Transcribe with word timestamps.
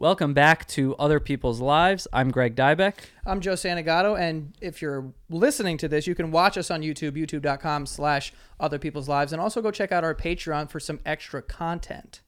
Welcome 0.00 0.32
back 0.32 0.64
to 0.68 0.94
Other 0.94 1.18
People's 1.18 1.60
Lives. 1.60 2.06
I'm 2.12 2.30
Greg 2.30 2.54
Dybec. 2.54 2.94
I'm 3.26 3.40
Joe 3.40 3.54
Santagato, 3.54 4.16
and 4.16 4.56
if 4.60 4.80
you're 4.80 5.12
listening 5.28 5.76
to 5.78 5.88
this, 5.88 6.06
you 6.06 6.14
can 6.14 6.30
watch 6.30 6.56
us 6.56 6.70
on 6.70 6.82
YouTube, 6.82 7.16
youtube.com 7.16 7.84
slash 7.84 8.32
other 8.60 8.78
people's 8.78 9.08
lives, 9.08 9.32
and 9.32 9.42
also 9.42 9.60
go 9.60 9.72
check 9.72 9.90
out 9.90 10.04
our 10.04 10.14
Patreon 10.14 10.70
for 10.70 10.78
some 10.78 11.00
extra 11.04 11.42
content. 11.42 12.20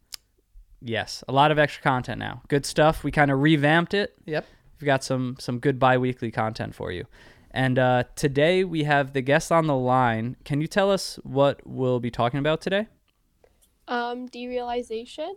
Yes, 0.83 1.23
a 1.29 1.33
lot 1.33 1.53
of 1.53 1.61
extra 1.61 1.81
content 1.81 2.19
now. 2.19 2.43
Good 2.49 2.67
stuff. 2.67 3.05
We 3.05 3.13
kind 3.13 3.31
of 3.31 3.39
revamped 3.39 3.95
it. 3.95 4.17
Yep. 4.25 4.47
We've 4.81 4.87
got 4.87 5.05
some 5.05 5.37
some 5.39 5.61
good 5.61 5.79
bi-weekly 5.79 6.33
content 6.33 6.75
for 6.75 6.91
you. 6.91 7.07
And 7.53 7.79
uh, 7.79 8.03
today 8.17 8.65
we 8.65 8.83
have 8.83 9.13
the 9.13 9.23
guest 9.23 9.53
on 9.53 9.69
the 9.69 9.77
line. 9.77 10.35
Can 10.43 10.61
you 10.61 10.67
tell 10.67 10.91
us 10.91 11.21
what 11.23 11.61
we'll 11.65 12.01
be 12.01 12.11
talking 12.11 12.41
about 12.41 12.63
today? 12.63 12.89
Um, 13.87 14.29
derealization. 14.29 15.35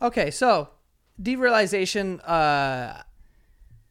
Okay, 0.00 0.30
so 0.30 0.68
derealization, 1.22 2.20
uh, 2.28 3.02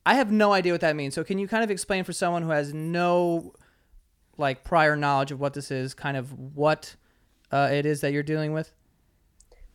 I 0.06 0.16
have 0.16 0.32
no 0.32 0.54
idea 0.54 0.74
what 0.74 0.82
that 0.82 0.96
means. 0.96 1.14
So 1.14 1.24
can 1.24 1.38
you 1.40 1.48
kind 1.48 1.64
of 1.64 1.72
explain 1.72 2.04
for 2.04 2.14
someone 2.14 2.44
who 2.44 2.50
has 2.50 2.74
no 2.74 3.54
like 4.38 4.64
prior 4.64 4.96
knowledge 4.96 5.32
of 5.32 5.40
what 5.40 5.54
this 5.54 5.72
is, 5.72 5.94
kind 5.94 6.18
of 6.18 6.34
what 6.56 6.96
uh, 7.52 7.70
it 7.72 7.86
is 7.86 8.02
that 8.02 8.12
you're 8.12 8.24
dealing 8.24 8.54
with? 8.54 8.72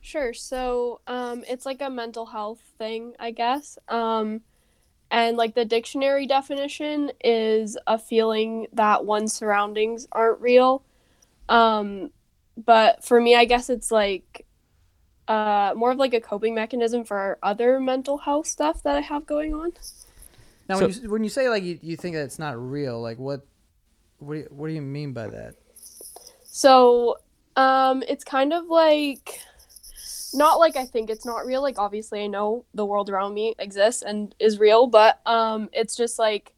Sure. 0.00 0.32
So, 0.32 1.00
um, 1.06 1.44
it's 1.48 1.66
like 1.66 1.82
a 1.82 1.90
mental 1.90 2.26
health 2.26 2.60
thing, 2.78 3.14
I 3.18 3.32
guess. 3.32 3.76
Um, 3.88 4.42
and 5.10 5.36
like 5.36 5.54
the 5.54 5.64
dictionary 5.64 6.26
definition 6.26 7.12
is 7.24 7.76
a 7.86 7.98
feeling 7.98 8.66
that 8.72 9.04
one's 9.04 9.32
surroundings 9.32 10.06
aren't 10.12 10.40
real. 10.40 10.84
Um, 11.48 12.10
but 12.56 13.04
for 13.04 13.20
me, 13.20 13.34
I 13.36 13.44
guess 13.44 13.68
it's 13.68 13.90
like 13.90 14.45
uh, 15.28 15.72
more 15.76 15.90
of 15.90 15.98
like 15.98 16.14
a 16.14 16.20
coping 16.20 16.54
mechanism 16.54 17.04
for 17.04 17.38
other 17.42 17.80
mental 17.80 18.18
health 18.18 18.46
stuff 18.46 18.82
that 18.82 18.96
I 18.96 19.00
have 19.00 19.26
going 19.26 19.54
on. 19.54 19.72
Now, 20.68 20.76
So- 20.78 20.86
when, 20.86 21.02
you, 21.02 21.10
when 21.10 21.24
you 21.24 21.30
say 21.30 21.48
like 21.48 21.62
you, 21.62 21.78
you 21.82 21.96
think 21.96 22.14
that 22.16 22.22
it's 22.24 22.38
not 22.38 22.58
real, 22.58 23.00
like 23.00 23.18
what, 23.18 23.46
what 24.18 24.34
do 24.34 24.40
you, 24.40 24.48
what 24.50 24.68
do 24.68 24.74
you 24.74 24.82
mean 24.82 25.12
by 25.12 25.28
that? 25.28 25.54
So, 26.44 27.18
um, 27.56 28.02
it's 28.08 28.24
kind 28.24 28.52
of 28.52 28.66
like 28.66 29.40
not 30.34 30.58
like 30.58 30.76
I 30.76 30.84
think 30.84 31.10
it's 31.10 31.24
not 31.24 31.46
real. 31.46 31.62
Like 31.62 31.78
obviously 31.78 32.22
I 32.22 32.26
know 32.26 32.64
the 32.74 32.84
world 32.84 33.10
around 33.10 33.34
me 33.34 33.54
exists 33.58 34.02
and 34.02 34.34
is 34.38 34.58
real, 34.58 34.86
but 34.86 35.20
um, 35.26 35.68
it's 35.72 35.96
just 35.96 36.18
like 36.18 36.52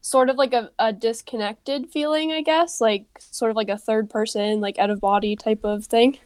sort 0.00 0.30
of 0.30 0.36
like 0.36 0.52
a, 0.52 0.70
a 0.78 0.92
disconnected 0.92 1.90
feeling, 1.90 2.32
I 2.32 2.42
guess, 2.42 2.80
like 2.80 3.04
sort 3.18 3.50
of 3.50 3.56
like 3.56 3.68
a 3.68 3.78
third 3.78 4.08
person, 4.08 4.60
like 4.60 4.78
out 4.78 4.90
of 4.90 5.00
body 5.00 5.34
type 5.36 5.64
of 5.64 5.86
thing. 5.86 6.18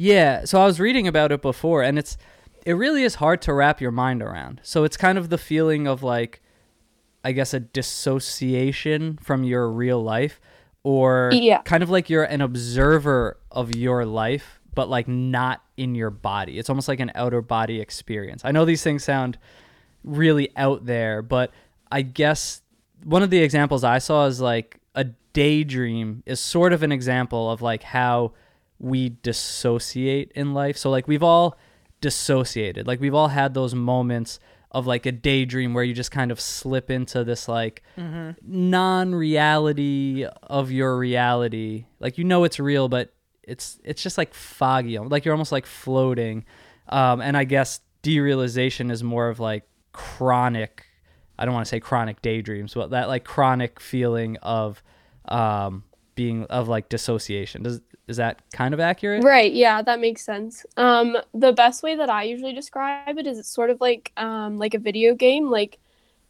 Yeah, 0.00 0.44
so 0.44 0.60
I 0.60 0.64
was 0.64 0.78
reading 0.78 1.08
about 1.08 1.32
it 1.32 1.42
before 1.42 1.82
and 1.82 1.98
it's 1.98 2.16
it 2.64 2.74
really 2.74 3.02
is 3.02 3.16
hard 3.16 3.42
to 3.42 3.52
wrap 3.52 3.80
your 3.80 3.90
mind 3.90 4.22
around. 4.22 4.60
So 4.62 4.84
it's 4.84 4.96
kind 4.96 5.18
of 5.18 5.28
the 5.28 5.38
feeling 5.38 5.88
of 5.88 6.04
like 6.04 6.40
I 7.24 7.32
guess 7.32 7.52
a 7.52 7.58
dissociation 7.58 9.18
from 9.20 9.42
your 9.42 9.68
real 9.68 10.00
life 10.00 10.40
or 10.84 11.30
Yeah. 11.32 11.62
kind 11.62 11.82
of 11.82 11.90
like 11.90 12.08
you're 12.08 12.22
an 12.22 12.40
observer 12.42 13.38
of 13.50 13.74
your 13.74 14.06
life 14.06 14.60
but 14.72 14.88
like 14.88 15.08
not 15.08 15.64
in 15.76 15.96
your 15.96 16.10
body. 16.10 16.60
It's 16.60 16.70
almost 16.70 16.86
like 16.86 17.00
an 17.00 17.10
outer 17.16 17.42
body 17.42 17.80
experience. 17.80 18.42
I 18.44 18.52
know 18.52 18.64
these 18.64 18.84
things 18.84 19.02
sound 19.02 19.36
really 20.04 20.50
out 20.56 20.86
there, 20.86 21.22
but 21.22 21.50
I 21.90 22.02
guess 22.02 22.62
one 23.02 23.24
of 23.24 23.30
the 23.30 23.38
examples 23.38 23.82
I 23.82 23.98
saw 23.98 24.26
is 24.26 24.40
like 24.40 24.78
a 24.94 25.06
daydream 25.32 26.22
is 26.24 26.38
sort 26.38 26.72
of 26.72 26.84
an 26.84 26.92
example 26.92 27.50
of 27.50 27.62
like 27.62 27.82
how 27.82 28.34
we 28.78 29.10
dissociate 29.10 30.32
in 30.34 30.54
life. 30.54 30.76
So 30.76 30.90
like 30.90 31.08
we've 31.08 31.22
all 31.22 31.56
dissociated. 32.00 32.86
Like 32.86 33.00
we've 33.00 33.14
all 33.14 33.28
had 33.28 33.54
those 33.54 33.74
moments 33.74 34.38
of 34.70 34.86
like 34.86 35.06
a 35.06 35.12
daydream 35.12 35.72
where 35.72 35.82
you 35.82 35.94
just 35.94 36.10
kind 36.10 36.30
of 36.30 36.40
slip 36.40 36.90
into 36.90 37.24
this 37.24 37.48
like 37.48 37.82
non-reality 38.42 40.26
of 40.42 40.70
your 40.70 40.96
reality. 40.96 41.86
Like 42.00 42.18
you 42.18 42.24
know 42.24 42.44
it's 42.44 42.60
real 42.60 42.88
but 42.88 43.12
it's 43.42 43.78
it's 43.84 44.02
just 44.02 44.18
like 44.18 44.34
foggy. 44.34 44.98
Like 44.98 45.24
you're 45.24 45.34
almost 45.34 45.52
like 45.52 45.66
floating. 45.66 46.44
Um, 46.88 47.20
and 47.20 47.36
I 47.36 47.44
guess 47.44 47.80
derealization 48.02 48.90
is 48.90 49.02
more 49.02 49.28
of 49.28 49.40
like 49.40 49.64
chronic 49.92 50.84
I 51.38 51.44
don't 51.44 51.54
want 51.54 51.66
to 51.66 51.70
say 51.70 51.78
chronic 51.80 52.20
daydreams, 52.20 52.74
but 52.74 52.90
that 52.90 53.08
like 53.08 53.24
chronic 53.24 53.78
feeling 53.78 54.36
of 54.38 54.82
um, 55.26 55.84
being 56.18 56.42
of 56.46 56.66
like 56.66 56.88
dissociation. 56.88 57.62
Does 57.62 57.80
is 58.08 58.16
that 58.16 58.42
kind 58.50 58.74
of 58.74 58.80
accurate? 58.80 59.22
Right, 59.22 59.52
yeah, 59.52 59.82
that 59.82 60.00
makes 60.00 60.24
sense. 60.24 60.66
Um, 60.76 61.16
the 61.32 61.52
best 61.52 61.84
way 61.84 61.94
that 61.94 62.10
I 62.10 62.24
usually 62.24 62.52
describe 62.52 63.16
it 63.18 63.26
is 63.28 63.38
it's 63.38 63.48
sort 63.48 63.70
of 63.70 63.80
like 63.80 64.10
um, 64.16 64.58
like 64.58 64.74
a 64.74 64.80
video 64.80 65.14
game. 65.14 65.48
Like 65.48 65.78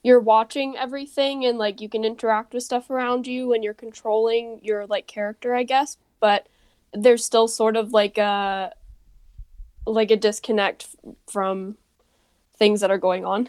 you're 0.02 0.20
watching 0.20 0.76
everything 0.76 1.46
and 1.46 1.56
like 1.56 1.80
you 1.80 1.88
can 1.88 2.04
interact 2.04 2.52
with 2.52 2.64
stuff 2.64 2.90
around 2.90 3.26
you 3.26 3.54
and 3.54 3.64
you're 3.64 3.72
controlling 3.72 4.60
your 4.62 4.86
like 4.86 5.06
character, 5.06 5.54
I 5.54 5.62
guess. 5.62 5.96
But 6.20 6.48
there's 6.92 7.24
still 7.24 7.48
sort 7.48 7.74
of 7.74 7.94
like 7.94 8.18
a 8.18 8.74
like 9.86 10.10
a 10.10 10.16
disconnect 10.16 10.82
f- 10.82 11.14
from 11.26 11.78
things 12.58 12.82
that 12.82 12.90
are 12.90 12.98
going 12.98 13.24
on. 13.24 13.48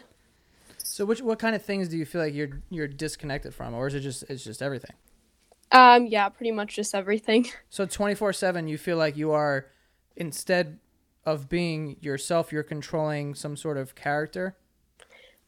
So 0.78 1.04
which 1.04 1.20
what 1.20 1.38
kind 1.38 1.54
of 1.54 1.62
things 1.62 1.88
do 1.88 1.98
you 1.98 2.06
feel 2.06 2.22
like 2.22 2.32
you're 2.32 2.62
you're 2.70 2.88
disconnected 2.88 3.54
from, 3.54 3.74
or 3.74 3.88
is 3.88 3.94
it 3.94 4.00
just 4.00 4.22
it's 4.30 4.42
just 4.42 4.62
everything? 4.62 4.94
Um, 5.72 6.06
yeah, 6.06 6.28
pretty 6.28 6.50
much 6.52 6.74
just 6.74 6.94
everything. 6.94 7.48
So 7.68 7.86
twenty 7.86 8.14
four 8.14 8.32
seven, 8.32 8.66
you 8.68 8.78
feel 8.78 8.96
like 8.96 9.16
you 9.16 9.30
are 9.32 9.66
instead 10.16 10.78
of 11.24 11.48
being 11.48 11.96
yourself, 12.00 12.52
you're 12.52 12.62
controlling 12.62 13.34
some 13.34 13.56
sort 13.56 13.76
of 13.76 13.94
character. 13.94 14.56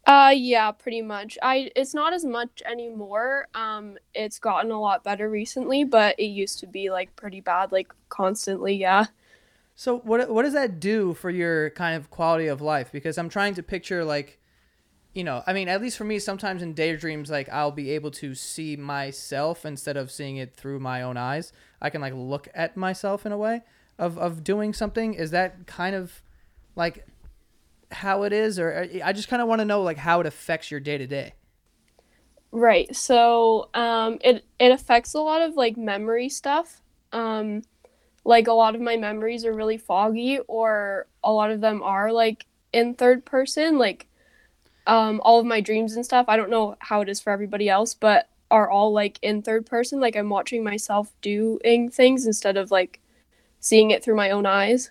Uh 0.06 0.32
yeah, 0.34 0.71
pretty 0.72 1.03
much. 1.03 1.38
I 1.43 1.71
it's 1.77 1.94
not 1.94 2.12
as 2.12 2.25
much 2.25 2.62
anymore. 2.65 3.49
Um 3.55 3.99
it's 4.15 4.38
gotten 4.38 4.71
a 4.71 4.81
lot 4.81 5.05
better 5.05 5.28
recently, 5.31 5.84
but 5.84 6.19
it 6.19 6.27
used 6.27 6.59
to 6.61 6.66
be 6.66 6.91
like 6.91 7.15
pretty 7.16 7.41
bad 7.41 7.72
like 7.72 7.93
constantly, 8.09 8.75
yeah. 8.75 9.06
So 9.75 9.99
what 9.99 10.28
what 10.31 10.43
does 10.43 10.53
that 10.55 10.81
do 10.81 11.15
for 11.15 11.31
your 11.31 11.71
kind 11.71 11.97
of 11.97 12.11
quality 12.11 12.47
of 12.47 12.61
life? 12.61 12.91
Because 12.93 13.16
I'm 13.19 13.28
trying 13.28 13.55
to 13.55 13.62
picture 13.62 14.05
like, 14.05 14.38
you 15.15 15.25
know, 15.25 15.43
I 15.47 15.53
mean, 15.53 15.69
at 15.69 15.81
least 15.83 15.99
for 15.99 16.05
me, 16.05 16.19
sometimes 16.19 16.62
in 16.62 16.73
daydreams, 16.73 17.31
like 17.31 17.49
I'll 17.50 17.71
be 17.71 17.91
able 17.91 18.11
to 18.12 18.34
see 18.34 18.77
myself 18.77 19.67
instead 19.67 19.97
of 19.97 20.11
seeing 20.11 20.37
it 20.37 20.55
through 20.55 20.81
my 20.81 21.03
own 21.03 21.17
eyes. 21.17 21.53
I 21.81 21.91
can 21.91 22.00
like 22.00 22.15
look 22.17 22.49
at 22.55 22.77
myself 22.77 23.27
in 23.27 23.33
a 23.33 23.39
way 23.39 23.62
of 23.99 24.19
of 24.19 24.43
doing 24.43 24.73
something. 24.73 25.15
Is 25.15 25.31
that 25.33 25.67
kind 25.67 25.95
of 25.95 26.23
like 26.77 27.06
how 27.91 28.23
it 28.23 28.33
is, 28.33 28.59
or 28.59 28.89
I 29.05 29.12
just 29.12 29.28
kind 29.28 29.43
of 29.43 29.49
want 29.49 29.61
to 29.61 29.65
know 29.67 29.83
like 29.83 29.99
how 29.99 30.21
it 30.21 30.27
affects 30.27 30.71
your 30.71 30.81
day 30.81 30.97
to 30.97 31.06
day. 31.06 31.34
Right. 32.50 32.94
So, 32.94 33.69
um 33.75 34.19
it 34.23 34.44
it 34.59 34.73
affects 34.73 35.15
a 35.15 35.21
lot 35.21 35.43
of 35.43 35.56
like 35.56 35.77
memory 35.77 36.29
stuff. 36.29 36.81
Um 37.12 37.62
like 38.25 38.47
a 38.47 38.53
lot 38.53 38.75
of 38.75 38.81
my 38.81 38.97
memories 38.97 39.44
are 39.44 39.55
really 39.55 39.79
foggy 39.79 40.39
or 40.49 41.06
a 41.25 41.33
lot 41.33 41.50
of 41.50 41.61
them 41.61 41.83
are 41.83 42.12
like 42.12 42.47
in 42.73 42.94
third 42.94 43.25
person, 43.25 43.79
like 43.79 44.06
um 44.87 45.20
all 45.25 45.38
of 45.38 45.47
my 45.47 45.60
dreams 45.60 45.94
and 45.94 46.04
stuff. 46.04 46.26
I 46.28 46.37
don't 46.37 46.50
know 46.50 46.76
how 46.81 47.00
it 47.00 47.09
is 47.09 47.20
for 47.20 47.31
everybody 47.31 47.69
else, 47.69 47.94
but 47.94 48.28
are 48.50 48.69
all 48.69 48.93
like 48.93 49.19
in 49.22 49.43
third 49.43 49.65
person, 49.66 49.98
like 50.00 50.15
I'm 50.16 50.28
watching 50.28 50.62
myself 50.62 51.12
doing 51.22 51.88
things 51.91 52.26
instead 52.26 52.56
of 52.56 52.70
like 52.70 53.00
seeing 53.60 53.91
it 53.91 54.04
through 54.04 54.16
my 54.16 54.31
own 54.31 54.44
eyes. 54.44 54.91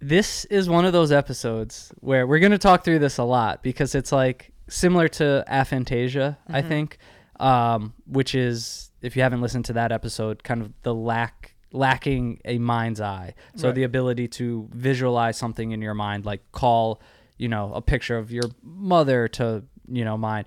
This 0.00 0.44
is 0.46 0.68
one 0.68 0.84
of 0.84 0.92
those 0.92 1.12
episodes 1.12 1.92
where 2.00 2.26
we're 2.26 2.40
going 2.40 2.52
to 2.52 2.58
talk 2.58 2.84
through 2.84 2.98
this 2.98 3.18
a 3.18 3.24
lot 3.24 3.62
because 3.62 3.94
it's 3.94 4.10
like 4.10 4.52
similar 4.68 5.06
to 5.08 5.44
aphantasia, 5.48 6.36
I 6.48 6.62
think, 6.62 6.98
um, 7.38 7.94
which 8.06 8.34
is 8.34 8.90
if 9.00 9.16
you 9.16 9.22
haven't 9.22 9.40
listened 9.40 9.64
to 9.66 9.72
that 9.74 9.92
episode, 9.92 10.42
kind 10.42 10.60
of 10.62 10.72
the 10.82 10.94
lack 10.94 11.54
lacking 11.72 12.40
a 12.44 12.58
mind's 12.58 13.00
eye. 13.00 13.34
So 13.56 13.68
Right. 13.68 13.74
the 13.76 13.82
ability 13.84 14.28
to 14.28 14.68
visualize 14.72 15.36
something 15.36 15.70
in 15.70 15.80
your 15.80 15.94
mind, 15.94 16.26
like 16.26 16.40
call, 16.52 17.00
you 17.38 17.48
know, 17.48 17.72
a 17.74 17.80
picture 17.80 18.16
of 18.16 18.30
your 18.30 18.44
mother 18.62 19.28
to, 19.28 19.62
you 19.88 20.04
know, 20.04 20.16
mine. 20.16 20.44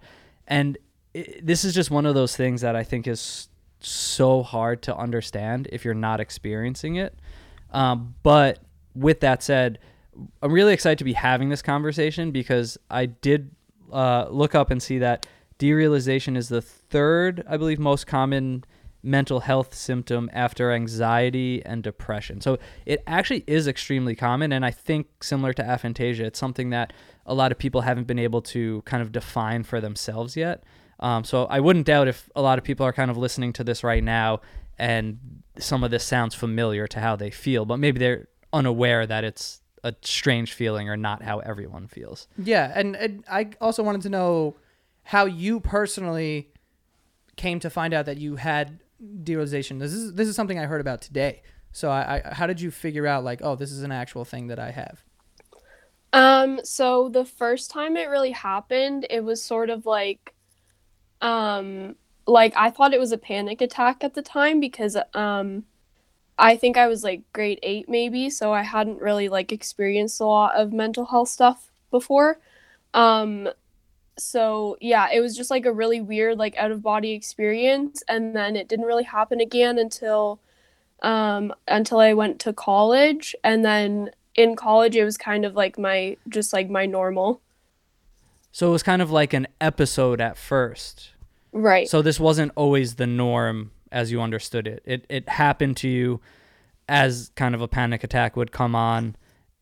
And 0.47 0.77
i 1.15 1.25
this 1.41 1.63
is 1.63 1.73
just 1.73 1.91
one 1.91 2.05
of 2.05 2.13
those 2.13 2.35
things 2.35 2.61
that 2.61 2.75
I 2.75 2.83
think 2.83 3.07
is 3.07 3.47
so 3.79 4.43
hard 4.43 4.81
to 4.83 4.95
understand 4.95 5.67
if 5.71 5.85
you're 5.85 5.93
not 5.93 6.19
experiencing 6.19 6.95
it. 6.95 7.17
Um, 7.71 8.15
but 8.23 8.59
with 8.95 9.19
that 9.21 9.43
said, 9.43 9.79
I'm 10.41 10.51
really 10.51 10.73
excited 10.73 10.97
to 10.99 11.03
be 11.03 11.13
having 11.13 11.49
this 11.49 11.61
conversation 11.61 12.31
because 12.31 12.77
I 12.89 13.05
did 13.07 13.51
uh, 13.91 14.27
look 14.29 14.55
up 14.55 14.71
and 14.71 14.81
see 14.81 14.99
that 14.99 15.27
derealization 15.59 16.37
is 16.37 16.49
the 16.49 16.61
third, 16.61 17.43
I 17.47 17.57
believe, 17.57 17.79
most 17.79 18.07
common 18.07 18.63
mental 19.05 19.41
health 19.41 19.73
symptom 19.73 20.29
after 20.33 20.71
anxiety 20.71 21.63
and 21.65 21.83
depression. 21.83 22.41
So 22.41 22.57
it 22.85 23.03
actually 23.05 23.43
is 23.47 23.67
extremely 23.67 24.15
common. 24.15 24.51
And 24.51 24.65
I 24.65 24.71
think, 24.71 25.23
similar 25.23 25.53
to 25.53 25.63
aphantasia, 25.63 26.21
it's 26.21 26.39
something 26.39 26.71
that 26.71 26.91
a 27.25 27.33
lot 27.33 27.51
of 27.51 27.57
people 27.57 27.81
haven't 27.81 28.07
been 28.07 28.19
able 28.19 28.41
to 28.41 28.81
kind 28.81 29.01
of 29.01 29.11
define 29.11 29.63
for 29.63 29.79
themselves 29.79 30.35
yet. 30.35 30.63
Um, 30.99 31.23
so 31.23 31.45
I 31.45 31.59
wouldn't 31.59 31.85
doubt 31.85 32.07
if 32.07 32.29
a 32.35 32.41
lot 32.41 32.57
of 32.57 32.63
people 32.63 32.85
are 32.85 32.93
kind 32.93 33.11
of 33.11 33.17
listening 33.17 33.53
to 33.53 33.63
this 33.63 33.83
right 33.83 34.03
now 34.03 34.41
and 34.77 35.19
some 35.57 35.83
of 35.83 35.91
this 35.91 36.03
sounds 36.03 36.35
familiar 36.35 36.87
to 36.87 36.99
how 36.99 37.15
they 37.15 37.29
feel, 37.29 37.65
but 37.65 37.77
maybe 37.77 37.99
they're 37.99 38.27
unaware 38.51 39.05
that 39.05 39.23
it's 39.23 39.61
a 39.83 39.93
strange 40.01 40.53
feeling 40.53 40.89
or 40.89 40.97
not 40.97 41.21
how 41.21 41.39
everyone 41.39 41.87
feels. 41.87 42.27
Yeah, 42.37 42.71
and, 42.75 42.95
and 42.95 43.23
I 43.29 43.51
also 43.61 43.83
wanted 43.83 44.01
to 44.01 44.09
know 44.09 44.55
how 45.03 45.25
you 45.25 45.59
personally 45.59 46.49
came 47.35 47.59
to 47.59 47.69
find 47.69 47.93
out 47.93 48.05
that 48.05 48.17
you 48.17 48.37
had 48.37 48.79
derealization. 49.03 49.79
This 49.79 49.93
is 49.93 50.13
this 50.13 50.27
is 50.27 50.35
something 50.35 50.59
I 50.59 50.65
heard 50.65 50.81
about 50.81 51.01
today. 51.01 51.41
So 51.71 51.89
I, 51.89 52.21
I 52.25 52.33
how 52.33 52.47
did 52.47 52.61
you 52.61 52.71
figure 52.71 53.05
out 53.05 53.23
like 53.23 53.41
oh 53.43 53.55
this 53.55 53.71
is 53.71 53.83
an 53.83 53.91
actual 53.91 54.25
thing 54.25 54.47
that 54.47 54.59
I 54.59 54.71
have? 54.71 55.03
Um, 56.15 56.61
so 56.63 57.09
the 57.09 57.25
first 57.25 57.69
time 57.69 57.97
it 57.97 58.07
really 58.07 58.31
happened, 58.31 59.05
it 59.09 59.21
was 59.21 59.43
sort 59.43 59.69
of 59.69 59.85
like, 59.85 60.33
um, 61.21 61.97
like 62.25 62.53
I 62.55 62.69
thought 62.69 62.93
it 62.93 63.01
was 63.01 63.11
a 63.11 63.17
panic 63.17 63.59
attack 63.59 64.01
at 64.01 64.13
the 64.13 64.21
time 64.21 64.61
because, 64.61 64.95
um, 65.13 65.65
I 66.39 66.55
think 66.55 66.77
I 66.77 66.87
was 66.87 67.03
like 67.03 67.23
grade 67.33 67.59
eight 67.63 67.89
maybe, 67.89 68.29
so 68.29 68.53
I 68.53 68.61
hadn't 68.61 69.01
really 69.01 69.27
like 69.27 69.51
experienced 69.51 70.21
a 70.21 70.25
lot 70.25 70.55
of 70.55 70.71
mental 70.71 71.05
health 71.05 71.27
stuff 71.27 71.69
before. 71.91 72.39
Um, 72.93 73.49
so 74.17 74.77
yeah, 74.81 75.09
it 75.11 75.19
was 75.19 75.35
just 75.35 75.49
like 75.51 75.65
a 75.65 75.73
really 75.73 76.01
weird 76.01 76.37
like 76.37 76.55
out 76.57 76.71
of 76.71 76.81
body 76.81 77.11
experience, 77.13 78.03
and 78.07 78.35
then 78.35 78.55
it 78.55 78.67
didn't 78.67 78.85
really 78.85 79.03
happen 79.03 79.39
again 79.39 79.77
until, 79.77 80.39
um, 81.01 81.53
until 81.67 81.99
I 81.99 82.13
went 82.13 82.39
to 82.41 82.53
college, 82.53 83.35
and 83.43 83.63
then 83.65 84.11
in 84.35 84.55
college 84.55 84.95
it 84.95 85.05
was 85.05 85.17
kind 85.17 85.45
of 85.45 85.55
like 85.55 85.77
my 85.79 86.17
just 86.27 86.51
like 86.51 86.69
my 86.69 86.85
normal 86.85 87.41
So 88.51 88.67
it 88.67 88.71
was 88.71 88.83
kind 88.83 89.01
of 89.01 89.09
like 89.09 89.33
an 89.33 89.47
episode 89.61 90.19
at 90.19 90.37
first. 90.37 91.11
right 91.53 91.87
So 91.87 92.01
this 92.01 92.19
wasn't 92.19 92.51
always 92.55 92.95
the 92.95 93.07
norm 93.07 93.71
as 93.91 94.11
you 94.11 94.21
understood 94.21 94.67
it. 94.67 94.83
It 94.85 95.05
it 95.09 95.29
happened 95.29 95.77
to 95.77 95.87
you 95.87 96.19
as 96.87 97.31
kind 97.35 97.55
of 97.55 97.61
a 97.61 97.67
panic 97.67 98.03
attack 98.03 98.35
would 98.35 98.51
come 98.51 98.75
on. 98.75 99.15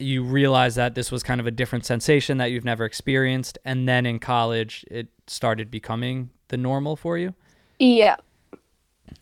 You 0.04 0.24
realize 0.24 0.76
that 0.76 0.96
this 0.96 1.12
was 1.12 1.24
kind 1.24 1.40
of 1.42 1.48
a 1.48 1.52
different 1.52 1.86
sensation 1.86 2.38
that 2.38 2.52
you've 2.52 2.66
never 2.66 2.86
experienced 2.86 3.58
and 3.66 3.88
then 3.88 4.06
in 4.06 4.20
college 4.20 4.86
it 4.92 5.08
started 5.28 5.72
becoming 5.72 6.30
the 6.50 6.58
normal 6.58 6.96
for 6.96 7.18
you. 7.18 7.34
yeah 7.80 8.18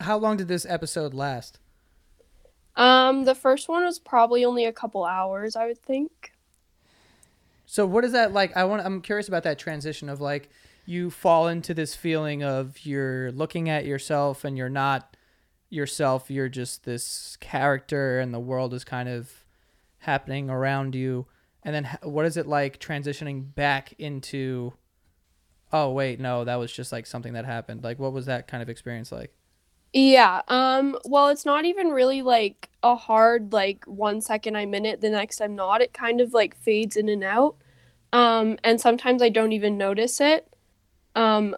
How 0.02 0.18
long 0.18 0.38
did 0.38 0.48
this 0.48 0.66
episode 0.66 1.14
last? 1.14 1.60
um 2.76 3.26
the 3.26 3.36
first 3.36 3.68
one 3.68 3.84
was 3.84 4.00
probably 4.00 4.46
only 4.46 4.66
a 4.66 4.72
couple 4.74 5.04
hours 5.04 5.56
i 5.56 5.66
would 5.68 5.82
think 5.82 6.32
So 7.66 7.86
what 7.86 8.04
is 8.04 8.12
that 8.12 8.34
like? 8.34 8.56
I 8.58 8.64
want. 8.66 8.86
I'm 8.86 9.02
curious 9.02 9.28
about 9.30 9.44
that 9.44 9.58
transition 9.60 10.10
of 10.10 10.20
like 10.20 10.50
you 10.86 11.10
fall 11.10 11.48
into 11.48 11.74
this 11.74 11.96
feeling 11.96 12.44
of 12.44 12.86
you're 12.86 13.32
looking 13.32 13.70
at 13.70 13.86
yourself 13.86 14.44
and 14.44 14.58
you're 14.58 14.70
not 14.70 15.16
yourself. 15.70 16.30
You're 16.30 16.50
just 16.50 16.84
this 16.84 17.38
character, 17.40 18.20
and 18.20 18.34
the 18.34 18.40
world 18.42 18.74
is 18.74 18.84
kind 18.84 19.08
of 19.08 19.41
happening 20.02 20.50
around 20.50 20.96
you. 20.96 21.28
And 21.64 21.76
then 21.76 21.98
what 22.04 22.26
is 22.26 22.38
it 22.38 22.48
like 22.48 22.80
transitioning 22.80 23.54
back 23.56 23.94
into? 23.98 24.74
Oh 25.74 25.92
wait, 25.92 26.20
no, 26.20 26.44
that 26.44 26.56
was 26.56 26.72
just 26.72 26.92
like 26.92 27.06
something 27.06 27.34
that 27.34 27.46
happened. 27.46 27.84
Like, 27.84 28.00
what 28.00 28.14
was 28.14 28.26
that 28.26 28.48
kind 28.48 28.62
of 28.62 28.70
experience 28.70 29.12
like? 29.12 29.34
yeah 29.94 30.42
um 30.48 30.98
well 31.06 31.28
it's 31.28 31.46
not 31.46 31.66
even 31.66 31.90
really 31.90 32.22
like 32.22 32.70
a 32.82 32.96
hard 32.96 33.52
like 33.52 33.84
one 33.86 34.22
second 34.22 34.56
i'm 34.56 34.74
in 34.74 34.86
it 34.86 35.02
the 35.02 35.10
next 35.10 35.42
i'm 35.42 35.56
not 35.56 35.82
it 35.82 35.94
kind 35.94 36.22
of 36.22 36.34
like 36.34 36.56
fades 36.56 36.96
in 36.96 37.10
and 37.10 37.24
out 37.24 37.56
um 38.14 38.58
and 38.64 38.80
sometimes 38.80 39.22
i 39.22 39.28
don't 39.28 39.52
even 39.52 39.78
notice 39.78 40.22
it 40.22 40.48
um 41.16 41.56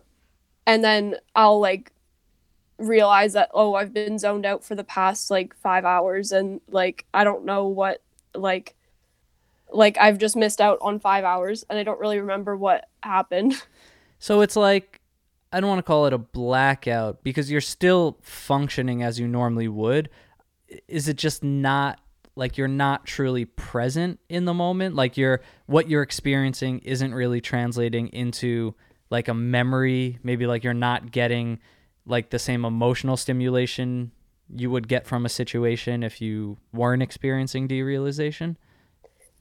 and 0.65 0.83
then 0.83 1.15
i'll 1.35 1.59
like 1.59 1.91
realize 2.79 3.33
that 3.33 3.51
oh 3.53 3.75
i've 3.75 3.93
been 3.93 4.17
zoned 4.17 4.47
out 4.47 4.63
for 4.63 4.73
the 4.73 4.83
past 4.83 5.29
like 5.29 5.55
five 5.55 5.85
hours 5.85 6.31
and 6.31 6.59
like 6.67 7.05
i 7.13 7.23
don't 7.23 7.45
know 7.45 7.67
what 7.67 8.01
like 8.35 8.75
like 9.71 9.97
i've 9.99 10.17
just 10.17 10.35
missed 10.35 10.61
out 10.61 10.77
on 10.81 10.99
five 10.99 11.23
hours 11.23 11.65
and 11.69 11.79
i 11.79 11.83
don't 11.83 11.99
really 11.99 12.19
remember 12.19 12.55
what 12.55 12.87
happened 13.01 13.53
So 14.23 14.39
it's 14.39 14.55
like 14.55 15.01
I 15.51 15.59
don't 15.59 15.67
want 15.67 15.79
to 15.79 15.83
call 15.83 16.05
it 16.05 16.13
a 16.13 16.17
blackout 16.17 17.25
because 17.25 17.51
you're 17.51 17.59
still 17.59 18.17
functioning 18.21 19.03
as 19.03 19.19
you 19.19 19.27
normally 19.27 19.67
would. 19.67 20.09
Is 20.87 21.09
it 21.09 21.17
just 21.17 21.43
not 21.43 21.99
like 22.37 22.57
you're 22.57 22.69
not 22.69 23.05
truly 23.05 23.43
present 23.43 24.21
in 24.29 24.45
the 24.45 24.53
moment? 24.53 24.95
Like 24.95 25.17
you're 25.17 25.41
what 25.65 25.89
you're 25.89 26.03
experiencing 26.03 26.79
isn't 26.85 27.13
really 27.13 27.41
translating 27.41 28.07
into 28.13 28.75
like 29.09 29.27
a 29.27 29.33
memory, 29.33 30.19
maybe 30.23 30.47
like 30.47 30.63
you're 30.63 30.73
not 30.73 31.11
getting 31.11 31.59
like 32.05 32.29
the 32.29 32.39
same 32.39 32.63
emotional 32.63 33.17
stimulation 33.17 34.13
you 34.49 34.69
would 34.69 34.87
get 34.87 35.05
from 35.05 35.25
a 35.25 35.29
situation 35.29 36.03
if 36.03 36.21
you 36.21 36.57
weren't 36.71 37.03
experiencing 37.03 37.67
derealization. 37.67 38.55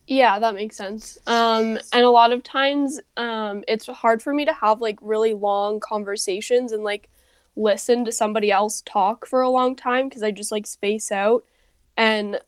Yeah, 0.07 0.39
that 0.39 0.55
makes 0.55 0.77
sense. 0.77 1.17
Um, 1.27 1.79
and 1.93 2.05
a 2.05 2.11
lot 2.11 2.33
of 2.33 2.43
times, 2.43 3.01
um, 3.17 3.63
it's 3.69 3.87
hard 3.87 4.23
for 4.23 4.35
me 4.35 4.45
to 4.45 4.53
have 4.53 4.81
like 4.81 4.99
really 5.01 5.35
long 5.35 5.81
conversations 5.81 6.73
and 6.73 6.83
like 6.83 7.09
listen 7.55 8.05
to 8.05 8.13
somebody 8.13 8.51
else 8.51 8.83
talk 8.85 9.27
for 9.27 9.43
a 9.43 9.49
long 9.49 9.77
time 9.77 10.09
because 10.09 10.23
I 10.23 10.31
just 10.31 10.51
like 10.51 10.67
space 10.67 11.13
out. 11.13 11.45
And 11.97 12.41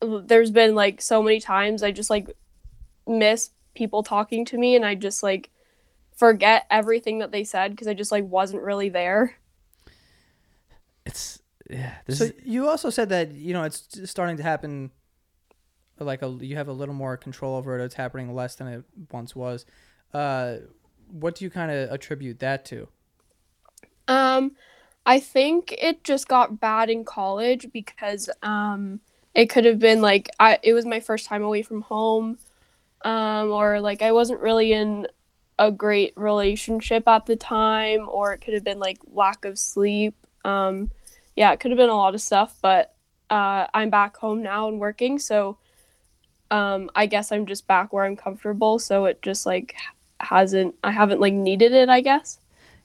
there's 0.00 0.50
been 0.50 0.74
like 0.74 1.00
so 1.00 1.22
many 1.22 1.40
times 1.40 1.82
I 1.82 1.90
just 1.92 2.10
like 2.10 2.28
miss 3.06 3.50
people 3.74 4.02
talking 4.02 4.44
to 4.46 4.58
me 4.58 4.74
and 4.74 4.84
I 4.84 4.94
just 4.94 5.22
like 5.22 5.50
forget 6.16 6.66
everything 6.70 7.18
that 7.18 7.30
they 7.30 7.44
said 7.44 7.70
because 7.70 7.86
I 7.86 7.94
just 7.94 8.12
like 8.12 8.24
wasn't 8.24 8.62
really 8.62 8.88
there. 8.88 9.36
It's 11.04 11.40
yeah, 11.70 11.94
this 12.04 12.18
so 12.18 12.24
is 12.26 12.32
you 12.44 12.68
also 12.68 12.90
said 12.90 13.08
that 13.08 13.32
you 13.32 13.52
know 13.52 13.64
it's 13.64 14.10
starting 14.10 14.36
to 14.36 14.42
happen 14.42 14.90
like 15.98 16.22
a 16.22 16.28
you 16.40 16.56
have 16.56 16.68
a 16.68 16.72
little 16.72 16.94
more 16.94 17.16
control 17.16 17.56
over 17.56 17.78
it 17.78 17.84
it's 17.84 17.94
happening 17.94 18.34
less 18.34 18.54
than 18.56 18.68
it 18.68 18.84
once 19.10 19.34
was 19.34 19.64
uh 20.12 20.56
what 21.10 21.34
do 21.34 21.44
you 21.44 21.50
kind 21.50 21.70
of 21.70 21.90
attribute 21.90 22.38
that 22.40 22.64
to 22.64 22.88
Um, 24.08 24.52
I 25.04 25.20
think 25.20 25.72
it 25.78 26.04
just 26.04 26.28
got 26.28 26.60
bad 26.60 26.90
in 26.90 27.04
college 27.04 27.68
because 27.72 28.28
um, 28.42 29.00
it 29.34 29.46
could 29.46 29.64
have 29.64 29.78
been 29.78 30.00
like 30.00 30.28
I 30.40 30.58
it 30.62 30.72
was 30.74 30.86
my 30.86 31.00
first 31.00 31.26
time 31.26 31.42
away 31.42 31.62
from 31.62 31.82
home, 31.82 32.38
um, 33.04 33.50
or 33.52 33.80
like 33.80 34.02
I 34.02 34.12
wasn't 34.12 34.40
really 34.40 34.72
in 34.72 35.06
a 35.58 35.70
great 35.72 36.12
relationship 36.16 37.08
at 37.08 37.26
the 37.26 37.36
time, 37.36 38.08
or 38.08 38.32
it 38.32 38.40
could 38.40 38.54
have 38.54 38.64
been 38.64 38.78
like 38.80 38.98
lack 39.12 39.44
of 39.44 39.58
sleep. 39.58 40.14
Um, 40.44 40.90
yeah, 41.36 41.52
it 41.52 41.60
could 41.60 41.70
have 41.70 41.78
been 41.78 41.90
a 41.90 41.96
lot 41.96 42.14
of 42.14 42.20
stuff, 42.20 42.58
but 42.62 42.94
uh, 43.30 43.66
I'm 43.72 43.90
back 43.90 44.16
home 44.16 44.42
now 44.42 44.68
and 44.68 44.80
working, 44.80 45.18
so 45.18 45.58
um, 46.50 46.90
I 46.94 47.06
guess 47.06 47.32
I'm 47.32 47.46
just 47.46 47.66
back 47.66 47.92
where 47.92 48.04
I'm 48.04 48.16
comfortable. 48.16 48.78
So 48.78 49.04
it 49.04 49.22
just 49.22 49.46
like 49.46 49.74
hasn't 50.20 50.74
I 50.82 50.92
haven't 50.92 51.20
like 51.20 51.34
needed 51.34 51.72
it, 51.72 51.88
I 51.88 52.00
guess. 52.00 52.38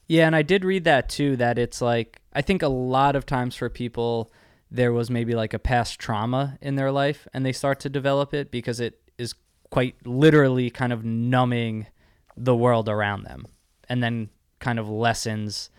Yeah, 0.07 0.27
and 0.27 0.35
I 0.35 0.41
did 0.41 0.65
read 0.65 0.83
that 0.83 1.09
too. 1.09 1.37
That 1.37 1.57
it's 1.57 1.81
like 1.81 2.21
I 2.33 2.41
think 2.41 2.61
a 2.61 2.67
lot 2.67 3.15
of 3.15 3.25
times 3.25 3.55
for 3.55 3.69
people, 3.69 4.31
there 4.69 4.91
was 4.91 5.09
maybe 5.09 5.33
like 5.35 5.53
a 5.53 5.59
past 5.59 5.99
trauma 5.99 6.57
in 6.61 6.75
their 6.75 6.91
life, 6.91 7.27
and 7.33 7.45
they 7.45 7.53
start 7.53 7.79
to 7.81 7.89
develop 7.89 8.33
it 8.33 8.51
because 8.51 8.79
it 8.79 8.99
is 9.17 9.35
quite 9.69 9.95
literally 10.05 10.69
kind 10.69 10.91
of 10.91 11.05
numbing 11.05 11.87
the 12.35 12.55
world 12.55 12.89
around 12.89 13.23
them, 13.23 13.45
and 13.87 14.03
then 14.03 14.29
kind 14.59 14.79
of 14.79 14.89
lessens, 14.89 15.69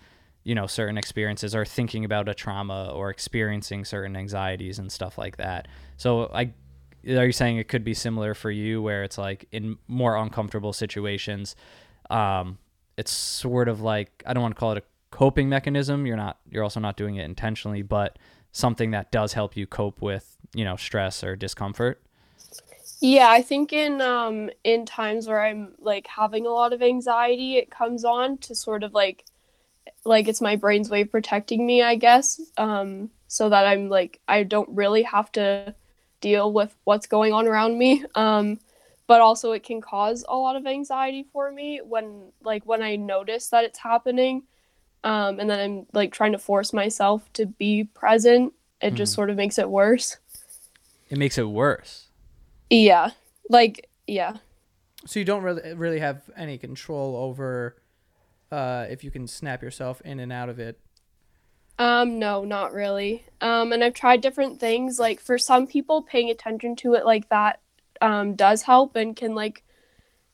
you 0.45 0.55
know, 0.55 0.67
certain 0.67 0.99
experiences 0.99 1.55
or 1.55 1.65
thinking 1.65 2.05
about 2.05 2.29
a 2.29 2.35
trauma 2.35 2.91
or 2.93 3.11
experiencing 3.11 3.85
certain 3.85 4.17
anxieties 4.17 4.79
and 4.79 4.91
stuff 4.91 5.19
like 5.19 5.37
that. 5.37 5.69
So 5.97 6.31
I. 6.33 6.53
Are 7.05 7.27
you 7.27 7.33
saying 7.33 7.57
it 7.57 7.67
could 7.67 7.83
be 7.83 7.95
similar 7.95 8.33
for 8.33 8.49
you, 8.49 8.81
where 8.81 9.03
it's 9.03 9.19
like 9.19 9.49
in 9.51 9.77
more 9.89 10.15
uncomfortable 10.15 10.73
situations, 10.73 11.57
um, 12.11 12.59
it's 12.97 13.11
sort 13.11 13.69
of 13.69 13.81
like 13.81 14.23
I 14.25 14.33
don't 14.33 14.41
want 14.41 14.55
to 14.55 14.61
call 14.61 14.71
it 14.71 14.79
a 14.79 14.83
coping 15.11 15.49
mechanism. 15.49 16.07
You're 16.07 16.17
not 16.17 16.39
you're 16.49 16.63
also 16.63 16.79
not 16.79 16.97
doing 16.97 17.17
it 17.17 17.25
intentionally, 17.25 17.83
but 17.83 18.21
something 18.53 18.93
that 18.93 19.11
does 19.11 19.33
help 19.33 19.57
you 19.57 19.67
cope 19.67 20.01
with, 20.01 20.37
you 20.55 20.65
know, 20.65 20.77
stress 20.77 21.25
or 21.25 21.35
discomfort. 21.35 22.01
Yeah, 23.01 23.31
I 23.31 23.43
think 23.43 23.73
in 23.73 24.01
um 24.01 24.51
in 24.63 24.87
times 24.87 25.27
where 25.27 25.45
I'm 25.45 25.75
like 25.81 26.07
having 26.07 26.47
a 26.47 26.51
lot 26.51 26.73
of 26.73 26.83
anxiety, 26.83 27.57
it 27.57 27.69
comes 27.69 28.05
on 28.05 28.39
to 28.39 28.55
sort 28.55 28.85
of 28.85 28.95
like 28.95 29.25
like 30.05 30.29
it's 30.29 30.41
my 30.41 30.57
brain's 30.57 30.91
way 30.91 31.03
of 31.03 31.11
protecting 31.11 31.65
me, 31.67 31.83
I 31.83 31.95
guess. 31.97 32.41
Um 32.57 33.11
so 33.29 33.49
that 33.49 33.67
I'm 33.67 33.89
like 33.89 34.21
I 34.29 34.43
don't 34.43 34.69
really 34.71 35.03
have 35.03 35.31
to 35.33 35.75
deal 36.21 36.53
with 36.53 36.77
what's 36.85 37.07
going 37.07 37.33
on 37.33 37.47
around 37.47 37.79
me. 37.79 38.05
Um 38.15 38.59
but 39.09 39.21
also 39.21 39.53
it 39.53 39.65
can 39.65 39.81
cause 39.81 40.25
a 40.29 40.37
lot 40.37 40.57
of 40.57 40.67
anxiety 40.67 41.27
for 41.33 41.51
me 41.53 41.81
when 41.87 42.33
like 42.43 42.65
when 42.65 42.83
I 42.83 42.97
notice 42.97 43.49
that 43.49 43.65
it's 43.65 43.79
happening. 43.79 44.45
Um 45.05 45.41
and 45.41 45.49
then 45.51 45.59
I'm 45.61 45.87
like 45.93 46.13
trying 46.13 46.33
to 46.33 46.39
force 46.39 46.73
myself 46.73 47.31
to 47.35 47.47
be 47.47 47.85
present. 47.85 48.53
It 48.81 48.95
just 48.95 49.13
Mhm. 49.13 49.17
sort 49.17 49.31
of 49.31 49.37
makes 49.37 49.59
it 49.59 49.69
worse. 49.71 50.17
It 51.11 51.19
makes 51.19 51.39
it 51.39 51.49
worse. 51.49 52.07
Yeah. 52.71 53.11
Like 53.49 53.89
yeah. 54.07 54.37
so 55.07 55.19
you 55.19 55.25
don't 55.25 55.43
really 55.43 55.75
really 55.75 55.99
have 56.01 56.23
any 56.37 56.59
control 56.59 57.17
over 57.17 57.77
uh 58.53 58.87
if 58.89 59.03
you 59.03 59.11
can 59.11 59.27
snap 59.27 59.63
yourself 59.63 60.01
in 60.03 60.21
and 60.21 60.33
out 60.33 60.49
of 60.49 60.61
it 60.61 60.79
Um, 61.79 62.19
no, 62.19 62.45
not 62.45 62.73
really. 62.73 63.25
Um, 63.41 63.73
and 63.73 63.83
I've 63.83 63.95
tried 63.95 64.21
different 64.21 64.61
things. 64.61 64.99
Like 65.01 65.21
for 65.21 65.39
some 65.39 65.67
people, 65.67 66.03
paying 66.03 66.31
attention 66.31 66.77
to 66.77 66.95
it 66.95 67.05
like 67.05 67.29
that 67.31 67.61
um, 68.01 68.35
does 68.35 68.63
help 68.63 68.95
and 68.95 69.17
can 69.17 69.35
like 69.35 69.65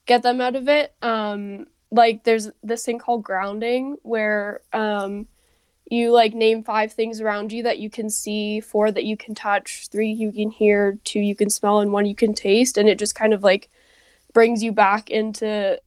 get 0.04 0.22
them 0.22 0.40
out 0.40 0.56
of 0.56 0.68
it. 0.68 0.94
Um, 1.00 1.66
like 1.90 2.24
there's 2.24 2.50
this 2.62 2.84
thing 2.84 2.98
called 2.98 3.22
grounding 3.22 3.96
where 4.02 4.60
um, 4.72 5.26
you 5.90 6.10
like 6.12 6.34
name 6.34 6.64
five 6.64 6.92
things 6.92 7.20
around 7.20 7.52
you 7.52 7.62
that 7.62 7.78
you 7.78 7.88
can 7.88 8.10
see, 8.10 8.60
four 8.60 8.90
that 8.90 9.04
you 9.04 9.16
can 9.16 9.34
touch, 9.34 9.88
three 9.90 10.10
you 10.10 10.32
can 10.32 10.50
hear, 10.50 10.98
two 11.04 11.20
you 11.20 11.34
can 11.34 11.48
smell, 11.50 11.80
and 11.80 11.92
one 11.92 12.04
you 12.04 12.14
can 12.16 12.34
taste, 12.34 12.76
and 12.76 12.88
it 12.88 12.98
just 12.98 13.14
kind 13.14 13.32
of 13.32 13.42
like 13.42 13.70
brings 14.34 14.62
you 14.62 14.72
back 14.72 15.08
into 15.08 15.80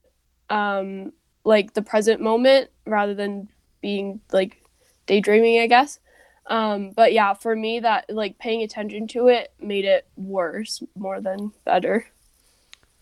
um, 0.50 1.12
like 1.44 1.74
the 1.74 1.82
present 1.82 2.20
moment 2.20 2.70
rather 2.86 3.14
than 3.14 3.48
being 3.80 4.20
like 4.32 4.62
daydreaming, 5.06 5.60
I 5.60 5.66
guess. 5.66 5.98
Um, 6.46 6.90
but 6.90 7.12
yeah, 7.12 7.34
for 7.34 7.54
me, 7.54 7.80
that 7.80 8.06
like 8.08 8.38
paying 8.38 8.62
attention 8.62 9.06
to 9.08 9.28
it 9.28 9.52
made 9.60 9.84
it 9.84 10.06
worse 10.16 10.82
more 10.96 11.20
than 11.20 11.52
better. 11.64 12.06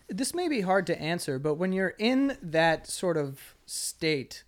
This 0.09 0.33
may 0.33 0.47
be 0.47 0.61
hard 0.61 0.85
to 0.87 1.01
answer, 1.01 1.39
but 1.39 1.55
when 1.55 1.71
you're 1.71 1.95
in 1.97 2.37
that 2.41 2.87
sort 2.87 3.17
of 3.17 3.55
state, 3.65 4.43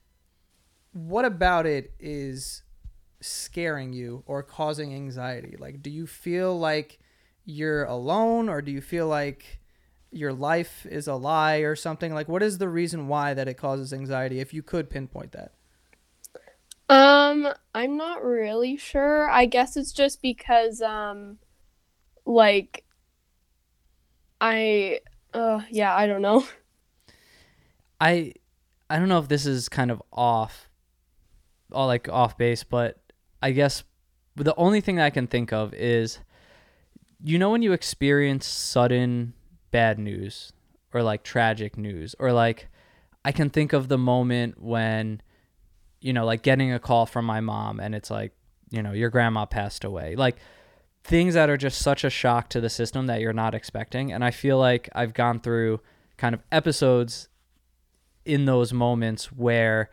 what 0.92 1.26
about 1.26 1.66
it 1.66 1.94
is 2.00 2.64
scaring 3.22 3.94
you 3.94 4.24
or 4.26 4.44
causing 4.44 4.94
anxiety? 4.94 5.56
Like, 5.58 5.82
do 5.82 5.90
you 5.90 6.06
feel 6.06 6.60
like 6.60 7.00
you're 7.46 7.86
alone 7.86 8.50
or 8.50 8.62
do 8.62 8.72
you 8.72 8.82
feel 8.82 9.08
like 9.08 9.60
your 10.16 10.34
life 10.34 10.86
is 10.90 11.08
a 11.08 11.16
lie 11.16 11.58
or 11.58 11.76
something? 11.76 12.14
Like, 12.14 12.28
what 12.28 12.44
is 12.44 12.58
the 12.58 12.70
reason 12.70 13.08
why 13.08 13.34
that 13.34 13.48
it 13.48 13.56
causes 13.56 13.94
anxiety 13.94 14.40
if 14.40 14.54
you 14.54 14.64
could 14.64 14.90
pinpoint 14.90 15.32
that? 15.34 15.54
Um, 16.90 17.48
I'm 17.74 17.98
not 17.98 18.24
really 18.24 18.78
sure. 18.78 19.30
I 19.30 19.46
guess 19.46 19.78
it's 19.78 19.92
just 19.92 20.22
because 20.22 20.82
um 20.82 21.40
like 22.26 22.86
I 24.40 25.00
uh 25.34 25.62
yeah, 25.70 25.96
I 25.96 26.06
don't 26.08 26.22
know. 26.22 26.46
I 28.02 28.34
I 28.90 29.00
don't 29.00 29.10
know 29.10 29.20
if 29.20 29.28
this 29.28 29.46
is 29.46 29.70
kind 29.70 29.92
of 29.92 30.02
off 30.12 30.70
all 31.72 31.88
like 31.88 32.10
off 32.10 32.38
base, 32.38 32.64
but 32.64 33.00
I 33.42 33.52
guess 33.52 33.84
the 34.36 34.56
only 34.56 34.82
thing 34.82 35.00
I 35.00 35.10
can 35.10 35.28
think 35.28 35.54
of 35.54 35.74
is 35.74 36.20
you 37.24 37.40
know 37.40 37.50
when 37.50 37.62
you 37.62 37.72
experience 37.72 38.46
sudden 38.46 39.34
bad 39.74 40.00
news 40.00 40.54
or 40.94 41.04
like 41.04 41.24
tragic 41.24 41.78
news 41.78 42.16
or 42.20 42.32
like 42.32 42.70
I 43.26 43.34
can 43.34 43.50
think 43.50 43.74
of 43.74 43.90
the 43.90 43.98
moment 43.98 44.62
when 44.62 45.22
you 46.04 46.12
know, 46.12 46.26
like 46.26 46.44
getting 46.44 46.72
a 46.72 46.80
call 46.80 47.06
from 47.06 47.26
my 47.26 47.40
mom 47.40 47.80
and 47.80 47.96
it's 47.96 48.12
like, 48.12 48.34
you 48.70 48.84
know, 48.84 48.92
your 48.92 49.10
grandma 49.10 49.46
passed 49.46 49.86
away. 49.86 50.16
Like 50.16 50.36
things 51.04 51.34
that 51.34 51.50
are 51.50 51.58
just 51.58 51.80
such 51.82 52.04
a 52.04 52.10
shock 52.10 52.50
to 52.50 52.62
the 52.62 52.70
system 52.70 53.08
that 53.08 53.22
you're 53.22 53.34
not 53.34 53.56
expecting. 53.56 54.12
And 54.12 54.24
I 54.24 54.32
feel 54.32 54.58
like 54.58 54.90
I've 54.94 55.14
gone 55.14 55.40
through 55.40 55.80
kind 56.18 56.36
of 56.36 56.42
episodes 56.52 57.30
in 58.26 58.46
those 58.46 58.74
moments 58.74 59.32
where 59.32 59.90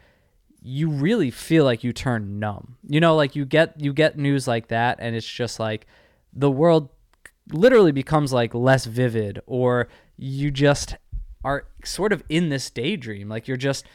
you 0.61 0.91
really 0.91 1.31
feel 1.31 1.65
like 1.65 1.85
you 1.85 1.93
turn 1.93 2.41
numb. 2.41 2.77
You 2.89 2.99
know, 2.99 3.15
like 3.15 3.37
you 3.37 3.45
get 3.45 3.81
you 3.81 3.93
get 3.93 4.19
news 4.19 4.49
like 4.49 4.69
that 4.69 4.99
and 5.01 5.15
it's 5.15 5.27
just 5.27 5.61
like 5.61 5.87
the 6.33 6.51
world 6.51 6.89
literally 7.53 7.93
becomes 7.93 8.33
like 8.33 8.55
less 8.55 8.85
vivid 8.85 9.41
or 9.47 9.89
you 10.17 10.51
just 10.51 10.97
are 11.45 11.67
sort 11.85 12.13
of 12.13 12.23
in 12.29 12.49
this 12.49 12.71
daydream. 12.71 13.29
Like 13.29 13.49
you're 13.49 13.57
just 13.57 13.87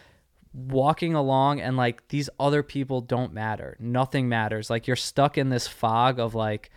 walking 0.53 1.13
along 1.13 1.59
and 1.59 1.75
like 1.77 2.07
these 2.07 2.29
other 2.39 2.63
people 2.63 3.01
don't 3.01 3.33
matter. 3.33 3.75
Nothing 3.79 4.29
matters. 4.29 4.69
Like 4.69 4.87
you're 4.87 4.95
stuck 4.95 5.37
in 5.37 5.49
this 5.49 5.67
fog 5.67 6.19
of 6.19 6.33
like 6.33 6.69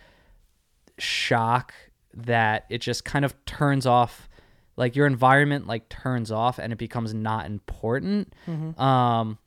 shock 0.97 1.73
that 2.13 2.65
it 2.69 2.79
just 2.79 3.05
kind 3.05 3.23
of 3.23 3.33
turns 3.45 3.85
off 3.85 4.27
like 4.75 4.95
your 4.95 5.07
environment 5.07 5.67
like 5.67 5.87
turns 5.89 6.31
off 6.31 6.59
and 6.59 6.73
it 6.73 6.77
becomes 6.77 7.13
not 7.13 7.45
important. 7.45 8.33
Mm-hmm. 8.47 8.79
Um 8.81 9.37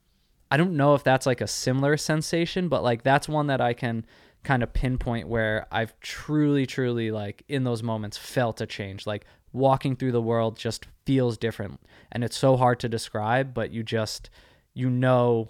I 0.50 0.58
don't 0.58 0.76
know 0.76 0.94
if 0.94 1.02
that's 1.02 1.24
like 1.24 1.40
a 1.40 1.46
similar 1.46 1.96
sensation, 1.96 2.68
but 2.68 2.82
like 2.82 3.02
that's 3.02 3.28
one 3.28 3.46
that 3.46 3.60
I 3.60 3.72
can 3.72 4.04
kind 4.44 4.62
of 4.62 4.72
pinpoint 4.72 5.28
where 5.28 5.66
I've 5.70 5.98
truly 6.00 6.66
truly 6.66 7.10
like 7.10 7.44
in 7.48 7.64
those 7.64 7.82
moments 7.82 8.16
felt 8.16 8.60
a 8.60 8.66
change. 8.66 9.06
Like 9.06 9.24
walking 9.52 9.96
through 9.96 10.12
the 10.12 10.22
world 10.22 10.56
just 10.56 10.86
feels 11.04 11.36
different 11.36 11.78
and 12.10 12.24
it's 12.24 12.36
so 12.36 12.56
hard 12.56 12.80
to 12.80 12.88
describe 12.88 13.52
but 13.52 13.70
you 13.70 13.82
just 13.82 14.30
you 14.72 14.88
know 14.88 15.46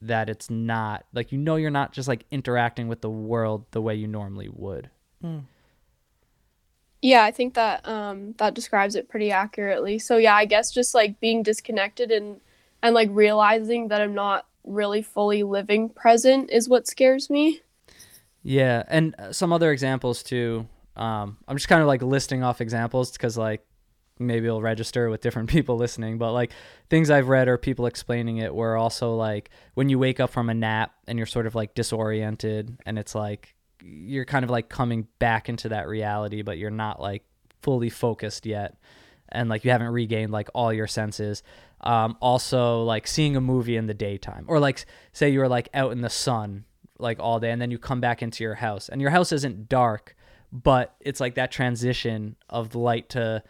that 0.00 0.28
it's 0.28 0.48
not 0.48 1.04
like 1.12 1.32
you 1.32 1.38
know 1.38 1.56
you're 1.56 1.70
not 1.70 1.92
just 1.92 2.06
like 2.06 2.24
interacting 2.30 2.86
with 2.86 3.00
the 3.00 3.10
world 3.10 3.64
the 3.72 3.82
way 3.82 3.92
you 3.94 4.06
normally 4.06 4.48
would 4.48 4.88
Hmm. 5.24 5.38
Yeah, 7.00 7.24
I 7.24 7.30
think 7.32 7.54
that 7.54 7.86
um 7.86 8.34
that 8.38 8.54
describes 8.54 8.94
it 8.94 9.08
pretty 9.08 9.30
accurately. 9.30 9.98
So 9.98 10.16
yeah, 10.16 10.34
I 10.34 10.44
guess 10.44 10.70
just 10.70 10.94
like 10.94 11.20
being 11.20 11.42
disconnected 11.42 12.10
and 12.10 12.40
and 12.82 12.94
like 12.94 13.08
realizing 13.10 13.88
that 13.88 14.02
I'm 14.02 14.14
not 14.14 14.46
really 14.64 15.02
fully 15.02 15.42
living 15.42 15.88
present 15.88 16.50
is 16.50 16.68
what 16.68 16.86
scares 16.86 17.30
me. 17.30 17.62
Yeah 18.44 18.84
and 18.88 19.14
uh, 19.18 19.32
some 19.32 19.52
other 19.52 19.72
examples 19.72 20.22
too 20.22 20.68
um 20.96 21.36
i'm 21.48 21.56
just 21.56 21.66
kind 21.66 21.80
of 21.80 21.88
like 21.88 22.02
listing 22.02 22.44
off 22.44 22.60
examples 22.60 23.10
because 23.10 23.36
like 23.36 23.66
maybe 24.20 24.46
it'll 24.46 24.62
register 24.62 25.10
with 25.10 25.20
different 25.20 25.48
people 25.50 25.76
listening 25.76 26.18
but 26.18 26.32
like 26.32 26.52
things 26.88 27.10
i've 27.10 27.28
read 27.28 27.48
or 27.48 27.58
people 27.58 27.86
explaining 27.86 28.36
it 28.36 28.54
were 28.54 28.76
also 28.76 29.16
like 29.16 29.50
when 29.72 29.88
you 29.88 29.98
wake 29.98 30.20
up 30.20 30.30
from 30.30 30.48
a 30.48 30.54
nap 30.54 30.92
and 31.08 31.18
you're 31.18 31.26
sort 31.26 31.46
of 31.46 31.54
like 31.54 31.74
disoriented 31.74 32.76
and 32.86 32.98
it's 32.98 33.14
like 33.14 33.54
you're 33.82 34.24
kind 34.24 34.44
of 34.44 34.50
like 34.50 34.68
coming 34.68 35.08
back 35.18 35.48
into 35.48 35.70
that 35.70 35.88
reality 35.88 36.42
but 36.42 36.58
you're 36.58 36.70
not 36.70 37.00
like 37.00 37.24
fully 37.62 37.90
focused 37.90 38.46
yet 38.46 38.76
and 39.30 39.48
like 39.48 39.64
you 39.64 39.70
haven't 39.70 39.88
regained 39.88 40.30
like 40.30 40.48
all 40.54 40.72
your 40.72 40.86
senses 40.86 41.42
um 41.80 42.16
also 42.20 42.82
like 42.82 43.06
seeing 43.06 43.36
a 43.36 43.40
movie 43.40 43.76
in 43.76 43.86
the 43.86 43.94
daytime 43.94 44.44
or 44.48 44.60
like 44.60 44.84
say 45.12 45.30
you 45.30 45.38
were 45.38 45.48
like 45.48 45.68
out 45.74 45.92
in 45.92 46.02
the 46.02 46.10
sun 46.10 46.64
like 46.98 47.18
all 47.20 47.40
day 47.40 47.50
and 47.50 47.60
then 47.60 47.70
you 47.70 47.78
come 47.78 48.00
back 48.00 48.22
into 48.22 48.44
your 48.44 48.54
house. 48.54 48.88
And 48.88 49.00
your 49.00 49.10
house 49.10 49.32
isn't 49.32 49.68
dark 49.68 50.16
but 50.54 50.94
it's 51.00 51.18
like 51.18 51.34
that 51.34 51.50
transition 51.50 52.36
of 52.48 52.70
the 52.70 52.78
light 52.78 53.08
to 53.10 53.42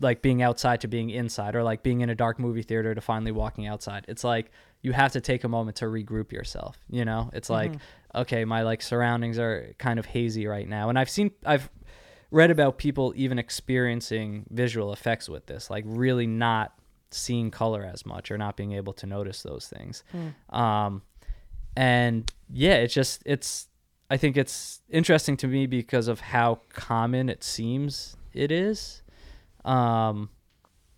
like 0.00 0.20
being 0.20 0.42
outside 0.42 0.80
to 0.80 0.88
being 0.88 1.08
inside 1.08 1.54
or 1.54 1.62
like 1.62 1.84
being 1.84 2.00
in 2.00 2.10
a 2.10 2.14
dark 2.16 2.40
movie 2.40 2.62
theater 2.62 2.94
to 2.94 3.00
finally 3.00 3.30
walking 3.30 3.66
outside. 3.68 4.04
It's 4.08 4.24
like 4.24 4.50
you 4.82 4.92
have 4.92 5.12
to 5.12 5.20
take 5.20 5.44
a 5.44 5.48
moment 5.48 5.76
to 5.76 5.84
regroup 5.84 6.32
yourself 6.32 6.76
you 6.90 7.04
know? 7.04 7.30
It's 7.32 7.48
like 7.48 7.72
okay 8.14 8.44
my 8.44 8.62
like 8.62 8.82
surroundings 8.82 9.38
are 9.38 9.72
kind 9.78 10.00
of 10.00 10.06
hazy 10.06 10.46
right 10.46 10.68
now. 10.68 10.88
And 10.88 10.98
i've 10.98 11.08
seen 11.08 11.30
i've 11.46 11.70
read 12.32 12.50
about 12.50 12.76
people 12.76 13.12
even 13.14 13.38
experiencing 13.38 14.44
visual 14.50 14.92
effects 14.92 15.28
with 15.28 15.46
this 15.46 15.70
like 15.70 15.84
really 15.86 16.26
not 16.26 16.72
seeing 17.12 17.50
color 17.50 17.84
as 17.84 18.04
much 18.04 18.30
or 18.30 18.38
not 18.38 18.56
being 18.56 18.72
able 18.72 18.94
to 18.94 19.06
notice 19.06 19.42
those 19.42 19.68
things. 19.68 20.02
Um 20.50 21.02
and 21.76 22.30
yeah 22.50 22.74
it's 22.74 22.94
just 22.94 23.22
it's 23.24 23.68
i 24.10 24.16
think 24.16 24.36
it's 24.36 24.80
interesting 24.88 25.36
to 25.36 25.46
me 25.46 25.66
because 25.66 26.08
of 26.08 26.20
how 26.20 26.60
common 26.72 27.28
it 27.28 27.42
seems 27.42 28.16
it 28.32 28.50
is 28.50 29.02
um 29.64 30.28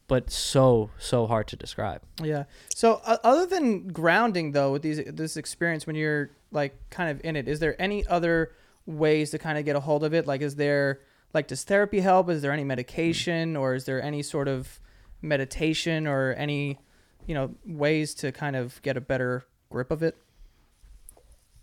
but 0.07 0.31
so 0.31 0.91
so 0.99 1.27
hard 1.27 1.47
to 1.49 1.57
describe 1.57 2.03
Yeah. 2.23 2.45
So 2.75 3.01
uh, 3.05 3.17
other 3.25 3.47
than 3.47 3.89
grounding 3.89 4.53
though 4.53 4.73
with 4.73 4.83
these 4.83 5.03
this 5.07 5.37
experience 5.37 5.87
when 5.87 5.97
you're 5.97 6.31
like 6.51 6.79
kind 6.91 7.11
of 7.11 7.21
in 7.25 7.37
it, 7.37 7.49
is 7.49 7.59
there 7.59 7.81
any 7.81 8.07
other 8.07 8.53
ways 8.87 9.31
to 9.31 9.39
kind 9.39 9.59
of 9.59 9.65
get 9.65 9.77
a 9.77 9.81
hold 9.81 10.05
of 10.05 10.13
it? 10.15 10.27
Like 10.27 10.43
is 10.43 10.57
there 10.57 11.01
like 11.33 11.49
does 11.49 11.65
therapy 11.65 12.01
help? 12.01 12.29
Is 12.29 12.43
there 12.43 12.53
any 12.53 12.65
medication 12.65 13.57
or 13.57 13.75
is 13.75 13.85
there 13.87 14.03
any 14.03 14.23
sort 14.23 14.47
of 14.47 14.79
meditation 15.23 16.07
or 16.07 16.35
any 16.35 16.79
you 17.27 17.35
know 17.35 17.55
ways 17.65 18.15
to 18.17 18.31
kind 18.31 18.57
of 18.57 18.81
get 18.83 18.97
a 18.97 19.01
better 19.01 19.45
grip 19.71 19.91
of 19.91 20.03
it? 20.03 20.17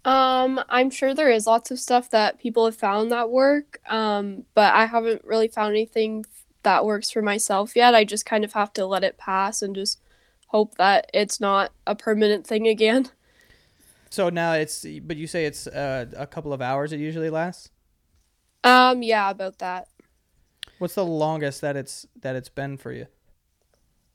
Um, 0.03 0.59
I'm 0.67 0.89
sure 0.89 1.13
there 1.13 1.29
is 1.29 1.45
lots 1.45 1.69
of 1.69 1.79
stuff 1.79 2.09
that 2.09 2.39
people 2.39 2.65
have 2.65 2.75
found 2.75 3.11
that 3.11 3.29
work, 3.29 3.79
um, 3.87 4.45
but 4.55 4.73
I 4.73 4.85
haven't 4.85 5.23
really 5.23 5.47
found 5.47 5.71
anything 5.71 6.25
that 6.63 6.85
works 6.85 7.11
for 7.11 7.21
myself 7.21 7.75
yet. 7.75 7.93
I 7.93 8.03
just 8.03 8.25
kind 8.25 8.43
of 8.43 8.53
have 8.53 8.73
to 8.73 8.85
let 8.85 9.03
it 9.03 9.17
pass 9.17 9.61
and 9.61 9.75
just 9.75 9.99
hope 10.47 10.75
that 10.75 11.09
it's 11.13 11.39
not 11.39 11.71
a 11.85 11.95
permanent 11.95 12.45
thing 12.45 12.67
again. 12.67 13.09
So 14.13 14.27
now 14.27 14.51
it's 14.51 14.85
but 15.03 15.15
you 15.15 15.25
say 15.25 15.45
it's 15.45 15.67
uh, 15.67 16.05
a 16.17 16.27
couple 16.27 16.51
of 16.51 16.61
hours 16.61 16.91
it 16.91 16.99
usually 16.99 17.29
lasts? 17.29 17.69
Um, 18.61 19.01
yeah, 19.03 19.29
about 19.29 19.59
that. 19.59 19.87
What's 20.79 20.95
the 20.95 21.05
longest 21.05 21.61
that 21.61 21.77
it's 21.77 22.05
that 22.19 22.35
it's 22.35 22.49
been 22.49 22.75
for 22.75 22.91
you? 22.91 23.07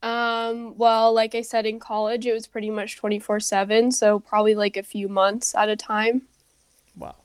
Um, 0.03 0.77
well, 0.77 1.13
like 1.13 1.33
I 1.35 1.41
said 1.41 1.65
in 1.65 1.79
college, 1.79 2.25
it 2.27 2.33
was 2.33 2.47
pretty 2.47 2.69
much 2.69 2.97
24/7, 2.97 3.91
so 3.91 4.19
probably 4.19 4.55
like 4.55 4.77
a 4.77 4.83
few 4.83 5.07
months 5.09 5.55
at 5.55 5.69
a 5.69 5.75
time. 5.75 6.23
Wow. 6.95 7.15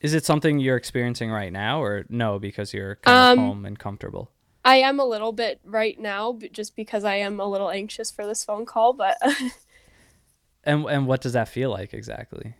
is 0.00 0.12
it 0.14 0.24
something 0.24 0.58
you're 0.58 0.76
experiencing 0.76 1.30
right 1.30 1.52
now 1.52 1.80
or 1.82 2.04
no 2.08 2.38
because 2.38 2.74
you're 2.74 2.96
kind 2.96 3.16
of 3.16 3.38
Um, 3.38 3.38
home 3.38 3.64
and 3.64 3.78
comfortable 3.78 4.30
I 4.64 4.76
am 4.76 4.98
a 4.98 5.04
little 5.04 5.32
bit 5.32 5.60
right 5.64 5.98
now, 5.98 6.32
but 6.32 6.52
just 6.52 6.74
because 6.74 7.04
I 7.04 7.16
am 7.16 7.38
a 7.38 7.46
little 7.46 7.70
anxious 7.70 8.10
for 8.10 8.26
this 8.26 8.44
phone 8.44 8.64
call, 8.66 8.92
but 8.94 9.18
and 10.64 10.86
and 10.86 11.06
what 11.06 11.20
does 11.20 11.34
that 11.34 11.48
feel 11.48 11.70
like 11.70 11.92
exactly 11.94 12.54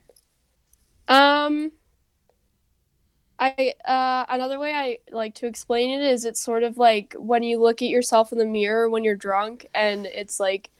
um 1.08 1.72
I 3.38 3.74
uh 3.84 4.24
another 4.28 4.58
way 4.58 4.72
I 4.72 4.98
like 5.10 5.34
to 5.36 5.46
explain 5.46 5.90
it 6.00 6.04
is 6.04 6.24
it's 6.24 6.40
sort 6.40 6.62
of 6.62 6.78
like 6.78 7.14
when 7.18 7.42
you 7.42 7.60
look 7.60 7.82
at 7.82 7.88
yourself 7.88 8.32
in 8.32 8.38
the 8.38 8.44
mirror 8.46 8.88
when 8.88 9.04
you're 9.04 9.16
drunk 9.16 9.66
and 9.74 10.06
it's 10.06 10.38
like 10.38 10.70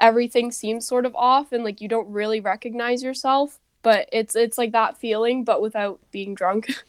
everything 0.00 0.52
seems 0.52 0.86
sort 0.86 1.06
of 1.06 1.14
off 1.16 1.52
and 1.52 1.64
like 1.64 1.80
you 1.80 1.88
don't 1.88 2.08
really 2.10 2.40
recognize 2.40 3.02
yourself, 3.02 3.60
but 3.82 4.08
it's 4.12 4.36
it's 4.36 4.58
like 4.58 4.72
that 4.72 4.98
feeling 4.98 5.44
but 5.44 5.62
without 5.62 6.00
being 6.12 6.34
drunk. 6.34 6.72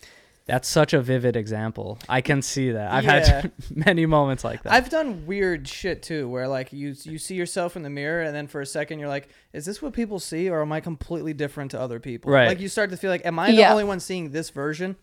That's 0.49 0.67
such 0.67 0.93
a 0.93 1.01
vivid 1.01 1.35
example. 1.35 1.97
I 2.09 2.21
can 2.21 2.41
see 2.41 2.71
that. 2.71 2.91
I've 2.91 3.03
Yeah. 3.03 3.11
had 3.41 3.51
many 3.75 4.05
moments 4.05 4.43
like 4.43 4.63
that. 4.63 4.73
I've 4.73 4.89
done 4.89 5.25
weird 5.25 5.67
shit 5.67 6.01
too, 6.03 6.27
where 6.29 6.47
like 6.47 6.73
you 6.73 6.95
you 7.03 7.17
see 7.17 7.35
yourself 7.35 7.75
in 7.75 7.83
the 7.83 7.89
mirror, 7.89 8.21
and 8.23 8.35
then 8.35 8.47
for 8.47 8.61
a 8.61 8.65
second 8.65 8.99
you're 8.99 9.09
like, 9.09 9.29
"Is 9.53 9.65
this 9.65 9.81
what 9.81 9.93
people 9.93 10.19
see, 10.19 10.49
or 10.49 10.61
am 10.61 10.71
I 10.71 10.79
completely 10.79 11.33
different 11.33 11.71
to 11.71 11.79
other 11.79 11.99
people?" 11.99 12.31
Right. 12.31 12.47
Like 12.47 12.59
you 12.59 12.67
start 12.69 12.89
to 12.91 12.97
feel 12.97 13.09
like, 13.11 13.25
"Am 13.25 13.37
I 13.39 13.51
the 13.51 13.65
only 13.69 13.83
one 13.83 13.99
seeing 13.99 14.31
this 14.31 14.49
version, 14.49 14.95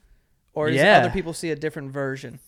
or 0.52 0.68
does 0.70 0.76
Yeah. 0.80 0.98
other 0.98 1.10
people 1.10 1.32
see 1.32 1.50
a 1.50 1.56
different 1.56 1.92
version?" 1.92 2.40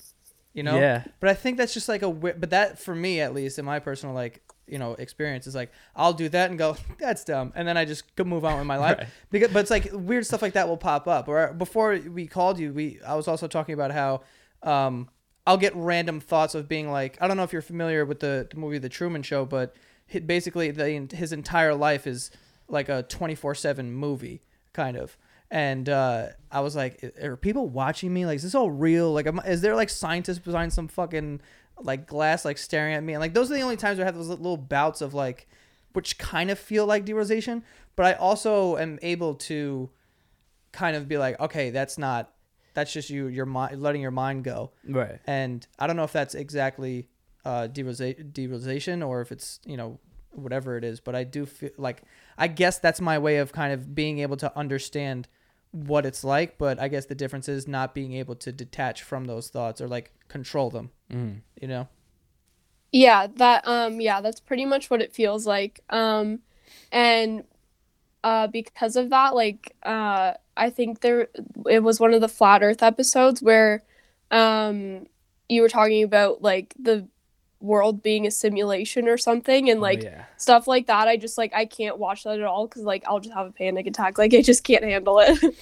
You 0.55 0.63
know? 0.65 0.79
Yeah. 0.79 1.05
But 1.21 1.31
I 1.31 1.35
think 1.35 1.57
that's 1.59 1.75
just 1.75 1.89
like 1.89 2.03
a. 2.03 2.11
But 2.11 2.51
that 2.51 2.79
for 2.81 2.95
me, 2.95 3.21
at 3.21 3.33
least 3.35 3.59
in 3.59 3.65
my 3.65 3.79
personal 3.79 4.15
like 4.15 4.43
you 4.69 4.79
know 4.79 4.95
experience, 4.95 5.47
is 5.47 5.55
like 5.55 5.73
I'll 5.97 6.13
do 6.13 6.29
that 6.29 6.51
and 6.51 6.59
go, 6.59 6.77
"That's 6.99 7.25
dumb," 7.25 7.53
and 7.55 7.67
then 7.67 7.77
I 7.77 7.85
just 7.85 8.15
go 8.17 8.25
move 8.25 8.45
on 8.45 8.59
with 8.59 8.67
my 8.67 8.77
life. 8.87 8.99
Right. 8.99 9.09
Because, 9.31 9.53
but 9.53 9.61
it's 9.61 9.71
like 9.71 9.91
weird 9.93 10.27
stuff 10.27 10.43
like 10.43 10.53
that 10.55 10.69
will 10.69 10.77
pop 10.77 11.07
up. 11.09 11.29
Or 11.29 11.53
before 11.53 11.99
we 12.09 12.27
called 12.27 12.59
you, 12.59 12.73
we 12.73 13.01
I 13.07 13.15
was 13.15 13.29
also 13.29 13.47
talking 13.49 13.75
about 13.75 13.91
how 13.93 14.23
um, 14.63 15.09
I'll 15.47 15.57
get 15.57 15.75
random 15.75 16.21
thoughts 16.21 16.55
of 16.55 16.69
being 16.69 16.91
like 16.91 17.19
I 17.21 17.29
don't 17.29 17.37
know 17.37 17.45
if 17.45 17.53
you're 17.53 17.63
familiar 17.63 18.05
with 18.05 18.21
the, 18.21 18.47
the 18.51 18.57
movie 18.57 18.79
The 18.79 18.89
Truman 18.89 19.23
Show, 19.23 19.45
but 19.45 19.75
hi- 20.13 20.21
basically 20.21 20.71
the 20.71 21.09
his 21.13 21.33
entire 21.33 21.75
life 21.75 22.07
is 22.07 22.31
like 22.69 22.89
a 22.89 23.03
24 23.05 23.55
seven 23.55 23.93
movie 23.93 24.43
kind 24.73 24.97
of. 24.97 25.17
And 25.51 25.89
uh, 25.89 26.27
I 26.53 26.61
was 26.61 26.77
like, 26.77 27.03
are 27.23 27.37
people 27.37 27.69
watching 27.69 28.13
me? 28.13 28.27
Like, 28.27 28.37
is 28.37 28.43
this 28.43 28.55
all 28.55 28.71
real? 28.71 29.13
Like, 29.13 29.27
am, 29.27 29.41
is 29.47 29.63
there 29.63 29.75
like 29.75 29.89
scientists 29.89 30.39
behind 30.41 30.75
some 30.75 30.89
fucking 30.89 31.41
like 31.81 32.07
glass 32.07 32.45
like 32.45 32.59
staring 32.59 32.95
at 32.95 33.03
me? 33.03 33.15
And 33.15 33.21
like, 33.21 33.35
those 33.35 33.51
are 33.51 33.55
the 33.55 33.63
only 33.63 33.77
times 33.77 33.99
where 33.99 34.05
I 34.05 34.09
have 34.09 34.17
those 34.17 34.29
little 34.29 34.57
bouts 34.57 35.01
of 35.01 35.15
like, 35.15 35.49
which 35.93 36.19
kind 36.19 36.51
of 36.51 36.59
feel 36.59 36.87
like 36.87 37.05
derealization. 37.07 37.63
But 37.97 38.07
I 38.07 38.13
also 38.15 38.77
am 38.77 38.99
able 39.03 39.35
to 39.35 39.91
kind 40.73 40.97
of 40.97 41.09
be 41.09 41.19
like, 41.19 41.39
okay, 41.41 41.71
that's 41.71 41.99
not, 41.99 42.33
that's 42.75 42.93
just 42.93 43.11
you, 43.11 43.27
your 43.27 43.47
mind, 43.47 43.81
letting 43.83 44.01
your 44.01 44.11
mind 44.11 44.45
go. 44.45 44.73
right. 44.89 45.19
And 45.27 45.67
I 45.79 45.87
don't 45.87 45.97
know 45.97 46.05
if 46.05 46.13
that's 46.13 46.35
exactly 46.35 47.09
uh, 47.45 47.69
derealiza- 47.69 48.33
derealization 48.33 49.07
or 49.07 49.21
if 49.21 49.33
it's, 49.33 49.59
you 49.65 49.77
know, 49.77 49.99
whatever 50.31 50.77
it 50.77 50.85
is. 50.85 51.01
But 51.01 51.15
I 51.15 51.25
do 51.25 51.47
feel 51.47 51.71
like, 51.77 52.03
I 52.37 52.47
guess 52.47 52.79
that's 52.79 53.01
my 53.01 53.19
way 53.19 53.39
of 53.39 53.53
kind 53.53 53.73
of 53.73 53.95
being 53.95 54.21
able 54.21 54.37
to 54.37 54.57
understand 54.57 55.27
what 55.73 56.07
it's 56.07 56.25
like. 56.25 56.59
But 56.59 56.79
I 56.79 56.89
guess 56.89 57.07
the 57.07 57.15
difference 57.15 57.49
is 57.49 57.69
not 57.69 57.95
being 57.95 58.13
able 58.15 58.35
to 58.37 58.53
detach 58.53 59.03
from 59.03 59.27
those 59.27 59.49
thoughts 59.49 59.81
or 59.81 59.89
like 59.89 60.13
control 60.29 60.71
them, 60.71 60.91
Mm. 61.13 61.41
you 61.61 61.69
know? 61.69 61.89
Yeah, 62.93 63.27
that 63.37 63.67
um 63.69 64.01
yeah, 64.01 64.21
that's 64.21 64.41
pretty 64.41 64.65
much 64.65 64.89
what 64.91 65.03
it 65.03 65.15
feels 65.15 65.47
like. 65.47 65.81
Um 65.91 66.41
and 66.91 67.45
uh 68.25 68.47
because 68.47 68.97
of 68.97 69.11
that 69.11 69.35
like 69.35 69.77
uh 69.83 70.33
I 70.57 70.71
think 70.71 71.01
there 71.01 71.29
it 71.69 71.83
was 71.83 72.01
one 72.01 72.15
of 72.15 72.21
the 72.21 72.29
flat 72.29 72.63
earth 72.63 72.83
episodes 72.83 73.43
where 73.43 73.83
um 74.31 75.07
you 75.49 75.63
were 75.63 75.69
talking 75.69 76.03
about 76.03 76.43
like 76.43 76.75
the 76.79 77.07
world 77.61 78.03
being 78.03 78.27
a 78.27 78.31
simulation 78.31 79.09
or 79.09 79.19
something 79.19 79.69
and 79.69 79.81
like 79.81 80.01
oh, 80.03 80.09
yeah. 80.09 80.25
stuff 80.37 80.67
like 80.69 80.87
that. 80.87 81.09
I 81.09 81.17
just 81.17 81.37
like 81.39 81.53
I 81.55 81.65
can't 81.65 81.99
watch 81.99 82.25
that 82.25 82.39
at 82.39 82.45
all 82.45 82.69
cuz 82.69 82.83
like 82.85 83.03
I'll 83.07 83.21
just 83.21 83.35
have 83.35 83.47
a 83.47 83.53
panic 83.53 83.87
attack. 83.87 84.17
Like 84.19 84.33
I 84.35 84.43
just 84.43 84.63
can't 84.65 84.85
handle 84.85 85.19
it. 85.21 85.39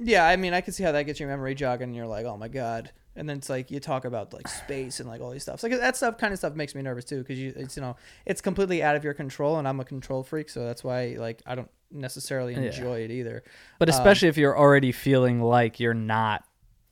Yeah, 0.00 0.24
I 0.24 0.36
mean, 0.36 0.54
I 0.54 0.60
can 0.60 0.72
see 0.72 0.84
how 0.84 0.92
that 0.92 1.02
gets 1.06 1.18
your 1.18 1.28
memory 1.28 1.56
jogging, 1.56 1.88
and 1.88 1.96
you're 1.96 2.06
like, 2.06 2.24
oh 2.24 2.36
my 2.36 2.46
god. 2.46 2.92
And 3.16 3.28
then 3.28 3.38
it's 3.38 3.50
like 3.50 3.68
you 3.72 3.80
talk 3.80 4.04
about 4.04 4.32
like 4.32 4.46
space 4.46 5.00
and 5.00 5.08
like 5.08 5.20
all 5.20 5.30
these 5.32 5.42
stuff. 5.42 5.58
So 5.58 5.66
like 5.66 5.76
that 5.80 5.96
stuff, 5.96 6.18
kind 6.18 6.32
of 6.32 6.38
stuff, 6.38 6.54
makes 6.54 6.72
me 6.72 6.82
nervous 6.82 7.04
too, 7.04 7.18
because 7.18 7.36
you, 7.36 7.52
it's 7.56 7.74
you 7.76 7.82
know, 7.82 7.96
it's 8.24 8.40
completely 8.40 8.80
out 8.80 8.94
of 8.94 9.02
your 9.02 9.12
control, 9.12 9.58
and 9.58 9.66
I'm 9.66 9.80
a 9.80 9.84
control 9.84 10.22
freak, 10.22 10.50
so 10.50 10.64
that's 10.64 10.84
why 10.84 11.16
like 11.18 11.42
I 11.46 11.56
don't 11.56 11.68
necessarily 11.90 12.52
Yeah. 12.52 12.60
enjoy 12.60 13.00
it 13.00 13.10
either, 13.10 13.42
But 13.80 13.88
Um, 13.88 13.96
especially 13.96 14.28
if 14.28 14.36
you're 14.36 14.56
already 14.56 14.92
feeling 14.92 15.42
like 15.42 15.80
you're 15.80 15.94
not 15.94 16.44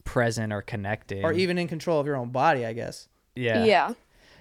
present 0.02 0.52
or 0.52 0.62
connecting. 0.62 1.24
or 1.24 1.32
even 1.32 1.58
in 1.58 1.68
control 1.68 2.00
of 2.00 2.06
your 2.08 2.16
own 2.16 2.30
body, 2.30 2.66
I 2.66 2.72
guess. 2.72 3.06
yeah. 3.36 3.64
yeah. 3.64 3.92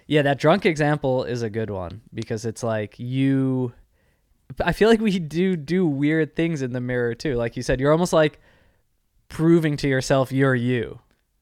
Yeah, 0.08 0.22
that 0.24 0.40
drunk 0.40 0.66
example 0.66 1.24
is 1.24 1.42
a 1.42 1.50
good 1.50 1.70
one 1.70 2.02
because 2.14 2.46
it's 2.46 2.62
like 2.64 3.00
you 3.00 3.74
I 4.64 4.74
feel 4.74 4.90
like 4.90 5.00
we 5.02 5.20
do 5.20 5.56
do 5.56 5.86
weird 5.86 6.36
things 6.36 6.62
in 6.62 6.72
the 6.74 6.82
mirror 6.82 7.16
too. 7.16 7.36
Like 7.36 7.58
you 7.58 7.64
said, 7.64 7.80
you're 7.80 7.92
almost 7.92 8.14
like 8.14 8.40
proving 9.30 9.78
to 9.78 9.88
yourself 9.88 10.32
you're 10.32 10.56
you. 10.56 11.00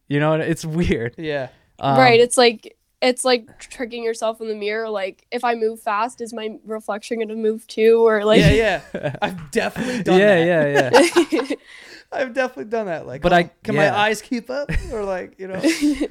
You 0.08 0.20
know, 0.20 0.34
it's 0.36 0.66
weird. 0.66 1.16
Yeah, 1.18 1.50
Um, 1.80 1.98
right, 1.98 2.20
it's 2.20 2.38
like 2.38 2.78
it's 3.04 3.24
like 3.26 3.60
tricking 3.60 4.04
yourself 4.04 4.42
in 4.42 4.48
the 4.48 4.56
mirror 4.56 4.90
like 4.90 5.28
if 5.32 5.44
I 5.44 5.56
move 5.56 5.82
fast 5.82 6.22
is 6.22 6.34
my 6.34 6.58
reflection 6.66 7.18
going 7.20 7.28
to 7.28 7.36
move 7.36 7.68
too 7.68 8.08
or 8.08 8.24
like 8.26 8.40
yeah, 8.40 8.82
yeah. 8.94 9.16
I've 9.22 9.52
definitely 9.52 10.02
done 10.04 10.20
yeah, 10.20 10.36
that. 10.62 10.92
yeah, 10.94 11.10
yeah. 11.32 11.40
Yeah. 11.50 11.56
I've 12.14 12.34
definitely 12.36 12.66
done 12.66 12.86
that. 12.86 13.08
Like, 13.08 13.24
But 13.24 13.34
oh, 13.34 13.38
I- 13.38 13.50
can 13.64 13.74
yeah. 13.74 13.90
my 13.90 13.98
eyes 13.98 14.22
keep 14.22 14.52
up, 14.52 14.70
or 14.92 15.04
like 15.04 15.40
you 15.40 15.48
know, 15.48 15.60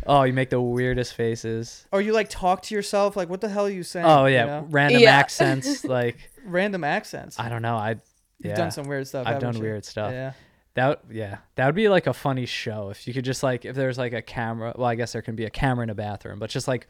oh, 0.06 0.24
you 0.24 0.32
make 0.32 0.50
the 0.50 0.60
weirdest 0.60 1.14
faces. 1.14 1.86
or 1.92 2.00
you 2.00 2.12
like 2.12 2.28
talk 2.28 2.62
to 2.62 2.74
yourself, 2.74 3.16
like, 3.16 3.28
what 3.28 3.40
the 3.40 3.48
hell 3.48 3.66
are 3.66 3.70
you 3.70 3.84
saying? 3.84 4.04
Oh 4.04 4.26
you 4.26 4.34
yeah, 4.34 4.46
know? 4.46 4.66
random 4.68 5.00
Yeah. 5.00 5.16
accents 5.16 5.84
like 5.84 6.16
random 6.44 6.82
accents. 6.82 7.38
I 7.38 7.48
don't 7.48 7.62
know. 7.62 7.76
I 7.76 7.96
You've 8.40 8.56
done 8.56 8.72
some 8.72 8.88
weird 8.88 9.06
stuff. 9.06 9.28
I've 9.28 9.38
done 9.38 9.54
you? 9.54 9.62
weird 9.62 9.84
stuff. 9.84 10.10
Yeah. 10.10 10.32
That 10.74 11.02
yeah, 11.10 11.38
that 11.56 11.66
would 11.66 11.74
be 11.74 11.88
like 11.88 12.06
a 12.06 12.14
funny 12.14 12.46
show 12.46 12.88
if 12.90 13.06
you 13.06 13.12
could 13.12 13.24
just 13.24 13.42
like 13.42 13.64
if 13.64 13.76
there's 13.76 13.98
like 13.98 14.12
a 14.14 14.22
camera. 14.22 14.72
Well, 14.76 14.88
I 14.88 14.94
guess 14.94 15.12
there 15.12 15.22
can 15.22 15.36
be 15.36 15.44
a 15.44 15.50
camera 15.50 15.82
in 15.82 15.90
a 15.90 15.94
bathroom, 15.94 16.38
but 16.38 16.48
just 16.48 16.66
like 16.66 16.86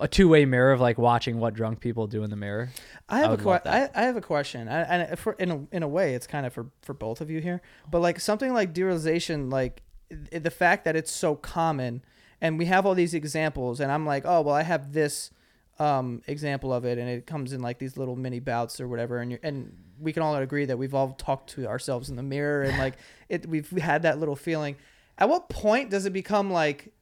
a 0.00 0.08
two-way 0.08 0.44
mirror 0.44 0.72
of 0.72 0.80
like 0.80 0.96
watching 0.96 1.38
what 1.38 1.54
drunk 1.54 1.80
people 1.80 2.06
do 2.06 2.22
in 2.22 2.30
the 2.30 2.36
mirror. 2.36 2.70
I 3.08 3.18
have 3.18 3.30
I 3.30 3.34
a 3.34 3.36
would 3.36 3.62
que- 3.62 3.70
I. 3.70 3.90
I 3.94 4.02
have 4.04 4.16
a 4.16 4.20
question, 4.20 4.68
and 4.68 5.18
for 5.18 5.34
in 5.34 5.50
a, 5.50 5.66
in 5.76 5.82
a 5.82 5.88
way, 5.88 6.14
it's 6.14 6.26
kind 6.26 6.46
of 6.46 6.52
for 6.52 6.70
for 6.82 6.94
both 6.94 7.20
of 7.20 7.30
you 7.30 7.40
here. 7.40 7.60
But 7.90 8.00
like 8.00 8.20
something 8.20 8.52
like 8.54 8.72
derealization, 8.72 9.52
like 9.52 9.82
the 10.30 10.50
fact 10.50 10.84
that 10.84 10.96
it's 10.96 11.10
so 11.10 11.34
common, 11.34 12.02
and 12.40 12.58
we 12.58 12.66
have 12.66 12.86
all 12.86 12.94
these 12.94 13.12
examples, 13.12 13.80
and 13.80 13.92
I'm 13.92 14.06
like, 14.06 14.24
oh 14.24 14.40
well, 14.40 14.54
I 14.54 14.62
have 14.62 14.92
this 14.92 15.30
um, 15.78 16.22
example 16.26 16.72
of 16.72 16.84
it, 16.84 16.98
and 16.98 17.08
it 17.08 17.26
comes 17.26 17.52
in 17.52 17.60
like 17.60 17.78
these 17.78 17.96
little 17.96 18.16
mini 18.16 18.40
bouts 18.40 18.80
or 18.80 18.88
whatever, 18.88 19.18
and 19.18 19.38
and 19.42 19.76
we 20.00 20.12
can 20.12 20.22
all 20.22 20.34
agree 20.36 20.64
that 20.64 20.78
we've 20.78 20.94
all 20.94 21.12
talked 21.12 21.50
to 21.50 21.66
ourselves 21.66 22.10
in 22.10 22.16
the 22.16 22.22
mirror, 22.22 22.62
and 22.62 22.78
like 22.78 22.94
it, 23.28 23.46
we've 23.46 23.70
had 23.70 24.02
that 24.02 24.18
little 24.18 24.36
feeling. 24.36 24.76
At 25.16 25.28
what 25.28 25.48
point 25.48 25.90
does 25.90 26.06
it 26.06 26.12
become 26.12 26.50
like 26.50 26.92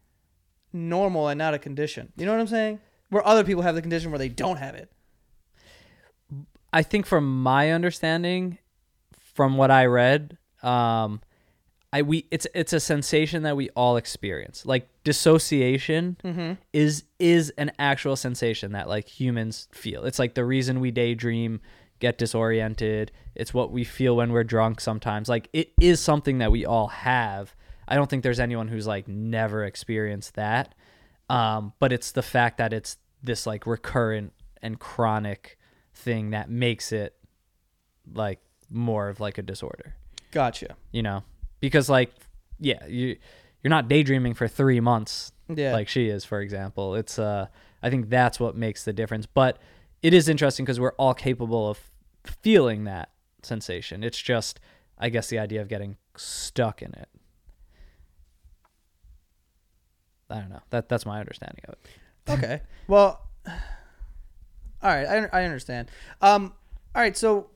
normal 0.72 1.28
and 1.28 1.38
not 1.38 1.54
a 1.54 1.58
condition? 1.58 2.12
You 2.16 2.26
know 2.26 2.32
what 2.32 2.40
I'm 2.40 2.46
saying? 2.46 2.80
Where 3.10 3.26
other 3.26 3.44
people 3.44 3.62
have 3.62 3.74
the 3.74 3.82
condition 3.82 4.10
where 4.10 4.18
they 4.18 4.28
don't 4.28 4.56
have 4.56 4.74
it. 4.74 4.90
I 6.72 6.82
think 6.82 7.06
from 7.06 7.42
my 7.42 7.70
understanding, 7.70 8.58
from 9.34 9.56
what 9.56 9.70
I 9.70 9.86
read, 9.86 10.38
um, 10.62 11.20
I 11.92 12.02
we 12.02 12.26
it's 12.30 12.46
it's 12.54 12.72
a 12.72 12.80
sensation 12.80 13.42
that 13.44 13.56
we 13.56 13.70
all 13.70 13.96
experience. 13.96 14.66
Like 14.66 14.88
dissociation 15.04 16.16
Mm-hmm. 16.24 16.52
is 16.72 17.04
is 17.18 17.50
an 17.58 17.72
actual 17.78 18.16
sensation 18.16 18.72
that 18.72 18.88
like 18.88 19.08
humans 19.08 19.68
feel. 19.72 20.04
It's 20.04 20.18
like 20.18 20.34
the 20.34 20.44
reason 20.44 20.80
we 20.80 20.90
daydream, 20.90 21.60
get 22.00 22.18
disoriented. 22.18 23.12
It's 23.34 23.54
what 23.54 23.70
we 23.70 23.84
feel 23.84 24.16
when 24.16 24.32
we're 24.32 24.44
drunk 24.44 24.80
sometimes. 24.80 25.28
Like 25.28 25.48
it 25.52 25.72
is 25.80 26.00
something 26.00 26.38
that 26.38 26.50
we 26.50 26.66
all 26.66 26.88
have. 26.88 27.54
I 27.88 27.94
don't 27.94 28.10
think 28.10 28.22
there's 28.24 28.40
anyone 28.40 28.68
who's 28.68 28.86
like 28.86 29.06
never 29.08 29.64
experienced 29.64 30.34
that. 30.34 30.74
Um, 31.30 31.72
but 31.78 31.92
it's 31.92 32.12
the 32.12 32.22
fact 32.22 32.58
that 32.58 32.72
it's 32.72 32.96
this 33.22 33.46
like 33.46 33.66
recurrent 33.66 34.32
and 34.62 34.78
chronic 34.78 35.58
thing 35.94 36.30
that 36.30 36.50
makes 36.50 36.92
it 36.92 37.14
like 38.12 38.40
more 38.70 39.08
of 39.08 39.18
like 39.20 39.38
a 39.38 39.42
disorder 39.42 39.94
Gotcha. 40.30 40.76
you 40.92 41.02
know 41.02 41.22
because 41.60 41.88
like 41.88 42.12
yeah 42.58 42.84
you 42.86 43.16
you're 43.62 43.70
not 43.70 43.88
daydreaming 43.88 44.34
for 44.34 44.48
three 44.48 44.80
months 44.80 45.32
Yeah. 45.48 45.72
like 45.72 45.88
she 45.88 46.08
is 46.08 46.24
for 46.24 46.40
example 46.40 46.94
it's 46.94 47.18
uh 47.18 47.46
i 47.82 47.90
think 47.90 48.08
that's 48.10 48.38
what 48.40 48.56
makes 48.56 48.84
the 48.84 48.92
difference 48.92 49.26
but 49.26 49.58
it 50.02 50.12
is 50.14 50.28
interesting 50.28 50.64
because 50.64 50.78
we're 50.80 50.92
all 50.94 51.14
capable 51.14 51.68
of 51.68 51.78
feeling 52.42 52.84
that 52.84 53.10
sensation 53.42 54.02
it's 54.04 54.20
just 54.20 54.58
i 54.98 55.08
guess 55.08 55.28
the 55.28 55.38
idea 55.38 55.60
of 55.60 55.68
getting 55.68 55.96
stuck 56.16 56.82
in 56.82 56.92
it 56.94 57.08
i 60.30 60.36
don't 60.36 60.50
know 60.50 60.60
that 60.70 60.88
that's 60.88 61.06
my 61.06 61.20
understanding 61.20 61.62
of 61.68 61.74
it 61.74 61.78
okay. 62.28 62.60
Well, 62.88 63.20
all 63.46 63.52
right. 64.82 65.06
I, 65.06 65.28
I 65.42 65.44
understand. 65.44 65.88
Um, 66.20 66.54
all 66.92 67.00
right. 67.02 67.16
So, 67.16 67.50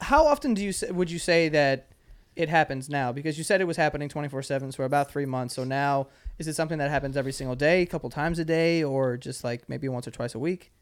how 0.00 0.26
often 0.26 0.54
do 0.54 0.64
you 0.64 0.72
say, 0.72 0.90
would 0.90 1.08
you 1.08 1.20
say 1.20 1.48
that 1.50 1.91
it 2.36 2.48
happens 2.48 2.88
now? 2.88 3.12
Because 3.12 3.38
you 3.38 3.44
said 3.44 3.60
it 3.60 3.66
was 3.66 3.76
happening 3.76 4.08
twenty 4.08 4.28
four 4.28 4.42
seven 4.42 4.72
for 4.72 4.84
about 4.84 5.10
three 5.10 5.26
months. 5.26 5.54
So 5.54 5.64
now, 5.64 6.08
is 6.38 6.48
it 6.48 6.54
something 6.54 6.78
that 6.78 6.90
happens 6.90 7.16
every 7.16 7.32
single 7.32 7.56
day, 7.56 7.82
a 7.82 7.86
couple 7.86 8.10
times 8.10 8.38
a 8.38 8.44
day, 8.44 8.82
or 8.82 9.16
just 9.16 9.44
like 9.44 9.68
maybe 9.68 9.88
once 9.88 10.06
or 10.08 10.10
twice 10.10 10.34
a 10.34 10.38
week? 10.38 10.72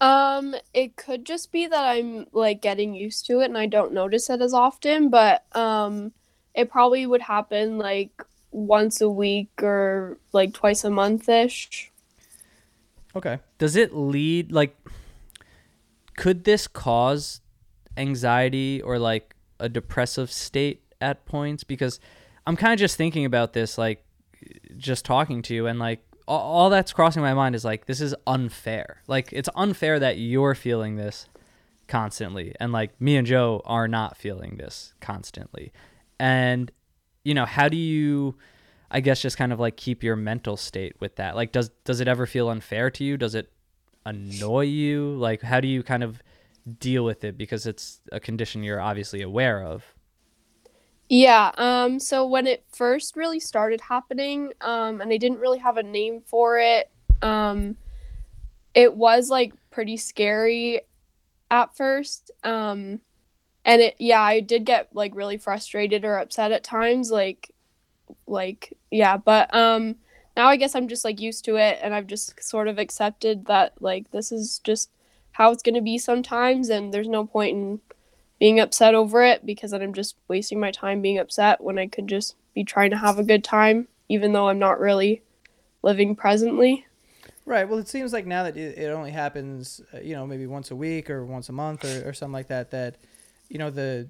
Um, 0.00 0.54
it 0.74 0.96
could 0.96 1.24
just 1.24 1.52
be 1.52 1.66
that 1.66 1.84
I'm 1.84 2.26
like 2.32 2.60
getting 2.60 2.94
used 2.94 3.26
to 3.26 3.40
it 3.40 3.46
and 3.46 3.56
I 3.56 3.66
don't 3.66 3.92
notice 3.92 4.28
it 4.28 4.42
as 4.42 4.52
often, 4.52 5.08
but 5.08 5.44
um 5.56 6.12
it 6.54 6.70
probably 6.70 7.06
would 7.06 7.22
happen 7.22 7.78
like 7.78 8.22
once 8.50 9.00
a 9.00 9.08
week 9.08 9.50
or 9.62 10.18
like 10.32 10.54
twice 10.54 10.84
a 10.84 10.90
month 10.90 11.28
ish. 11.28 11.90
Okay. 13.16 13.38
Does 13.58 13.76
it 13.76 13.94
lead 13.94 14.52
like 14.52 14.76
could 16.16 16.44
this 16.44 16.66
cause 16.66 17.40
anxiety 17.96 18.82
or 18.82 18.98
like 18.98 19.33
a 19.64 19.68
depressive 19.68 20.30
state 20.30 20.82
at 21.00 21.24
points 21.24 21.64
because 21.64 21.98
I'm 22.46 22.54
kind 22.54 22.74
of 22.74 22.78
just 22.78 22.96
thinking 22.96 23.24
about 23.24 23.54
this 23.54 23.78
like 23.78 24.04
just 24.76 25.06
talking 25.06 25.40
to 25.42 25.54
you 25.54 25.66
and 25.66 25.78
like 25.78 26.04
all, 26.28 26.40
all 26.40 26.70
that's 26.70 26.92
crossing 26.92 27.22
my 27.22 27.32
mind 27.32 27.54
is 27.54 27.64
like 27.64 27.86
this 27.86 28.00
is 28.00 28.14
unfair. 28.26 29.02
Like 29.08 29.30
it's 29.32 29.48
unfair 29.54 29.98
that 29.98 30.18
you're 30.18 30.54
feeling 30.54 30.96
this 30.96 31.28
constantly 31.88 32.54
and 32.60 32.72
like 32.72 32.98
me 33.00 33.16
and 33.16 33.26
Joe 33.26 33.62
are 33.64 33.88
not 33.88 34.18
feeling 34.18 34.56
this 34.58 34.92
constantly. 35.00 35.72
And 36.20 36.70
you 37.24 37.32
know, 37.32 37.46
how 37.46 37.68
do 37.70 37.78
you 37.78 38.36
I 38.90 39.00
guess 39.00 39.22
just 39.22 39.38
kind 39.38 39.52
of 39.52 39.58
like 39.58 39.76
keep 39.76 40.02
your 40.02 40.14
mental 40.14 40.58
state 40.58 40.94
with 41.00 41.16
that? 41.16 41.36
Like 41.36 41.52
does 41.52 41.70
does 41.84 42.00
it 42.00 42.08
ever 42.08 42.26
feel 42.26 42.50
unfair 42.50 42.90
to 42.90 43.02
you? 43.02 43.16
Does 43.16 43.34
it 43.34 43.50
annoy 44.04 44.64
you? 44.66 45.14
Like 45.16 45.40
how 45.40 45.60
do 45.60 45.68
you 45.68 45.82
kind 45.82 46.02
of 46.02 46.22
deal 46.78 47.04
with 47.04 47.24
it 47.24 47.36
because 47.36 47.66
it's 47.66 48.00
a 48.12 48.20
condition 48.20 48.62
you're 48.62 48.80
obviously 48.80 49.22
aware 49.22 49.62
of? 49.62 49.84
Yeah, 51.08 51.52
um 51.58 52.00
so 52.00 52.26
when 52.26 52.46
it 52.46 52.64
first 52.72 53.16
really 53.16 53.40
started 53.40 53.80
happening, 53.82 54.52
um 54.60 55.00
and 55.00 55.12
I 55.12 55.16
didn't 55.18 55.38
really 55.40 55.58
have 55.58 55.76
a 55.76 55.82
name 55.82 56.22
for 56.26 56.58
it, 56.58 56.90
um 57.22 57.76
it 58.74 58.94
was 58.96 59.30
like 59.30 59.52
pretty 59.70 59.96
scary 59.96 60.80
at 61.50 61.76
first. 61.76 62.30
Um 62.42 63.00
and 63.64 63.82
it 63.82 63.96
yeah, 63.98 64.22
I 64.22 64.40
did 64.40 64.64
get 64.64 64.88
like 64.94 65.14
really 65.14 65.36
frustrated 65.36 66.04
or 66.04 66.16
upset 66.18 66.52
at 66.52 66.64
times 66.64 67.10
like 67.10 67.50
like 68.26 68.72
yeah, 68.90 69.16
but 69.18 69.54
um 69.54 69.96
now 70.36 70.48
I 70.48 70.56
guess 70.56 70.74
I'm 70.74 70.88
just 70.88 71.04
like 71.04 71.20
used 71.20 71.44
to 71.44 71.56
it 71.56 71.78
and 71.82 71.94
I've 71.94 72.06
just 72.06 72.42
sort 72.42 72.68
of 72.68 72.78
accepted 72.78 73.46
that 73.46 73.74
like 73.80 74.10
this 74.10 74.32
is 74.32 74.58
just 74.64 74.90
how 75.34 75.50
it's 75.50 75.62
going 75.62 75.74
to 75.74 75.80
be 75.80 75.98
sometimes 75.98 76.68
and 76.68 76.92
there's 76.92 77.08
no 77.08 77.26
point 77.26 77.56
in 77.56 77.80
being 78.38 78.60
upset 78.60 78.94
over 78.94 79.22
it 79.22 79.44
because 79.44 79.72
then 79.72 79.82
I'm 79.82 79.92
just 79.92 80.16
wasting 80.28 80.60
my 80.60 80.70
time 80.70 81.00
being 81.00 81.18
upset 81.18 81.60
when 81.60 81.78
I 81.78 81.86
could 81.86 82.08
just 82.08 82.36
be 82.54 82.64
trying 82.64 82.90
to 82.90 82.96
have 82.96 83.18
a 83.18 83.24
good 83.24 83.44
time 83.44 83.88
even 84.08 84.32
though 84.32 84.48
I'm 84.48 84.58
not 84.58 84.80
really 84.80 85.22
living 85.82 86.14
presently. 86.14 86.86
Right. 87.46 87.68
Well, 87.68 87.78
it 87.78 87.88
seems 87.88 88.12
like 88.12 88.26
now 88.26 88.44
that 88.44 88.56
it, 88.56 88.90
only 88.90 89.10
happens, 89.10 89.80
uh, 89.92 89.98
you 90.00 90.14
know, 90.14 90.26
maybe 90.26 90.46
once 90.46 90.70
a 90.70 90.76
week 90.76 91.10
or 91.10 91.24
once 91.26 91.48
a 91.48 91.52
month 91.52 91.84
or, 91.84 92.08
or 92.08 92.12
something 92.12 92.32
like 92.32 92.48
that, 92.48 92.70
that, 92.70 92.96
you 93.48 93.58
know, 93.58 93.70
the, 93.70 94.08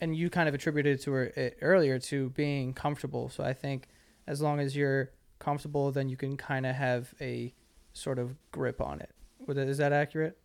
and 0.00 0.14
you 0.14 0.28
kind 0.28 0.48
of 0.48 0.54
attributed 0.54 1.00
to 1.02 1.16
it 1.16 1.58
earlier 1.62 1.98
to 1.98 2.30
being 2.30 2.74
comfortable. 2.74 3.30
So 3.30 3.42
I 3.44 3.54
think 3.54 3.88
as 4.26 4.42
long 4.42 4.60
as 4.60 4.76
you're 4.76 5.10
comfortable, 5.38 5.90
then 5.90 6.08
you 6.08 6.16
can 6.16 6.36
kind 6.36 6.66
of 6.66 6.74
have 6.74 7.14
a 7.20 7.54
sort 7.94 8.18
of 8.18 8.36
grip 8.50 8.80
on 8.80 9.00
it. 9.00 9.10
Would 9.46 9.56
that- 9.56 9.68
Is 9.68 9.78
that 9.78 9.92
accurate? 9.92 10.38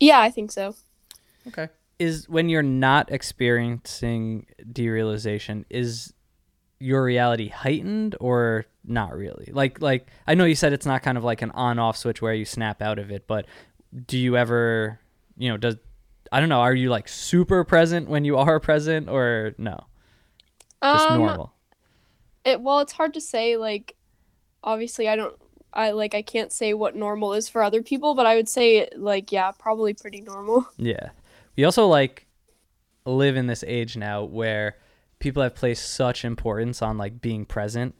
Yeah, 0.00 0.20
I 0.20 0.30
think 0.30 0.52
so. 0.52 0.74
Okay. 1.48 1.68
Is 1.98 2.28
when 2.28 2.48
you're 2.48 2.62
not 2.62 3.10
experiencing 3.10 4.46
derealization, 4.72 5.64
is 5.70 6.12
your 6.78 7.02
reality 7.02 7.48
heightened 7.48 8.16
or 8.20 8.66
not 8.84 9.16
really? 9.16 9.48
Like 9.52 9.80
like 9.80 10.08
I 10.26 10.34
know 10.34 10.44
you 10.44 10.54
said 10.54 10.74
it's 10.74 10.84
not 10.84 11.02
kind 11.02 11.16
of 11.16 11.24
like 11.24 11.40
an 11.40 11.50
on 11.52 11.78
off 11.78 11.96
switch 11.96 12.20
where 12.20 12.34
you 12.34 12.44
snap 12.44 12.82
out 12.82 12.98
of 12.98 13.10
it, 13.10 13.26
but 13.26 13.46
do 14.06 14.18
you 14.18 14.36
ever 14.36 15.00
you 15.38 15.48
know, 15.50 15.56
does 15.56 15.76
I 16.30 16.40
don't 16.40 16.48
know, 16.50 16.60
are 16.60 16.74
you 16.74 16.90
like 16.90 17.08
super 17.08 17.64
present 17.64 18.08
when 18.08 18.24
you 18.26 18.36
are 18.36 18.60
present 18.68 19.08
or 19.08 19.54
no? 19.56 19.86
Just 20.82 21.08
Um 21.08 21.18
normal. 21.18 21.54
it 22.44 22.60
well, 22.60 22.80
it's 22.80 22.92
hard 22.92 23.14
to 23.14 23.20
say 23.22 23.56
like 23.56 23.96
obviously 24.62 25.08
I 25.08 25.16
don't 25.16 25.34
I 25.72 25.90
like 25.90 26.14
I 26.14 26.22
can't 26.22 26.52
say 26.52 26.74
what 26.74 26.96
normal 26.96 27.34
is 27.34 27.48
for 27.48 27.62
other 27.62 27.82
people, 27.82 28.14
but 28.14 28.26
I 28.26 28.36
would 28.36 28.48
say 28.48 28.88
like 28.96 29.32
yeah, 29.32 29.50
probably 29.52 29.94
pretty 29.94 30.20
normal. 30.20 30.66
Yeah. 30.76 31.10
We 31.56 31.64
also 31.64 31.86
like 31.86 32.26
live 33.06 33.36
in 33.36 33.46
this 33.46 33.64
age 33.66 33.96
now 33.96 34.24
where 34.24 34.76
people 35.18 35.42
have 35.42 35.54
placed 35.54 35.94
such 35.94 36.24
importance 36.24 36.82
on 36.82 36.98
like 36.98 37.20
being 37.20 37.44
present 37.46 37.94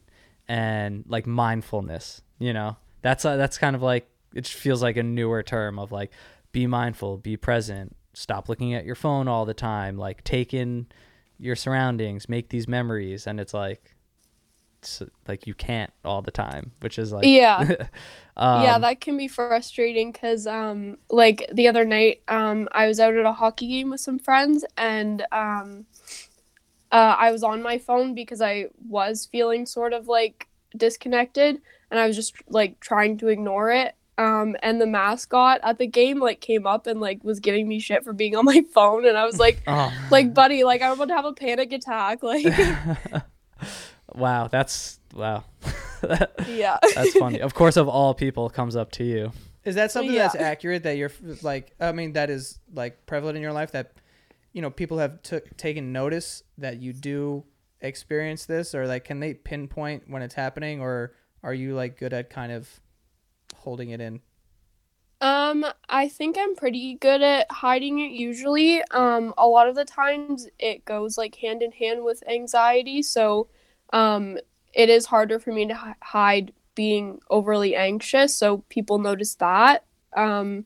and 0.47 1.03
like 1.07 1.25
mindfulness, 1.25 2.21
you 2.39 2.53
know. 2.53 2.77
That's 3.01 3.25
uh, 3.25 3.35
that's 3.37 3.57
kind 3.57 3.75
of 3.75 3.81
like 3.81 4.09
it 4.33 4.47
feels 4.47 4.81
like 4.81 4.97
a 4.97 5.03
newer 5.03 5.43
term 5.43 5.79
of 5.79 5.91
like 5.91 6.11
be 6.51 6.67
mindful, 6.67 7.17
be 7.17 7.37
present, 7.37 7.95
stop 8.13 8.49
looking 8.49 8.73
at 8.73 8.85
your 8.85 8.95
phone 8.95 9.27
all 9.27 9.45
the 9.45 9.53
time, 9.53 9.97
like 9.97 10.23
take 10.23 10.53
in 10.53 10.87
your 11.39 11.55
surroundings, 11.55 12.29
make 12.29 12.49
these 12.49 12.67
memories 12.67 13.27
and 13.27 13.39
it's 13.39 13.53
like 13.53 13.95
it's 14.87 15.11
like 15.27 15.47
you 15.47 15.53
can't 15.53 15.91
all 16.03 16.21
the 16.21 16.31
time, 16.31 16.71
which 16.79 16.97
is 16.97 17.11
like 17.11 17.25
Yeah. 17.25 17.59
um, 18.37 18.63
yeah, 18.63 18.79
that 18.79 19.01
can 19.01 19.17
be 19.17 19.27
frustrating 19.27 20.13
cuz 20.13 20.47
um 20.47 20.97
like 21.09 21.49
the 21.53 21.67
other 21.67 21.85
night 21.85 22.21
um 22.27 22.67
I 22.71 22.87
was 22.87 22.99
out 22.99 23.15
at 23.15 23.25
a 23.25 23.33
hockey 23.33 23.67
game 23.67 23.89
with 23.89 24.01
some 24.01 24.19
friends 24.19 24.65
and 24.77 25.25
um 25.31 25.85
uh 26.91 27.15
I 27.17 27.31
was 27.31 27.43
on 27.43 27.61
my 27.61 27.77
phone 27.77 28.13
because 28.13 28.41
I 28.41 28.67
was 28.87 29.27
feeling 29.31 29.65
sort 29.65 29.93
of 29.93 30.07
like 30.07 30.47
disconnected 30.75 31.61
and 31.91 31.99
I 31.99 32.07
was 32.07 32.15
just 32.15 32.35
like 32.49 32.79
trying 32.79 33.17
to 33.19 33.27
ignore 33.27 33.71
it. 33.71 33.95
Um 34.17 34.55
and 34.63 34.81
the 34.81 34.87
mascot 34.87 35.59
at 35.63 35.77
the 35.77 35.87
game 35.87 36.19
like 36.19 36.41
came 36.41 36.65
up 36.65 36.87
and 36.87 36.99
like 36.99 37.23
was 37.23 37.39
giving 37.39 37.67
me 37.67 37.79
shit 37.79 38.03
for 38.03 38.13
being 38.13 38.35
on 38.35 38.45
my 38.45 38.63
phone 38.73 39.05
and 39.05 39.17
I 39.17 39.25
was 39.25 39.39
like 39.39 39.61
oh. 39.67 39.91
like 40.09 40.33
buddy, 40.33 40.63
like 40.63 40.81
I'm 40.81 40.93
about 40.93 41.09
to 41.09 41.15
have 41.15 41.25
a 41.25 41.33
panic 41.33 41.71
attack 41.73 42.23
like 42.23 42.45
wow, 44.15 44.47
that's 44.47 44.99
wow. 45.13 45.43
yeah. 46.47 46.77
That's 46.95 47.17
funny. 47.17 47.41
Of 47.41 47.53
course, 47.53 47.77
of 47.77 47.87
all 47.87 48.13
people, 48.13 48.49
comes 48.49 48.75
up 48.75 48.91
to 48.93 49.03
you. 49.03 49.31
Is 49.63 49.75
that 49.75 49.91
something 49.91 50.13
Yeah. 50.13 50.23
that's 50.23 50.35
accurate 50.35 50.83
that 50.83 50.97
you're 50.97 51.11
like, 51.41 51.73
I 51.79 51.91
mean, 51.91 52.13
that 52.13 52.29
is 52.29 52.59
like 52.73 53.05
prevalent 53.05 53.35
in 53.35 53.41
your 53.41 53.51
life 53.51 53.71
that, 53.71 53.93
you 54.53 54.61
know, 54.61 54.69
people 54.69 54.97
have 54.99 55.21
took 55.23 55.55
taken 55.57 55.91
notice 55.91 56.43
that 56.57 56.81
you 56.81 56.93
do 56.93 57.43
experience 57.81 58.45
this 58.45 58.73
or 58.73 58.87
like, 58.87 59.03
can 59.03 59.19
they 59.19 59.33
pinpoint 59.33 60.09
when 60.09 60.21
it's 60.21 60.35
happening 60.35 60.79
or 60.79 61.13
are 61.43 61.53
you 61.53 61.75
like 61.75 61.99
good 61.99 62.13
at 62.13 62.29
kind 62.29 62.51
of 62.51 62.79
holding 63.55 63.89
it 63.89 63.99
in? 63.99 64.21
Um, 65.19 65.65
I 65.89 66.07
think 66.07 66.37
I'm 66.39 66.55
pretty 66.55 66.95
good 66.95 67.21
at 67.21 67.51
hiding 67.51 67.99
it 67.99 68.11
usually. 68.11 68.83
Um, 68.91 69.33
a 69.37 69.47
lot 69.47 69.67
of 69.67 69.75
the 69.75 69.85
times 69.85 70.47
it 70.59 70.85
goes 70.85 71.17
like 71.17 71.35
hand 71.35 71.63
in 71.63 71.71
hand 71.71 72.03
with 72.03 72.23
anxiety, 72.29 73.01
so 73.01 73.47
um, 73.93 74.37
it 74.73 74.89
is 74.89 75.05
harder 75.07 75.39
for 75.39 75.51
me 75.51 75.67
to 75.67 75.73
hi- 75.73 75.95
hide 76.01 76.53
being 76.75 77.19
overly 77.29 77.75
anxious, 77.75 78.35
so 78.35 78.59
people 78.69 78.99
notice 78.99 79.35
that. 79.35 79.85
Um, 80.15 80.65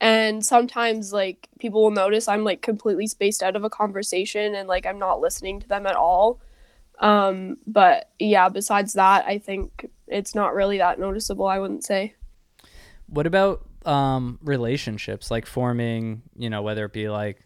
and 0.00 0.44
sometimes 0.44 1.12
like 1.12 1.48
people 1.58 1.82
will 1.82 1.90
notice 1.90 2.28
I'm 2.28 2.44
like 2.44 2.62
completely 2.62 3.06
spaced 3.06 3.42
out 3.42 3.56
of 3.56 3.64
a 3.64 3.70
conversation 3.70 4.54
and 4.54 4.68
like 4.68 4.86
I'm 4.86 4.98
not 4.98 5.20
listening 5.20 5.60
to 5.60 5.68
them 5.68 5.86
at 5.86 5.96
all. 5.96 6.40
Um, 7.00 7.58
but 7.66 8.10
yeah, 8.18 8.48
besides 8.48 8.92
that, 8.94 9.24
I 9.26 9.38
think 9.38 9.90
it's 10.06 10.34
not 10.34 10.54
really 10.54 10.78
that 10.78 10.98
noticeable, 10.98 11.46
I 11.46 11.58
wouldn't 11.58 11.84
say. 11.84 12.14
What 13.06 13.26
about 13.26 13.66
um, 13.86 14.38
relationships, 14.42 15.30
like 15.30 15.46
forming, 15.46 16.22
you 16.36 16.50
know, 16.50 16.62
whether 16.62 16.84
it 16.84 16.92
be 16.92 17.08
like 17.08 17.40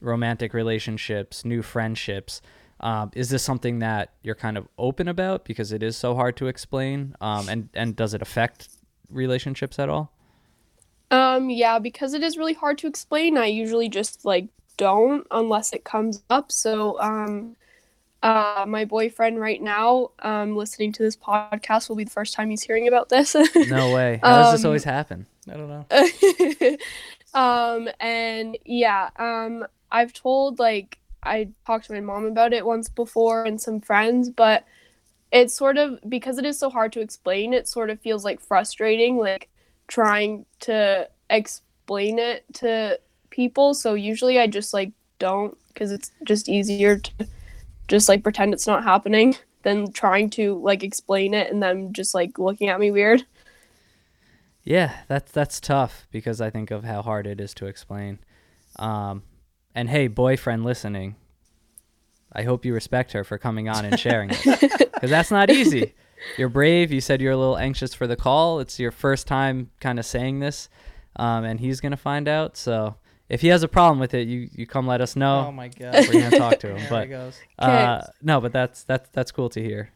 romantic 0.00 0.54
relationships, 0.54 1.44
new 1.44 1.62
friendships? 1.62 2.40
Um, 2.80 3.10
is 3.14 3.28
this 3.28 3.42
something 3.42 3.78
that 3.80 4.14
you're 4.22 4.34
kind 4.34 4.56
of 4.56 4.66
open 4.78 5.06
about 5.08 5.44
because 5.44 5.70
it 5.72 5.82
is 5.82 5.96
so 5.96 6.14
hard 6.14 6.36
to 6.38 6.46
explain? 6.46 7.14
Um, 7.20 7.48
and 7.48 7.68
and 7.74 7.94
does 7.94 8.14
it 8.14 8.22
affect 8.22 8.68
relationships 9.10 9.78
at 9.78 9.88
all? 9.88 10.12
Um, 11.10 11.50
yeah, 11.50 11.78
because 11.78 12.14
it 12.14 12.22
is 12.22 12.36
really 12.36 12.54
hard 12.54 12.78
to 12.78 12.86
explain, 12.86 13.36
I 13.36 13.46
usually 13.46 13.88
just 13.88 14.24
like 14.24 14.46
don't 14.76 15.26
unless 15.30 15.72
it 15.72 15.84
comes 15.84 16.22
up. 16.30 16.52
So, 16.52 16.98
um, 17.00 17.56
uh, 18.22 18.64
my 18.68 18.84
boyfriend 18.84 19.40
right 19.40 19.60
now, 19.60 20.10
um, 20.20 20.54
listening 20.56 20.92
to 20.92 21.02
this 21.02 21.16
podcast 21.16 21.88
will 21.88 21.96
be 21.96 22.04
the 22.04 22.10
first 22.10 22.32
time 22.34 22.48
he's 22.50 22.62
hearing 22.62 22.86
about 22.86 23.08
this. 23.08 23.34
No 23.34 23.92
way. 23.94 24.20
How 24.22 24.42
does 24.42 24.52
this 24.52 24.64
Um, 24.64 24.68
always 24.68 24.84
happen? 24.84 25.26
I 25.50 25.56
don't 25.56 25.68
know. 25.68 26.76
um, 27.34 27.88
and 27.98 28.56
yeah, 28.64 29.10
um, 29.16 29.66
I've 29.90 30.12
told 30.12 30.58
like 30.60 30.98
I 31.22 31.48
talked 31.66 31.86
to 31.86 31.92
my 31.92 32.00
mom 32.00 32.24
about 32.24 32.52
it 32.52 32.64
once 32.64 32.88
before 32.88 33.44
and 33.44 33.60
some 33.60 33.80
friends, 33.80 34.30
but 34.30 34.64
it's 35.32 35.54
sort 35.54 35.78
of 35.78 35.98
because 36.08 36.38
it 36.38 36.44
is 36.44 36.58
so 36.58 36.70
hard 36.70 36.92
to 36.94 37.00
explain, 37.00 37.52
it 37.52 37.68
sort 37.68 37.90
of 37.90 38.00
feels 38.00 38.24
like 38.24 38.40
frustrating, 38.40 39.16
like 39.16 39.48
trying 39.86 40.46
to 40.60 41.08
explain 41.28 42.18
it 42.18 42.44
to 42.54 42.98
people. 43.30 43.74
So 43.74 43.94
usually 43.94 44.38
I 44.38 44.46
just 44.46 44.74
like 44.74 44.92
don't 45.18 45.56
because 45.68 45.92
it's 45.92 46.10
just 46.24 46.48
easier 46.48 46.98
to 46.98 47.12
just 47.88 48.08
like 48.08 48.22
pretend 48.22 48.52
it's 48.52 48.66
not 48.66 48.84
happening 48.84 49.36
than 49.62 49.92
trying 49.92 50.30
to 50.30 50.58
like 50.60 50.82
explain 50.82 51.34
it 51.34 51.52
and 51.52 51.62
them 51.62 51.92
just 51.92 52.14
like 52.14 52.38
looking 52.38 52.68
at 52.68 52.80
me 52.80 52.90
weird. 52.90 53.24
Yeah, 54.62 54.94
that's 55.08 55.32
that's 55.32 55.60
tough 55.60 56.06
because 56.10 56.40
I 56.40 56.50
think 56.50 56.70
of 56.70 56.84
how 56.84 57.02
hard 57.02 57.26
it 57.26 57.40
is 57.40 57.54
to 57.54 57.66
explain. 57.66 58.18
Um, 58.76 59.22
and 59.74 59.88
hey, 59.88 60.08
boyfriend 60.08 60.64
listening, 60.64 61.16
I 62.32 62.42
hope 62.42 62.64
you 62.64 62.74
respect 62.74 63.12
her 63.12 63.24
for 63.24 63.38
coming 63.38 63.68
on 63.68 63.84
and 63.84 63.98
sharing 63.98 64.30
it 64.32 64.40
because 64.94 65.10
that's 65.10 65.30
not 65.30 65.50
easy. 65.50 65.94
You're 66.36 66.48
brave. 66.48 66.92
You 66.92 67.00
said 67.00 67.20
you're 67.20 67.32
a 67.32 67.36
little 67.36 67.56
anxious 67.56 67.94
for 67.94 68.06
the 68.06 68.16
call. 68.16 68.60
It's 68.60 68.78
your 68.78 68.90
first 68.90 69.26
time 69.26 69.70
kind 69.80 69.98
of 69.98 70.04
saying 70.04 70.40
this, 70.40 70.68
um, 71.16 71.44
and 71.44 71.58
he's 71.60 71.80
gonna 71.80 71.96
find 71.96 72.28
out. 72.28 72.56
So 72.56 72.96
if 73.28 73.40
he 73.40 73.48
has 73.48 73.62
a 73.62 73.68
problem 73.68 73.98
with 73.98 74.12
it, 74.14 74.28
you 74.28 74.48
you 74.52 74.66
come 74.66 74.86
let 74.86 75.00
us 75.00 75.16
know. 75.16 75.46
Oh 75.48 75.52
my 75.52 75.68
god. 75.68 75.94
We're 76.08 76.20
gonna 76.20 76.38
talk 76.38 76.58
to 76.60 76.74
him. 76.74 76.76
There 76.80 76.90
but 76.90 77.04
he 77.04 77.10
goes. 77.10 77.40
uh, 77.58 78.02
no, 78.22 78.40
but 78.40 78.52
that's 78.52 78.84
that's 78.84 79.08
that's 79.10 79.32
cool 79.32 79.48
to 79.50 79.62
hear. 79.62 79.92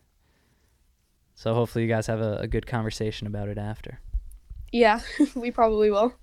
So 1.35 1.53
hopefully 1.53 1.85
you 1.85 1.91
guys 1.91 2.07
have 2.07 2.21
a, 2.21 2.39
a 2.39 2.47
good 2.47 2.67
conversation 2.67 3.27
about 3.27 3.49
it 3.49 3.59
after. 3.59 4.01
Yeah, 4.73 5.01
we 5.35 5.51
probably 5.51 5.91
will. 5.91 6.15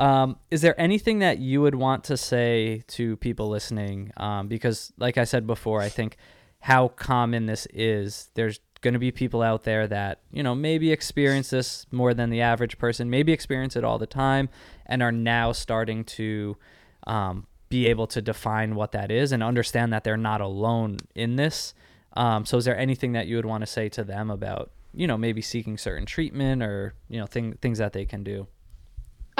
Um, 0.00 0.38
is 0.50 0.62
there 0.62 0.80
anything 0.80 1.18
that 1.18 1.40
you 1.40 1.60
would 1.60 1.74
want 1.74 2.04
to 2.04 2.16
say 2.16 2.82
to 2.88 3.18
people 3.18 3.50
listening? 3.50 4.12
Um, 4.16 4.48
because, 4.48 4.94
like 4.96 5.18
I 5.18 5.24
said 5.24 5.46
before, 5.46 5.82
I 5.82 5.90
think 5.90 6.16
how 6.60 6.88
common 6.88 7.44
this 7.44 7.66
is. 7.66 8.30
There's 8.34 8.60
going 8.80 8.94
to 8.94 8.98
be 8.98 9.12
people 9.12 9.42
out 9.42 9.64
there 9.64 9.86
that 9.86 10.20
you 10.32 10.42
know 10.42 10.54
maybe 10.54 10.90
experience 10.90 11.50
this 11.50 11.86
more 11.92 12.14
than 12.14 12.30
the 12.30 12.40
average 12.40 12.78
person, 12.78 13.10
maybe 13.10 13.32
experience 13.32 13.76
it 13.76 13.84
all 13.84 13.98
the 13.98 14.06
time, 14.06 14.48
and 14.86 15.02
are 15.02 15.12
now 15.12 15.52
starting 15.52 16.04
to 16.04 16.56
um, 17.06 17.46
be 17.68 17.86
able 17.86 18.06
to 18.06 18.22
define 18.22 18.74
what 18.74 18.92
that 18.92 19.10
is 19.10 19.32
and 19.32 19.42
understand 19.42 19.92
that 19.92 20.02
they're 20.02 20.16
not 20.16 20.40
alone 20.40 20.96
in 21.14 21.36
this. 21.36 21.74
Um, 22.14 22.46
so, 22.46 22.56
is 22.56 22.64
there 22.64 22.76
anything 22.78 23.12
that 23.12 23.26
you 23.26 23.36
would 23.36 23.44
want 23.44 23.60
to 23.60 23.66
say 23.66 23.90
to 23.90 24.02
them 24.02 24.30
about 24.30 24.70
you 24.94 25.06
know 25.06 25.18
maybe 25.18 25.42
seeking 25.42 25.76
certain 25.76 26.06
treatment 26.06 26.62
or 26.62 26.94
you 27.10 27.20
know 27.20 27.26
thing, 27.26 27.52
things 27.60 27.76
that 27.76 27.92
they 27.92 28.06
can 28.06 28.24
do? 28.24 28.46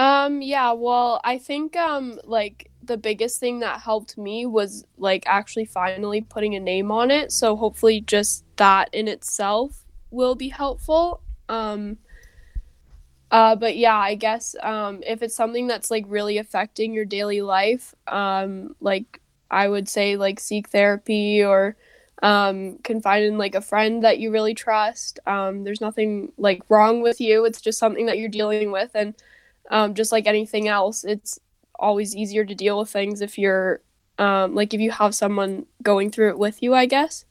Um, 0.01 0.41
yeah, 0.41 0.73
well, 0.73 1.21
I 1.25 1.37
think 1.37 1.77
um 1.77 2.19
like 2.25 2.71
the 2.83 2.97
biggest 2.97 3.39
thing 3.39 3.61
that 3.61 3.83
helped 3.83 4.17
me 4.17 4.47
was 4.47 4.87
like 4.97 5.25
actually 5.27 5.67
finally 5.67 6.23
putting 6.23 6.55
a 6.55 6.61
name 6.61 6.91
on 6.91 7.11
it. 7.11 7.33
So 7.33 7.55
hopefully 7.55 8.01
just 8.01 8.45
that 8.57 8.89
in 8.95 9.09
itself 9.09 9.85
will 10.11 10.35
be 10.35 10.49
helpful. 10.49 11.21
Um 11.51 11.99
uh 13.31 13.55
but 13.57 13.77
yeah, 13.77 13.99
I 13.99 14.15
guess 14.15 14.57
um 14.63 15.03
if 15.07 15.23
it's 15.23 15.37
something 15.37 15.67
that's 15.67 15.91
like 15.91 16.07
really 16.09 16.39
affecting 16.39 16.95
your 16.95 17.05
daily 17.05 17.43
life, 17.43 17.95
um 18.07 18.75
like 18.81 19.21
I 19.51 19.69
would 19.69 19.87
say 19.87 20.17
like 20.17 20.41
seek 20.41 20.71
therapy 20.71 21.45
or 21.45 21.77
um 22.23 22.79
confide 22.85 23.25
in 23.25 23.37
like 23.37 23.55
a 23.55 23.61
friend 23.61 24.03
that 24.05 24.19
you 24.19 24.31
really 24.31 24.55
trust. 24.55 25.21
Um 25.27 25.65
there's 25.65 25.83
nothing 25.83 26.33
like 26.39 26.63
wrong 26.71 27.03
with 27.03 27.21
you. 27.21 27.45
It's 27.45 27.61
just 27.61 27.79
something 27.79 28.07
that 28.07 28.17
you're 28.19 28.31
dealing 28.31 28.71
with 28.73 28.93
and 28.95 29.15
um, 29.71 29.95
just 29.95 30.13
like 30.13 30.27
anything 30.27 30.69
else, 30.69 31.05
it's 31.05 31.39
always 31.79 32.15
easier 32.15 32.45
to 32.45 32.55
deal 32.55 32.79
with 32.79 32.91
things 32.91 33.23
if 33.23 33.39
you're 33.39 33.81
um, 34.19 34.55
like 34.55 34.75
if 34.75 34.81
you 34.81 34.91
have 34.91 35.15
someone 35.15 35.65
going 35.83 36.11
through 36.11 36.29
it 36.29 36.39
with 36.39 36.63
you, 36.63 36.75
I 36.75 36.85
guess. 36.85 37.25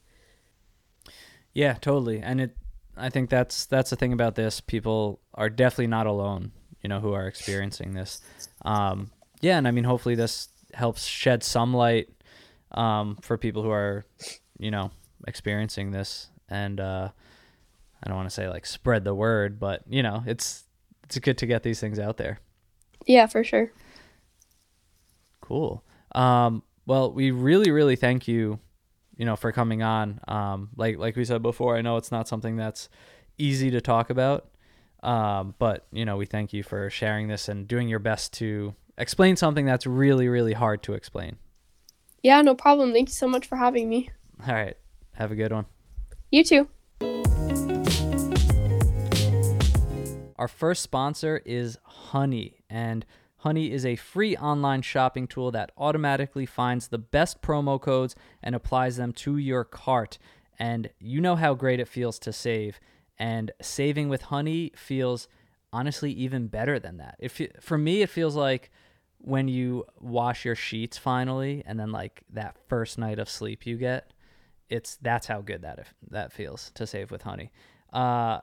Yeah, 1.53 1.73
totally. 1.73 2.19
And 2.19 2.41
it 2.41 2.57
I 2.97 3.09
think 3.09 3.29
that's 3.29 3.65
that's 3.65 3.91
the 3.91 3.95
thing 3.95 4.13
about 4.13 4.35
this. 4.35 4.59
People 4.59 5.19
are 5.35 5.49
definitely 5.49 5.87
not 5.87 6.07
alone, 6.07 6.51
you 6.81 6.89
know, 6.89 6.99
who 6.99 7.13
are 7.13 7.27
experiencing 7.27 7.93
this. 7.93 8.21
Um, 8.63 9.11
yeah, 9.41 9.57
and 9.57 9.67
I 9.67 9.71
mean 9.71 9.83
hopefully 9.83 10.15
this 10.15 10.49
helps 10.73 11.05
shed 11.05 11.43
some 11.43 11.73
light 11.73 12.09
um, 12.71 13.17
for 13.21 13.37
people 13.37 13.63
who 13.63 13.71
are, 13.71 14.05
you 14.57 14.71
know, 14.71 14.91
experiencing 15.27 15.91
this 15.91 16.29
and 16.49 16.79
uh, 16.79 17.09
I 18.03 18.07
don't 18.07 18.17
want 18.17 18.29
to 18.29 18.33
say 18.33 18.49
like 18.49 18.65
spread 18.65 19.03
the 19.03 19.13
word, 19.13 19.59
but 19.59 19.83
you 19.87 20.01
know, 20.01 20.23
it's 20.25 20.63
it's 21.09 21.17
good 21.17 21.39
to 21.39 21.47
get 21.47 21.63
these 21.63 21.79
things 21.79 21.97
out 21.97 22.17
there. 22.17 22.39
Yeah, 23.07 23.25
for 23.25 23.43
sure. 23.43 23.71
Cool. 25.41 25.83
Um, 26.13 26.61
well, 26.85 27.11
we 27.11 27.31
really, 27.31 27.71
really 27.71 27.95
thank 27.95 28.27
you, 28.27 28.59
you 29.17 29.25
know, 29.25 29.35
for 29.35 29.51
coming 29.51 29.81
on. 29.81 30.19
Um, 30.27 30.69
like 30.75 30.99
like 30.99 31.15
we 31.15 31.25
said 31.25 31.41
before, 31.41 31.75
I 31.75 31.81
know 31.81 31.97
it's 31.97 32.11
not 32.11 32.27
something 32.27 32.57
that's 32.57 32.89
easy 33.39 33.71
to 33.71 33.81
talk 33.81 34.11
about, 34.11 34.49
um, 35.01 35.55
but 35.57 35.87
you 35.91 36.05
know, 36.05 36.15
we 36.15 36.27
thank 36.27 36.53
you 36.53 36.61
for 36.61 36.91
sharing 36.91 37.27
this 37.27 37.49
and 37.49 37.67
doing 37.67 37.87
your 37.89 37.99
best 37.99 38.31
to 38.33 38.75
explain 38.95 39.35
something 39.35 39.65
that's 39.65 39.87
really, 39.87 40.27
really 40.27 40.53
hard 40.53 40.83
to 40.83 40.93
explain. 40.93 41.37
Yeah, 42.21 42.41
no 42.43 42.53
problem. 42.53 42.93
Thank 42.93 43.09
you 43.09 43.13
so 43.13 43.27
much 43.27 43.47
for 43.47 43.55
having 43.55 43.89
me. 43.89 44.11
All 44.47 44.53
right. 44.53 44.77
Have 45.13 45.31
a 45.31 45.35
good 45.35 45.51
one. 45.51 45.65
You 46.29 46.43
too. 46.43 46.69
Our 50.39 50.47
first 50.47 50.81
sponsor 50.81 51.41
is 51.43 51.77
Honey, 51.83 52.61
and 52.69 53.05
Honey 53.39 53.73
is 53.73 53.85
a 53.85 53.97
free 53.97 54.37
online 54.37 54.81
shopping 54.83 55.27
tool 55.27 55.51
that 55.51 55.73
automatically 55.77 56.45
finds 56.45 56.87
the 56.87 56.97
best 56.97 57.41
promo 57.41 57.79
codes 57.79 58.15
and 58.41 58.55
applies 58.55 58.95
them 58.95 59.11
to 59.11 59.35
your 59.35 59.65
cart. 59.65 60.17
And 60.57 60.91
you 60.97 61.19
know 61.19 61.35
how 61.35 61.55
great 61.55 61.81
it 61.81 61.89
feels 61.89 62.17
to 62.19 62.31
save, 62.31 62.79
and 63.17 63.51
saving 63.61 64.07
with 64.07 64.21
Honey 64.21 64.71
feels 64.77 65.27
honestly 65.73 66.13
even 66.13 66.47
better 66.47 66.79
than 66.79 66.95
that. 66.99 67.17
If 67.19 67.41
for 67.59 67.77
me, 67.77 68.01
it 68.01 68.09
feels 68.09 68.37
like 68.37 68.71
when 69.17 69.49
you 69.49 69.87
wash 69.99 70.45
your 70.45 70.55
sheets 70.55 70.97
finally, 70.97 71.63
and 71.65 71.77
then 71.77 71.91
like 71.91 72.23
that 72.29 72.55
first 72.69 72.97
night 72.97 73.19
of 73.19 73.29
sleep 73.29 73.65
you 73.65 73.75
get, 73.75 74.13
it's 74.69 74.97
that's 75.01 75.27
how 75.27 75.41
good 75.41 75.63
that 75.63 75.85
that 76.09 76.31
feels 76.31 76.71
to 76.75 76.87
save 76.87 77.11
with 77.11 77.23
Honey. 77.23 77.51
Uh, 77.91 78.39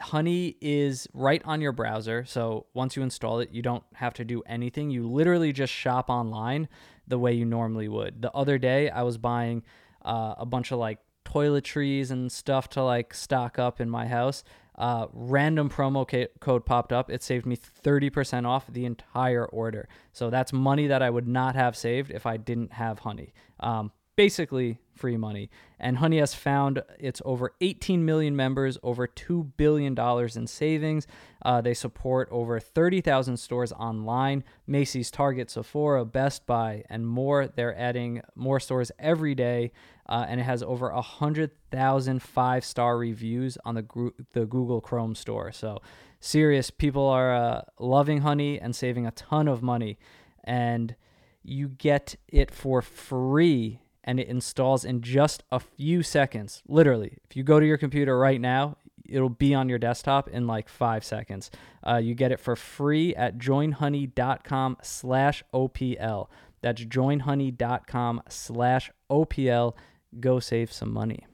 Honey 0.00 0.56
is 0.60 1.06
right 1.12 1.40
on 1.44 1.60
your 1.60 1.72
browser. 1.72 2.24
So 2.24 2.66
once 2.74 2.96
you 2.96 3.02
install 3.02 3.40
it, 3.40 3.50
you 3.52 3.62
don't 3.62 3.84
have 3.94 4.14
to 4.14 4.24
do 4.24 4.42
anything. 4.46 4.90
You 4.90 5.08
literally 5.08 5.52
just 5.52 5.72
shop 5.72 6.10
online 6.10 6.68
the 7.06 7.18
way 7.18 7.32
you 7.32 7.44
normally 7.44 7.88
would. 7.88 8.22
The 8.22 8.32
other 8.32 8.58
day, 8.58 8.90
I 8.90 9.02
was 9.02 9.18
buying 9.18 9.62
uh, 10.04 10.34
a 10.38 10.46
bunch 10.46 10.72
of 10.72 10.78
like 10.78 10.98
toiletries 11.24 12.10
and 12.10 12.30
stuff 12.30 12.68
to 12.70 12.82
like 12.82 13.14
stock 13.14 13.58
up 13.58 13.80
in 13.80 13.88
my 13.88 14.06
house. 14.06 14.42
Uh, 14.76 15.06
random 15.12 15.70
promo 15.70 16.08
ca- 16.08 16.28
code 16.40 16.66
popped 16.66 16.92
up. 16.92 17.08
It 17.08 17.22
saved 17.22 17.46
me 17.46 17.56
30% 17.56 18.46
off 18.46 18.66
the 18.72 18.84
entire 18.84 19.46
order. 19.46 19.88
So 20.12 20.30
that's 20.30 20.52
money 20.52 20.88
that 20.88 21.02
I 21.02 21.10
would 21.10 21.28
not 21.28 21.54
have 21.54 21.76
saved 21.76 22.10
if 22.10 22.26
I 22.26 22.36
didn't 22.36 22.72
have 22.72 23.00
Honey. 23.00 23.32
Um, 23.60 23.92
basically 24.16 24.78
free 24.94 25.16
money. 25.16 25.50
And 25.78 25.98
Honey 25.98 26.18
has 26.18 26.34
found 26.34 26.82
its 26.98 27.20
over 27.24 27.52
18 27.60 28.04
million 28.04 28.36
members, 28.36 28.78
over 28.82 29.06
$2 29.06 29.50
billion 29.56 29.98
in 30.36 30.46
savings. 30.46 31.06
Uh, 31.42 31.60
they 31.60 31.74
support 31.74 32.28
over 32.30 32.60
30,000 32.60 33.36
stores 33.36 33.72
online 33.72 34.44
Macy's, 34.66 35.10
Target, 35.10 35.50
Sephora, 35.50 36.04
Best 36.04 36.46
Buy, 36.46 36.84
and 36.88 37.06
more. 37.06 37.48
They're 37.48 37.76
adding 37.76 38.22
more 38.34 38.60
stores 38.60 38.90
every 38.98 39.34
day. 39.34 39.72
Uh, 40.08 40.26
and 40.28 40.38
it 40.38 40.44
has 40.44 40.62
over 40.62 40.92
100,000 40.92 42.22
five 42.22 42.64
star 42.64 42.98
reviews 42.98 43.58
on 43.64 43.74
the, 43.74 44.10
the 44.32 44.46
Google 44.46 44.80
Chrome 44.80 45.14
store. 45.14 45.50
So, 45.50 45.80
serious, 46.20 46.70
people 46.70 47.06
are 47.06 47.34
uh, 47.34 47.62
loving 47.78 48.20
Honey 48.20 48.60
and 48.60 48.76
saving 48.76 49.06
a 49.06 49.10
ton 49.12 49.48
of 49.48 49.62
money. 49.62 49.98
And 50.44 50.94
you 51.42 51.68
get 51.68 52.16
it 52.28 52.50
for 52.50 52.82
free 52.82 53.80
and 54.04 54.20
it 54.20 54.28
installs 54.28 54.84
in 54.84 55.00
just 55.00 55.42
a 55.50 55.58
few 55.58 56.02
seconds. 56.02 56.62
Literally, 56.68 57.18
if 57.28 57.36
you 57.36 57.42
go 57.42 57.58
to 57.58 57.66
your 57.66 57.78
computer 57.78 58.16
right 58.18 58.40
now, 58.40 58.76
it'll 59.08 59.28
be 59.28 59.54
on 59.54 59.68
your 59.68 59.78
desktop 59.78 60.28
in 60.28 60.46
like 60.46 60.68
five 60.68 61.04
seconds. 61.04 61.50
Uh, 61.86 61.96
you 61.96 62.14
get 62.14 62.30
it 62.30 62.38
for 62.38 62.54
free 62.54 63.14
at 63.16 63.38
joinhoney.com 63.38 64.76
slash 64.82 65.42
OPL. 65.52 66.28
That's 66.60 66.84
joinhoney.com 66.84 68.22
slash 68.28 68.90
OPL. 69.10 69.74
Go 70.20 70.38
save 70.38 70.72
some 70.72 70.92
money. 70.92 71.26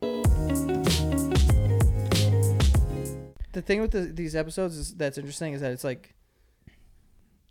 The 3.52 3.62
thing 3.62 3.80
with 3.80 3.90
the, 3.90 4.02
these 4.02 4.36
episodes 4.36 4.76
is, 4.76 4.94
that's 4.94 5.18
interesting 5.18 5.52
is 5.54 5.60
that 5.60 5.72
it's 5.72 5.84
like 5.84 6.14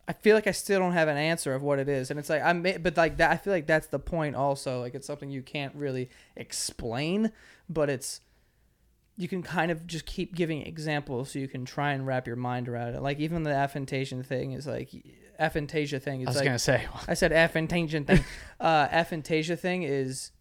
I 0.09 0.13
feel 0.13 0.35
like 0.35 0.47
I 0.47 0.51
still 0.51 0.79
don't 0.79 0.93
have 0.93 1.07
an 1.07 1.17
answer 1.17 1.53
of 1.53 1.61
what 1.61 1.77
it 1.77 1.87
is, 1.87 2.09
and 2.09 2.19
it's 2.19 2.31
like 2.31 2.41
I'm, 2.41 2.63
but 2.63 2.97
like 2.97 3.17
that. 3.17 3.29
I 3.29 3.37
feel 3.37 3.53
like 3.53 3.67
that's 3.67 3.85
the 3.85 3.99
point. 3.99 4.35
Also, 4.35 4.81
like 4.81 4.95
it's 4.95 5.05
something 5.05 5.29
you 5.29 5.43
can't 5.43 5.75
really 5.75 6.09
explain, 6.35 7.31
but 7.69 7.91
it's 7.91 8.21
you 9.17 9.27
can 9.27 9.43
kind 9.43 9.69
of 9.69 9.85
just 9.85 10.07
keep 10.07 10.33
giving 10.33 10.63
examples 10.63 11.29
so 11.29 11.37
you 11.37 11.47
can 11.47 11.63
try 11.63 11.91
and 11.91 12.07
wrap 12.07 12.25
your 12.25 12.35
mind 12.35 12.67
around 12.67 12.95
it. 12.95 13.03
Like 13.03 13.19
even 13.19 13.43
the 13.43 13.51
aphantasia 13.51 14.25
thing 14.25 14.53
is 14.53 14.65
like 14.65 14.89
aphantasia 15.39 16.01
thing. 16.01 16.21
Is 16.21 16.27
I 16.27 16.29
was 16.31 16.35
like, 16.37 16.45
gonna 16.45 16.57
say. 16.57 16.87
I 17.07 17.13
said 17.13 17.31
aphantasia 17.31 18.07
thing. 18.07 18.23
uh, 18.59 18.87
aphantasia 18.87 19.59
thing 19.59 19.83
is 19.83 20.31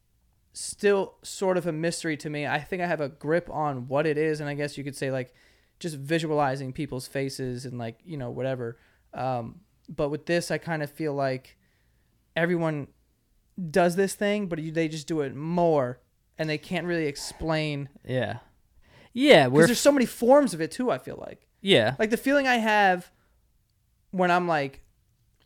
still 0.54 1.16
sort 1.22 1.58
of 1.58 1.66
a 1.66 1.72
mystery 1.72 2.16
to 2.16 2.30
me. 2.30 2.46
I 2.46 2.60
think 2.60 2.80
I 2.80 2.86
have 2.86 3.02
a 3.02 3.10
grip 3.10 3.50
on 3.50 3.86
what 3.86 4.06
it 4.06 4.16
is, 4.16 4.40
and 4.40 4.48
I 4.48 4.54
guess 4.54 4.78
you 4.78 4.84
could 4.84 4.96
say 4.96 5.10
like 5.10 5.34
just 5.78 5.96
visualizing 5.96 6.72
people's 6.72 7.06
faces 7.06 7.66
and 7.66 7.76
like 7.76 7.98
you 8.06 8.16
know 8.16 8.30
whatever. 8.30 8.78
Um, 9.14 9.60
but 9.88 10.10
with 10.10 10.26
this, 10.26 10.50
I 10.50 10.58
kind 10.58 10.82
of 10.82 10.90
feel 10.90 11.14
like 11.14 11.56
everyone 12.36 12.88
does 13.70 13.96
this 13.96 14.14
thing, 14.14 14.46
but 14.46 14.58
you, 14.58 14.70
they 14.70 14.88
just 14.88 15.06
do 15.08 15.20
it 15.22 15.34
more, 15.34 16.00
and 16.38 16.48
they 16.48 16.58
can't 16.58 16.86
really 16.86 17.06
explain. 17.06 17.88
Yeah. 18.04 18.38
Yeah, 19.12 19.48
Because 19.48 19.66
there's 19.66 19.80
so 19.80 19.92
many 19.92 20.06
forms 20.06 20.54
of 20.54 20.60
it 20.60 20.70
too. 20.70 20.90
I 20.90 20.98
feel 20.98 21.16
like, 21.20 21.48
yeah. 21.60 21.96
like 21.98 22.10
the 22.10 22.16
feeling 22.16 22.46
I 22.46 22.56
have 22.56 23.10
when 24.10 24.30
I'm 24.30 24.46
like, 24.46 24.82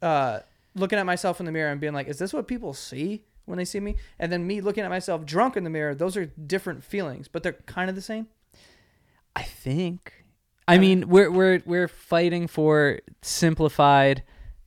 uh, 0.02 0.40
looking 0.74 0.98
at 0.98 1.06
myself 1.06 1.40
in 1.40 1.46
the 1.46 1.52
mirror 1.52 1.70
and 1.70 1.80
being 1.80 1.94
like, 1.94 2.08
"Is 2.08 2.18
this 2.18 2.32
what 2.32 2.46
people 2.46 2.74
see?" 2.74 3.24
when 3.44 3.58
they 3.58 3.64
see 3.64 3.80
me, 3.80 3.96
and 4.18 4.30
then 4.30 4.46
me 4.46 4.60
looking 4.60 4.84
at 4.84 4.90
myself 4.90 5.24
drunk 5.24 5.56
in 5.56 5.64
the 5.64 5.70
mirror. 5.70 5.94
Those 5.94 6.16
are 6.16 6.26
different 6.26 6.84
feelings, 6.84 7.28
but 7.28 7.42
they're 7.42 7.54
kind 7.66 7.90
of 7.90 7.96
the 7.96 8.02
same. 8.02 8.28
I 9.34 9.42
think. 9.42 10.21
I 10.68 10.78
mean, 10.78 11.08
we're 11.08 11.30
we're 11.30 11.62
we're 11.64 11.88
fighting 11.88 12.46
for 12.46 13.00
simplified 13.20 14.22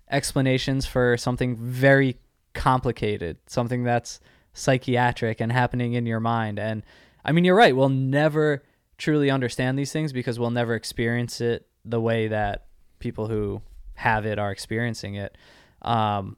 explanations 0.09 0.85
for 0.85 1.17
something 1.17 1.55
very 1.55 2.17
complicated, 2.53 3.37
something 3.47 3.83
that's 3.83 4.19
psychiatric 4.53 5.41
and 5.41 5.51
happening 5.51 5.93
in 5.93 6.05
your 6.05 6.19
mind. 6.19 6.59
And 6.59 6.83
I 7.23 7.31
mean, 7.31 7.43
you're 7.43 7.55
right. 7.55 7.75
We'll 7.75 7.89
never 7.89 8.63
truly 8.97 9.29
understand 9.29 9.77
these 9.77 9.91
things 9.91 10.13
because 10.13 10.39
we'll 10.39 10.51
never 10.51 10.75
experience 10.75 11.41
it 11.41 11.67
the 11.83 12.01
way 12.01 12.27
that 12.27 12.65
people 12.99 13.27
who 13.27 13.61
have 13.95 14.25
it 14.25 14.39
are 14.39 14.51
experiencing 14.51 15.15
it. 15.15 15.37
Um, 15.81 16.37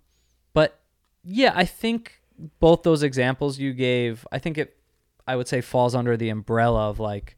but 0.53 0.79
yeah, 1.23 1.53
I 1.55 1.65
think 1.65 2.21
both 2.59 2.83
those 2.83 3.03
examples 3.03 3.59
you 3.59 3.73
gave, 3.73 4.25
I 4.31 4.39
think 4.39 4.57
it, 4.57 4.77
I 5.27 5.35
would 5.35 5.47
say, 5.47 5.61
falls 5.61 5.95
under 5.95 6.17
the 6.17 6.29
umbrella 6.29 6.89
of 6.89 6.99
like 6.99 7.37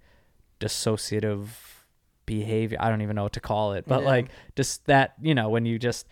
dissociative 0.60 1.47
behavior. 2.38 2.78
I 2.80 2.89
don't 2.89 3.02
even 3.02 3.15
know 3.15 3.24
what 3.24 3.34
to 3.34 3.39
call 3.42 3.74
it, 3.74 3.86
but 3.88 4.02
Yeah. 4.02 4.08
like 4.15 4.28
just 4.56 4.86
that, 4.86 5.15
you 5.22 5.34
know, 5.36 5.50
when 5.50 5.65
you 5.65 5.80
just 5.80 6.08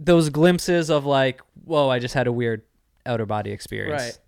those 0.00 0.30
glimpses 0.30 0.90
of 0.90 1.04
like, 1.04 1.40
whoa, 1.64 1.88
I 1.90 1.98
just 1.98 2.14
had 2.14 2.26
a 2.28 2.32
weird 2.32 2.62
outer 3.04 3.26
body 3.26 3.50
experience. 3.50 4.18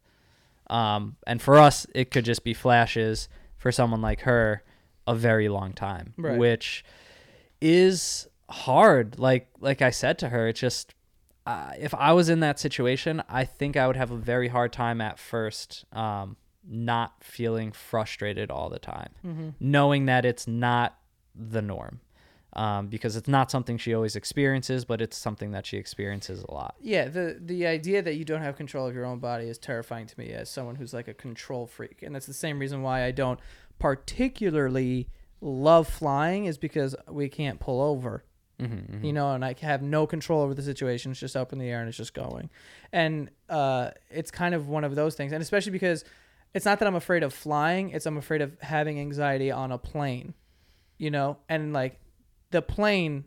Right. 0.70 0.94
Um, 0.94 1.16
and 1.26 1.40
for 1.40 1.56
us, 1.58 1.86
it 1.94 2.10
could 2.10 2.24
just 2.24 2.42
be 2.44 2.54
flashes. 2.54 3.28
For 3.58 3.70
someone 3.72 4.00
like 4.00 4.20
her, 4.22 4.62
a 5.06 5.14
very 5.14 5.48
long 5.50 5.74
time, 5.74 6.14
Right. 6.16 6.38
which 6.38 6.82
is 7.60 8.26
hard. 8.48 9.18
Like 9.18 9.48
like 9.60 9.82
I 9.82 9.90
said 9.90 10.18
to 10.20 10.30
her, 10.30 10.48
it's 10.48 10.58
just 10.60 10.94
uh, 11.46 11.72
if 11.78 11.92
I 11.94 12.12
was 12.14 12.28
in 12.30 12.40
that 12.40 12.58
situation, 12.58 13.22
I 13.28 13.44
think 13.44 13.76
I 13.76 13.86
would 13.86 13.96
have 13.96 14.10
a 14.10 14.16
very 14.16 14.48
hard 14.48 14.72
time 14.72 15.00
at 15.02 15.18
first, 15.18 15.84
um, 15.92 16.36
not 16.72 17.22
feeling 17.22 17.72
frustrated 17.72 18.50
all 18.50 18.68
the 18.70 18.78
time, 18.78 19.10
Mm-hmm. 19.26 19.48
knowing 19.58 20.06
that 20.06 20.24
it's 20.24 20.46
not 20.46 20.96
the 21.34 21.60
norm, 21.60 22.00
um, 22.54 22.86
because 22.88 23.16
it's 23.16 23.28
not 23.28 23.50
something 23.50 23.76
she 23.76 23.92
always 23.94 24.14
experiences, 24.16 24.84
but 24.84 25.00
it's 25.02 25.16
something 25.16 25.50
that 25.50 25.66
she 25.66 25.76
experiences 25.76 26.44
a 26.48 26.52
lot. 26.54 26.74
Yeah, 26.80 27.08
the 27.08 27.36
the 27.40 27.66
idea 27.66 28.02
that 28.02 28.14
you 28.14 28.24
don't 28.24 28.42
have 28.42 28.56
control 28.56 28.86
of 28.86 28.94
your 28.94 29.04
own 29.04 29.18
body 29.18 29.46
is 29.46 29.58
terrifying 29.58 30.06
to 30.06 30.18
me 30.18 30.30
as 30.30 30.48
someone 30.48 30.76
who's 30.76 30.94
like 30.94 31.08
a 31.08 31.14
control 31.14 31.66
freak, 31.66 32.02
and 32.02 32.14
that's 32.14 32.26
the 32.26 32.32
same 32.34 32.58
reason 32.58 32.82
why 32.82 33.04
I 33.04 33.10
don't 33.10 33.40
particularly 34.14 35.08
love 35.40 35.88
flying 35.88 36.44
is 36.44 36.58
because 36.58 36.94
we 37.08 37.28
can't 37.28 37.60
pull 37.60 37.80
over. 37.80 38.24
Mm-hmm, 38.60 39.02
you 39.02 39.14
know, 39.14 39.32
and 39.32 39.42
I 39.42 39.54
have 39.62 39.80
no 39.80 40.06
control 40.06 40.42
over 40.42 40.52
the 40.52 40.62
situation. 40.62 41.12
It's 41.12 41.20
just 41.20 41.34
up 41.34 41.50
in 41.54 41.58
the 41.58 41.66
air 41.70 41.80
and 41.80 41.88
it's 41.88 41.96
just 41.96 42.12
going. 42.12 42.50
And 42.92 43.30
uh, 43.48 43.92
it's 44.10 44.30
kind 44.30 44.54
of 44.54 44.68
one 44.68 44.84
of 44.84 44.94
those 44.94 45.14
things. 45.14 45.32
And 45.32 45.40
especially 45.40 45.72
because 45.72 46.04
it's 46.54 46.64
not 46.64 46.78
that 46.80 46.88
I'm 46.88 46.94
afraid 46.94 47.22
of 47.22 47.32
flying, 47.32 47.90
it's 47.90 48.06
I'm 48.06 48.16
afraid 48.16 48.42
of 48.42 48.58
having 48.60 48.98
anxiety 48.98 49.50
on 49.50 49.72
a 49.72 49.78
plane, 49.78 50.34
you 50.98 51.10
know? 51.10 51.38
And 51.48 51.72
like 51.72 52.00
the 52.50 52.62
plane, 52.62 53.24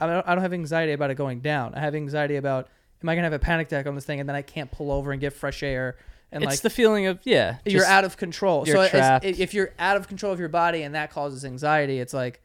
I 0.00 0.06
don't, 0.06 0.26
I 0.26 0.34
don't 0.34 0.42
have 0.42 0.52
anxiety 0.52 0.92
about 0.92 1.10
it 1.10 1.16
going 1.16 1.40
down. 1.40 1.74
I 1.74 1.80
have 1.80 1.94
anxiety 1.94 2.36
about, 2.36 2.68
am 3.02 3.08
I 3.08 3.14
going 3.14 3.22
to 3.22 3.26
have 3.26 3.32
a 3.34 3.38
panic 3.38 3.66
attack 3.66 3.86
on 3.86 3.94
this 3.94 4.04
thing 4.04 4.20
and 4.20 4.28
then 4.28 4.36
I 4.36 4.42
can't 4.42 4.70
pull 4.70 4.90
over 4.90 5.12
and 5.12 5.20
get 5.20 5.32
fresh 5.32 5.62
air? 5.62 5.96
And 6.30 6.42
it's 6.42 6.54
like, 6.54 6.60
the 6.60 6.70
feeling 6.70 7.06
of 7.06 7.20
yeah, 7.24 7.58
you're 7.64 7.84
out 7.86 8.04
of 8.04 8.16
control. 8.16 8.66
you're 8.66 8.76
so 8.76 8.82
it's- 8.82 8.92
trapped. 8.92 9.24
if 9.24 9.54
you're 9.54 9.70
out 9.78 9.96
of 9.96 10.08
control 10.08 10.32
of 10.32 10.38
your 10.38 10.50
body 10.50 10.82
and 10.82 10.94
that 10.94 11.10
causes 11.10 11.44
anxiety, 11.44 12.00
it's 12.00 12.14
like, 12.14 12.42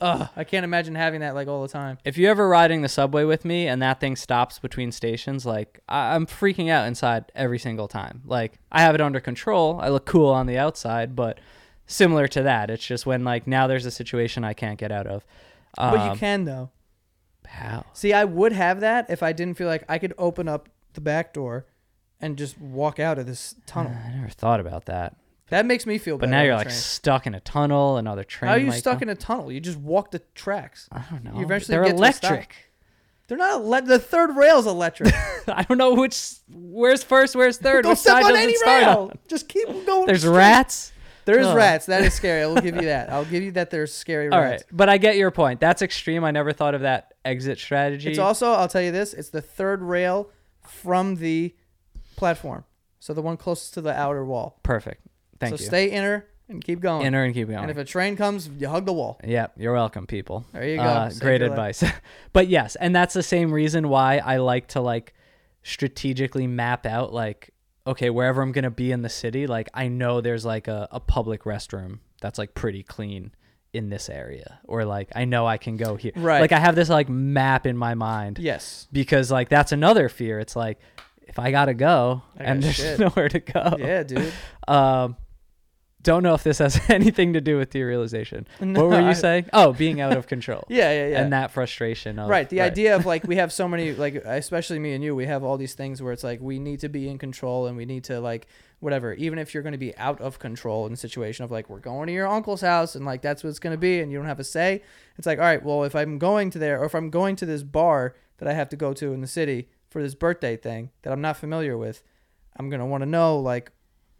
ugh, 0.00 0.28
I 0.36 0.44
can't 0.44 0.64
imagine 0.64 0.94
having 0.94 1.20
that 1.20 1.34
like 1.34 1.48
all 1.48 1.62
the 1.62 1.68
time. 1.68 1.98
If 2.04 2.16
you're 2.18 2.30
ever 2.30 2.48
riding 2.48 2.82
the 2.82 2.88
subway 2.88 3.24
with 3.24 3.44
me 3.44 3.66
and 3.66 3.80
that 3.82 4.00
thing 4.00 4.16
stops 4.16 4.58
between 4.58 4.92
stations, 4.92 5.44
like 5.46 5.80
I- 5.88 6.14
I'm 6.14 6.26
freaking 6.26 6.68
out 6.70 6.86
inside 6.86 7.30
every 7.34 7.58
single 7.58 7.88
time. 7.88 8.22
Like 8.24 8.58
I 8.70 8.80
have 8.82 8.94
it 8.94 9.00
under 9.00 9.20
control. 9.20 9.78
I 9.80 9.88
look 9.88 10.06
cool 10.06 10.28
on 10.30 10.46
the 10.46 10.58
outside, 10.58 11.14
but 11.16 11.38
similar 11.86 12.26
to 12.28 12.42
that, 12.42 12.70
it's 12.70 12.86
just 12.86 13.06
when 13.06 13.24
like 13.24 13.46
now 13.46 13.66
there's 13.66 13.86
a 13.86 13.90
situation 13.90 14.44
I 14.44 14.52
can't 14.54 14.78
get 14.78 14.90
out 14.92 15.06
of. 15.06 15.24
Um, 15.78 15.94
But 15.94 16.12
you 16.12 16.18
can 16.18 16.44
though. 16.44 16.70
How? 17.46 17.86
See, 17.92 18.12
I 18.12 18.24
would 18.24 18.52
have 18.52 18.80
that 18.80 19.08
if 19.08 19.22
I 19.22 19.32
didn't 19.32 19.56
feel 19.56 19.68
like 19.68 19.84
I 19.88 19.98
could 19.98 20.14
open 20.18 20.48
up 20.48 20.68
the 20.94 21.00
back 21.00 21.32
door 21.32 21.66
and 22.20 22.36
just 22.36 22.58
walk 22.60 22.98
out 22.98 23.18
of 23.18 23.26
this 23.26 23.54
tunnel. 23.66 23.92
I 24.04 24.10
never 24.16 24.28
thought 24.30 24.58
about 24.58 24.86
that. 24.86 25.14
That 25.50 25.64
makes 25.66 25.86
me 25.86 25.98
feel 25.98 26.16
better. 26.18 26.26
But 26.28 26.32
better. 26.32 26.36
now 26.36 26.38
on 26.40 26.46
you're 26.46 26.56
like 26.56 26.70
stuck 26.70 27.26
in 27.26 27.34
a 27.34 27.40
tunnel. 27.40 27.96
Another 27.98 28.24
train. 28.24 28.48
How 28.48 28.54
are 28.56 28.58
you 28.58 28.66
might 28.68 28.78
stuck 28.78 28.94
come. 29.00 29.04
in 29.04 29.08
a 29.10 29.14
tunnel? 29.14 29.52
You 29.52 29.60
just 29.60 29.78
walk 29.78 30.10
the 30.10 30.20
tracks. 30.34 30.88
I 30.90 31.02
don't 31.10 31.22
know. 31.24 31.34
you 31.38 31.44
eventually 31.44 31.76
They're 31.76 31.84
get 31.84 31.96
to 31.96 32.02
a 32.02 32.12
stop. 32.12 32.30
electric. 32.32 32.56
They're 33.28 33.38
not 33.38 33.60
ele- 33.62 33.82
the 33.82 33.98
third 33.98 34.36
rail's 34.36 34.66
electric. 34.66 35.12
I 35.48 35.62
don't 35.64 35.78
know 35.78 35.94
which. 35.94 36.20
Where's 36.48 37.02
first? 37.02 37.34
Where's 37.36 37.58
3rd 37.58 37.82
Don't 37.82 37.90
which 37.92 37.98
step 38.00 38.12
side 38.14 38.24
on 38.24 38.30
does 38.32 38.38
any 38.42 38.52
it 38.52 38.58
start 38.58 38.82
rail. 38.82 38.98
on? 39.12 39.18
Just 39.28 39.48
keep 39.48 39.66
going. 39.86 40.06
There's 40.06 40.20
straight. 40.22 40.36
rats. 40.36 40.92
There 41.26 41.40
is 41.40 41.46
Ugh. 41.48 41.56
rats. 41.56 41.86
That 41.86 42.02
is 42.02 42.14
scary. 42.14 42.42
I 42.42 42.46
will 42.46 42.60
give 42.60 42.76
you 42.76 42.82
that. 42.86 43.10
I'll 43.10 43.24
give 43.24 43.42
you 43.42 43.50
that. 43.52 43.70
There's 43.70 43.92
scary 43.92 44.28
All 44.28 44.40
rats. 44.40 44.62
right, 44.64 44.76
but 44.76 44.88
I 44.88 44.98
get 44.98 45.16
your 45.16 45.32
point. 45.32 45.58
That's 45.58 45.82
extreme. 45.82 46.22
I 46.24 46.30
never 46.30 46.52
thought 46.52 46.74
of 46.76 46.82
that 46.82 47.14
exit 47.24 47.58
strategy. 47.58 48.10
It's 48.10 48.18
also. 48.20 48.52
I'll 48.52 48.68
tell 48.68 48.82
you 48.82 48.92
this. 48.92 49.12
It's 49.12 49.30
the 49.30 49.42
third 49.42 49.82
rail 49.82 50.30
from 50.60 51.16
the 51.16 51.54
platform. 52.16 52.64
So 53.00 53.12
the 53.12 53.22
one 53.22 53.36
closest 53.36 53.74
to 53.74 53.80
the 53.80 53.92
outer 53.92 54.24
wall. 54.24 54.58
perfect. 54.62 55.02
Thank 55.40 55.56
so 55.56 55.62
you. 55.62 55.66
stay 55.66 55.90
inner 55.90 56.26
and 56.48 56.62
keep 56.62 56.80
going. 56.80 57.06
Inner 57.06 57.24
and 57.24 57.34
keep 57.34 57.48
going. 57.48 57.60
And 57.60 57.70
if 57.70 57.76
a 57.76 57.84
train 57.84 58.16
comes, 58.16 58.48
you 58.48 58.68
hug 58.68 58.86
the 58.86 58.92
wall. 58.92 59.18
Yep, 59.24 59.54
you're 59.58 59.72
welcome, 59.72 60.06
people. 60.06 60.44
There 60.52 60.66
you 60.66 60.76
go. 60.76 60.82
Uh, 60.82 61.10
great 61.18 61.42
advice. 61.42 61.82
but 62.32 62.48
yes, 62.48 62.76
and 62.76 62.94
that's 62.94 63.14
the 63.14 63.22
same 63.22 63.52
reason 63.52 63.88
why 63.88 64.18
I 64.18 64.38
like 64.38 64.68
to 64.68 64.80
like 64.80 65.14
strategically 65.62 66.46
map 66.46 66.86
out 66.86 67.12
like 67.12 67.52
okay, 67.86 68.10
wherever 68.10 68.42
I'm 68.42 68.52
gonna 68.52 68.70
be 68.70 68.92
in 68.92 69.02
the 69.02 69.08
city, 69.08 69.46
like 69.46 69.68
I 69.72 69.88
know 69.88 70.20
there's 70.20 70.44
like 70.44 70.68
a, 70.68 70.88
a 70.90 71.00
public 71.00 71.44
restroom 71.44 72.00
that's 72.20 72.38
like 72.38 72.54
pretty 72.54 72.82
clean 72.82 73.32
in 73.72 73.90
this 73.90 74.08
area. 74.08 74.58
Or 74.64 74.84
like 74.84 75.10
I 75.14 75.24
know 75.24 75.46
I 75.46 75.58
can 75.58 75.76
go 75.76 75.96
here. 75.96 76.12
Right. 76.16 76.40
Like 76.40 76.52
I 76.52 76.58
have 76.58 76.74
this 76.74 76.88
like 76.88 77.08
map 77.08 77.66
in 77.66 77.76
my 77.76 77.94
mind. 77.94 78.38
Yes. 78.38 78.88
Because 78.92 79.30
like 79.30 79.48
that's 79.48 79.72
another 79.72 80.08
fear. 80.08 80.40
It's 80.40 80.56
like 80.56 80.80
if 81.22 81.38
I 81.38 81.50
gotta 81.50 81.74
go 81.74 82.22
I 82.38 82.44
and 82.44 82.62
there's 82.62 82.74
shit. 82.76 82.98
nowhere 82.98 83.28
to 83.28 83.40
go. 83.40 83.76
Yeah, 83.78 84.02
dude. 84.02 84.32
Um, 84.68 85.16
don't 86.06 86.22
know 86.22 86.34
if 86.34 86.44
this 86.44 86.58
has 86.58 86.80
anything 86.88 87.32
to 87.34 87.40
do 87.40 87.58
with 87.58 87.70
derealization. 87.70 88.46
No, 88.60 88.82
what 88.86 88.90
were 88.90 89.00
you 89.02 89.08
I- 89.08 89.12
saying? 89.12 89.46
Oh, 89.52 89.72
being 89.72 90.00
out 90.00 90.16
of 90.16 90.26
control. 90.34 90.64
Yeah, 90.68 90.90
yeah, 90.92 91.08
yeah. 91.08 91.20
And 91.20 91.32
that 91.32 91.50
frustration 91.50 92.18
of 92.18 92.30
right. 92.30 92.48
The 92.48 92.60
idea 92.60 92.94
of 92.94 93.04
like 93.04 93.24
we 93.26 93.36
have 93.36 93.52
so 93.52 93.66
many 93.74 93.92
like 93.92 94.14
especially 94.14 94.78
me 94.78 94.94
and 94.94 95.02
you, 95.04 95.14
we 95.14 95.26
have 95.26 95.42
all 95.44 95.58
these 95.58 95.74
things 95.74 96.00
where 96.00 96.12
it's 96.12 96.24
like 96.24 96.40
we 96.40 96.58
need 96.58 96.80
to 96.80 96.88
be 96.88 97.08
in 97.08 97.18
control 97.18 97.66
and 97.66 97.76
we 97.76 97.84
need 97.84 98.04
to 98.04 98.20
like 98.20 98.46
whatever. 98.78 99.12
Even 99.14 99.38
if 99.38 99.52
you're 99.52 99.62
going 99.64 99.72
to 99.72 99.78
be 99.78 99.96
out 99.96 100.20
of 100.20 100.38
control 100.38 100.86
in 100.86 100.92
the 100.92 100.96
situation 100.96 101.44
of 101.44 101.50
like 101.50 101.68
we're 101.68 101.80
going 101.80 102.06
to 102.06 102.12
your 102.12 102.28
uncle's 102.28 102.60
house 102.60 102.94
and 102.94 103.04
like 103.04 103.20
that's 103.20 103.42
what 103.42 103.50
it's 103.50 103.58
going 103.58 103.74
to 103.74 103.78
be 103.78 104.00
and 104.00 104.12
you 104.12 104.16
don't 104.18 104.28
have 104.28 104.40
a 104.40 104.44
say. 104.44 104.82
It's 105.18 105.26
like 105.26 105.38
all 105.38 105.44
right, 105.44 105.62
well 105.62 105.82
if 105.84 105.94
I'm 105.96 106.18
going 106.18 106.50
to 106.50 106.58
there 106.58 106.80
or 106.80 106.84
if 106.84 106.94
I'm 106.94 107.10
going 107.10 107.36
to 107.36 107.46
this 107.46 107.62
bar 107.64 108.14
that 108.38 108.48
I 108.48 108.52
have 108.52 108.68
to 108.68 108.76
go 108.76 108.92
to 108.94 109.12
in 109.12 109.20
the 109.20 109.26
city 109.26 109.68
for 109.90 110.00
this 110.02 110.14
birthday 110.14 110.56
thing 110.56 110.90
that 111.02 111.12
I'm 111.12 111.20
not 111.20 111.36
familiar 111.36 111.76
with, 111.76 112.02
I'm 112.58 112.70
gonna 112.70 112.86
want 112.86 113.02
to 113.02 113.06
know 113.06 113.38
like 113.38 113.72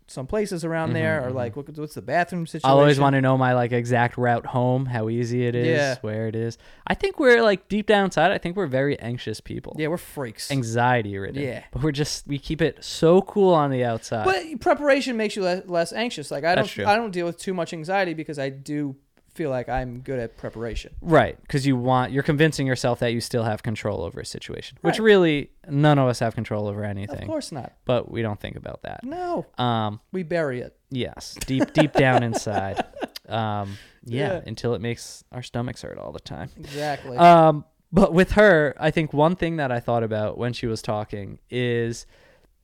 some 0.08 0.26
places 0.26 0.64
around 0.64 0.92
there 0.92 1.26
or 1.26 1.30
mhm. 1.30 1.34
like 1.34 1.56
what, 1.56 1.68
what's 1.76 1.94
the 1.94 2.02
bathroom 2.02 2.46
situation. 2.46 2.70
I'll 2.70 2.78
always 2.78 3.00
want 3.00 3.14
to 3.14 3.20
know 3.20 3.36
my 3.36 3.54
like 3.54 3.72
exact 3.72 4.16
route 4.16 4.46
home, 4.46 4.86
how 4.86 5.08
easy 5.08 5.46
it 5.46 5.54
is, 5.54 5.66
Yeah. 5.66 5.96
where 6.00 6.28
it 6.28 6.36
is. 6.36 6.58
I 6.86 6.94
think 6.94 7.18
we're 7.18 7.42
like 7.42 7.68
deep 7.68 7.86
down 7.86 8.04
inside. 8.06 8.30
I 8.30 8.38
think 8.38 8.56
we're 8.56 8.66
very 8.68 8.98
anxious 9.00 9.40
people. 9.40 9.74
Yeah, 9.78 9.88
we're 9.88 9.96
freaks. 9.96 10.50
Anxiety 10.50 11.18
ridden. 11.18 11.42
Yeah. 11.42 11.64
But 11.72 11.82
we're 11.82 11.92
just 11.92 12.26
we 12.26 12.38
keep 12.38 12.62
it 12.62 12.84
so 12.84 13.22
cool 13.22 13.52
on 13.52 13.70
the 13.70 13.84
outside. 13.84 14.24
But 14.24 14.60
preparation 14.60 15.16
makes 15.16 15.34
you 15.34 15.42
le- 15.42 15.62
less 15.66 15.92
anxious. 15.92 16.30
Like 16.30 16.44
I 16.44 16.54
That's 16.54 16.68
don't, 16.68 16.74
true. 16.74 16.86
I 16.86 16.96
don't 16.96 17.10
deal 17.10 17.26
with 17.26 17.38
too 17.38 17.54
much 17.54 17.72
anxiety 17.72 18.14
because 18.14 18.38
I 18.38 18.48
do 18.48 18.96
feel 19.36 19.50
like 19.50 19.68
I'm 19.68 20.00
good 20.00 20.18
at 20.18 20.36
preparation. 20.36 20.94
right, 21.00 21.40
because 21.42 21.66
you 21.66 21.76
want 21.76 22.12
you're 22.12 22.22
convincing 22.22 22.66
yourself 22.66 22.98
that 23.00 23.12
you 23.12 23.20
still 23.20 23.44
have 23.44 23.62
control 23.62 24.02
over 24.02 24.20
a 24.20 24.24
situation, 24.26 24.78
which 24.80 24.98
Right. 24.98 25.04
really 25.04 25.50
none 25.68 25.98
of 25.98 26.08
us 26.08 26.18
have 26.20 26.34
control 26.34 26.66
over 26.66 26.82
anything. 26.84 27.22
Of 27.22 27.28
course 27.28 27.52
not. 27.52 27.72
But 27.84 28.10
we 28.10 28.22
don't 28.22 28.40
think 28.40 28.56
about 28.56 28.82
that. 28.82 29.04
No, 29.04 29.46
Um, 29.58 30.00
we 30.12 30.22
bury 30.22 30.60
it. 30.60 30.76
Yes, 30.90 31.36
deep 31.46 31.72
deep 31.72 31.92
down 31.92 32.22
inside. 32.30 32.84
Um, 33.28 33.76
yeah, 34.04 34.34
Yeah. 34.34 34.40
until 34.46 34.74
it 34.74 34.80
makes 34.80 35.24
our 35.32 35.42
stomachs 35.42 35.82
hurt 35.82 35.98
all 35.98 36.12
the 36.12 36.20
time. 36.20 36.50
Exactly. 36.58 37.16
Um, 37.18 37.64
but 37.92 38.12
with 38.12 38.32
her, 38.32 38.74
I 38.78 38.90
think 38.90 39.12
one 39.12 39.36
thing 39.36 39.56
that 39.56 39.70
I 39.72 39.80
thought 39.80 40.02
about 40.02 40.38
when 40.38 40.52
she 40.52 40.66
was 40.66 40.82
talking 40.82 41.38
is 41.50 42.06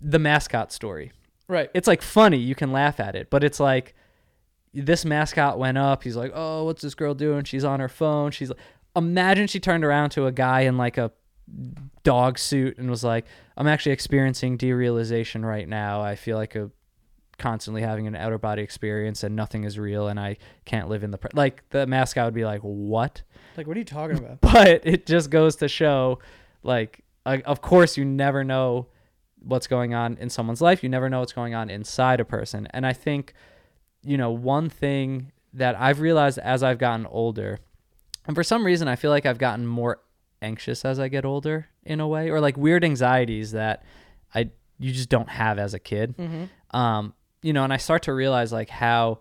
the 0.01 0.18
mascot 0.18 0.73
story. 0.73 1.12
right. 1.49 1.70
It's 1.75 1.87
like 1.87 2.03
funny, 2.03 2.39
you 2.39 2.55
can 2.55 2.73
laugh 2.73 2.99
at 3.01 3.14
it, 3.14 3.29
but 3.31 3.45
it's 3.45 3.61
like 3.61 3.95
this 4.75 5.05
mascot 5.05 5.59
went 5.59 5.79
up. 5.79 6.03
He's 6.03 6.16
like, 6.16 6.33
"Oh, 6.35 6.64
what's 6.64 6.83
this 6.83 6.95
girl 6.95 7.14
doing? 7.14 7.45
She's 7.45 7.64
on 7.64 7.81
her 7.81 7.89
phone." 7.89 8.31
She's 8.31 8.51
like, 8.51 8.59
imagine 8.97 9.47
she 9.47 9.61
turned 9.61 9.85
around 9.85 10.11
to 10.11 10.27
a 10.27 10.33
guy 10.33 10.62
in 10.62 10.77
like 10.77 10.99
a 10.99 11.11
dog 12.03 12.39
suit 12.39 12.79
and 12.79 12.89
was 12.89 13.05
like, 13.05 13.27
"I'm 13.57 13.66
actually 13.66 13.93
experiencing 13.93 14.59
derealization 14.59 15.45
right 15.45 15.68
now. 15.68 16.01
I 16.01 16.16
feel 16.16 16.37
like 16.37 16.55
a 16.55 16.70
constantly 17.39 17.83
having 17.83 18.07
an 18.07 18.14
outer 18.14 18.39
body 18.39 18.62
experience 18.62 19.25
and 19.25 19.35
nothing 19.35 19.64
is 19.64 19.77
real 19.79 20.07
and 20.07 20.20
I 20.20 20.37
can't 20.64 20.89
live 20.89 21.03
in 21.03 21.11
the 21.11 21.18
pre-. 21.18 21.31
like 21.35 21.68
the 21.70 21.87
mascot 21.87 22.27
would 22.27 22.35
be 22.35 22.45
like, 22.45 22.61
"What?" 22.61 23.23
Like, 23.57 23.66
what 23.66 23.77
are 23.77 23.81
you 23.81 23.85
talking 23.85 24.18
about? 24.18 24.41
but 24.41 24.87
it 24.87 25.07
just 25.07 25.31
goes 25.31 25.57
to 25.57 25.68
show 25.68 26.18
like 26.62 27.05
uh, 27.27 27.39
of 27.45 27.61
course 27.61 27.97
you 27.97 28.05
never 28.05 28.45
know 28.45 28.87
what's 29.45 29.66
going 29.66 29.95
on 29.95 30.16
in 30.18 30.31
someone's 30.31 30.61
life. 30.61 30.83
You 30.83 30.89
never 30.89 31.09
know 31.09 31.20
what's 31.20 31.33
going 31.33 31.55
on 31.55 31.70
inside 31.70 32.20
a 32.20 32.25
person. 32.25 32.68
And 32.70 32.87
I 32.87 32.93
think, 32.93 33.35
you 34.03 34.17
know, 34.17 34.31
one 34.31 34.69
thing 34.69 35.33
that 35.53 35.79
I've 35.79 36.01
realized 36.01 36.39
as 36.39 36.63
I've 36.63 36.79
gotten 36.79 37.07
older, 37.07 37.59
and 38.27 38.37
for 38.37 38.43
some 38.43 38.65
reason, 38.65 38.89
I 38.89 38.97
feel 38.97 39.11
like 39.11 39.27
I've 39.27 39.39
gotten 39.39 39.67
more 39.67 40.01
anxious 40.41 40.85
as 40.85 40.99
I 40.99 41.09
get 41.09 41.25
older 41.25 41.69
in 41.85 42.01
a 42.01 42.09
way, 42.09 42.31
or 42.31 42.41
like 42.41 42.57
weird 42.57 42.85
anxieties 42.85 43.53
that 43.53 43.85
I 44.35 44.51
you 44.79 44.93
just 44.93 45.09
don't 45.09 45.29
have 45.29 45.59
as 45.59 45.75
a 45.75 45.79
kid. 45.79 46.17
Mm-hmm. 46.17 46.77
Um, 46.77 47.15
you 47.43 47.53
know, 47.53 47.65
and 47.65 47.73
I 47.73 47.77
start 47.77 48.03
to 48.05 48.13
realize 48.13 48.53
like 48.53 48.71
how 48.71 49.21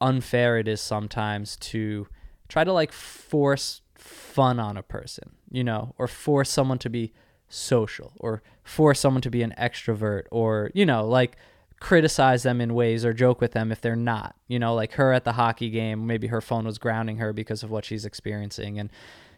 unfair 0.00 0.58
it 0.58 0.68
is 0.68 0.80
sometimes 0.80 1.56
to 1.56 2.06
try 2.48 2.64
to 2.64 2.72
like 2.72 2.92
force 2.92 3.82
fun 3.94 4.58
on 4.58 4.76
a 4.76 4.82
person, 4.82 5.32
you 5.50 5.64
know, 5.64 5.94
or 5.98 6.06
force 6.06 6.50
someone 6.50 6.78
to 6.78 6.90
be 6.90 7.12
social 7.48 8.12
or 8.18 8.42
force 8.62 9.00
someone 9.00 9.22
to 9.22 9.30
be 9.30 9.42
an 9.42 9.54
extrovert 9.58 10.24
or, 10.30 10.70
you 10.74 10.86
know, 10.86 11.06
like 11.06 11.36
criticize 11.80 12.42
them 12.42 12.60
in 12.60 12.74
ways 12.74 13.04
or 13.04 13.12
joke 13.12 13.40
with 13.40 13.52
them 13.52 13.70
if 13.70 13.80
they're 13.80 13.96
not. 13.96 14.34
You 14.48 14.58
know, 14.58 14.74
like 14.74 14.92
her 14.94 15.12
at 15.12 15.24
the 15.24 15.32
hockey 15.32 15.70
game, 15.70 16.06
maybe 16.06 16.26
her 16.28 16.40
phone 16.40 16.64
was 16.64 16.78
grounding 16.78 17.18
her 17.18 17.32
because 17.32 17.62
of 17.62 17.70
what 17.70 17.84
she's 17.84 18.04
experiencing. 18.04 18.78
And, 18.78 18.90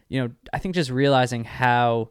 you 0.09 0.21
know, 0.21 0.31
I 0.53 0.59
think 0.59 0.75
just 0.75 0.89
realizing 0.89 1.43
how 1.43 2.09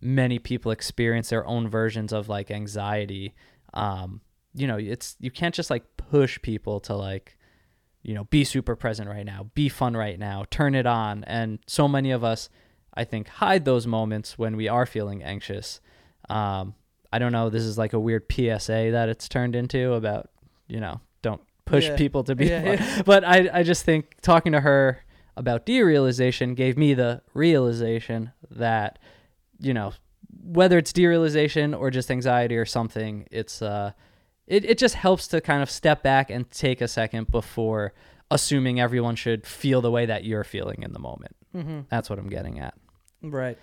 many 0.00 0.38
people 0.38 0.72
experience 0.72 1.28
their 1.30 1.46
own 1.46 1.68
versions 1.68 2.12
of 2.12 2.28
like 2.28 2.50
anxiety. 2.50 3.34
Um, 3.74 4.20
you 4.54 4.66
know, 4.66 4.76
it's 4.76 5.16
you 5.20 5.30
can't 5.30 5.54
just 5.54 5.70
like 5.70 5.84
push 5.96 6.40
people 6.42 6.80
to 6.80 6.94
like, 6.94 7.36
you 8.02 8.14
know, 8.14 8.24
be 8.24 8.44
super 8.44 8.74
present 8.76 9.08
right 9.08 9.26
now, 9.26 9.50
be 9.54 9.68
fun 9.68 9.96
right 9.96 10.18
now, 10.18 10.44
turn 10.50 10.74
it 10.74 10.86
on. 10.86 11.24
And 11.24 11.58
so 11.66 11.86
many 11.86 12.10
of 12.10 12.24
us, 12.24 12.48
I 12.94 13.04
think, 13.04 13.28
hide 13.28 13.64
those 13.64 13.86
moments 13.86 14.38
when 14.38 14.56
we 14.56 14.68
are 14.68 14.86
feeling 14.86 15.22
anxious. 15.22 15.80
Um, 16.28 16.74
I 17.12 17.18
don't 17.18 17.32
know. 17.32 17.50
This 17.50 17.64
is 17.64 17.76
like 17.78 17.92
a 17.92 17.98
weird 18.00 18.24
PSA 18.30 18.90
that 18.92 19.08
it's 19.08 19.28
turned 19.28 19.56
into 19.56 19.94
about, 19.94 20.30
you 20.68 20.80
know, 20.80 21.00
don't 21.22 21.40
push 21.64 21.86
Yeah. 21.86 21.96
people 21.96 22.22
to 22.24 22.34
be 22.34 22.46
Yeah, 22.46 22.76
fun. 22.76 23.02
But 23.04 23.24
I, 23.24 23.50
I 23.52 23.62
just 23.62 23.84
think 23.84 24.16
talking 24.22 24.52
to 24.52 24.60
her 24.60 25.02
about 25.36 25.66
derealization 25.66 26.54
gave 26.54 26.76
me 26.78 26.94
the 26.94 27.22
realization 27.34 28.32
that, 28.50 28.98
you 29.58 29.74
know, 29.74 29.92
whether 30.42 30.78
it's 30.78 30.92
derealization 30.92 31.78
or 31.78 31.90
just 31.90 32.10
anxiety 32.10 32.56
or 32.56 32.64
something, 32.64 33.26
it's 33.30 33.60
uh, 33.62 33.92
it, 34.46 34.64
it 34.64 34.78
just 34.78 34.94
helps 34.94 35.26
to 35.28 35.40
kind 35.40 35.62
of 35.62 35.70
step 35.70 36.02
back 36.02 36.30
and 36.30 36.50
take 36.50 36.80
a 36.80 36.88
second 36.88 37.30
before 37.30 37.92
assuming 38.30 38.80
everyone 38.80 39.16
should 39.16 39.46
feel 39.46 39.80
the 39.80 39.90
way 39.90 40.06
that 40.06 40.24
you're 40.24 40.44
feeling 40.44 40.82
in 40.82 40.92
the 40.92 40.98
moment. 41.00 41.34
Mm-hmm. 41.54 41.80
That's 41.90 42.08
what 42.08 42.18
I'm 42.18 42.28
getting 42.28 42.60
at. 42.60 42.74
Right. 43.22 43.58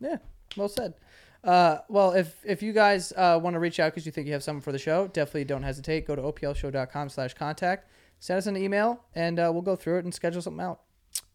Yeah. 0.00 0.16
Well 0.56 0.68
said. 0.68 0.94
Uh, 1.44 1.78
well, 1.88 2.12
if 2.12 2.36
if 2.44 2.62
you 2.62 2.72
guys 2.72 3.12
uh, 3.16 3.38
want 3.42 3.54
to 3.54 3.60
reach 3.60 3.80
out 3.80 3.92
because 3.92 4.06
you 4.06 4.12
think 4.12 4.26
you 4.26 4.32
have 4.32 4.42
something 4.44 4.60
for 4.60 4.72
the 4.72 4.78
show, 4.78 5.08
definitely 5.08 5.44
don't 5.44 5.62
hesitate. 5.62 6.06
Go 6.06 6.14
to 6.14 6.22
oplshow.com 6.22 7.08
slash 7.08 7.34
contact. 7.34 7.88
Send 8.20 8.38
us 8.38 8.46
an 8.46 8.56
email, 8.56 9.04
and 9.14 9.38
uh, 9.40 9.50
we'll 9.52 9.62
go 9.62 9.74
through 9.74 9.98
it 9.98 10.04
and 10.04 10.14
schedule 10.14 10.40
something 10.40 10.64
out. 10.64 10.80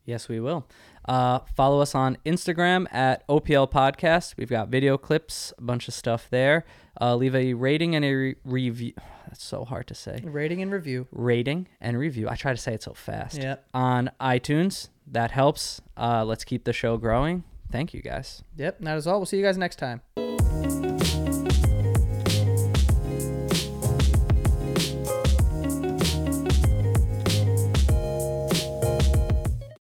Yes, 0.05 0.29
we 0.29 0.39
will. 0.39 0.65
Uh, 1.03 1.39
follow 1.53 1.81
us 1.81 1.93
on 1.93 2.17
Instagram 2.25 2.87
at 2.93 3.27
OPL 3.27 3.69
Podcast. 3.69 4.35
We've 4.37 4.49
got 4.49 4.69
video 4.69 4.97
clips, 4.97 5.51
a 5.57 5.61
bunch 5.61 5.89
of 5.89 5.93
stuff 5.93 6.29
there. 6.29 6.63
Uh, 6.99 7.15
leave 7.17 7.35
a 7.35 7.53
rating 7.53 7.93
and 7.93 8.05
a 8.05 8.13
re- 8.13 8.35
review. 8.45 8.93
That's 9.27 9.43
so 9.43 9.65
hard 9.65 9.87
to 9.87 9.93
say. 9.95 10.21
Rating 10.23 10.61
and 10.61 10.71
review. 10.71 11.07
Rating 11.11 11.67
and 11.81 11.99
review. 11.99 12.29
I 12.29 12.35
try 12.35 12.53
to 12.53 12.57
say 12.57 12.73
it 12.73 12.83
so 12.83 12.93
fast. 12.93 13.37
Yeah. 13.37 13.57
On 13.73 14.09
iTunes. 14.21 14.87
That 15.05 15.31
helps. 15.31 15.81
Uh, 15.97 16.23
let's 16.23 16.45
keep 16.45 16.63
the 16.63 16.71
show 16.71 16.95
growing. 16.95 17.43
Thank 17.71 17.93
you 17.93 18.01
guys. 18.01 18.43
Yep. 18.55 18.79
That 18.81 18.97
is 18.97 19.07
all. 19.07 19.19
We'll 19.19 19.25
see 19.25 19.37
you 19.37 19.43
guys 19.43 19.57
next 19.57 19.77
time. 19.77 20.01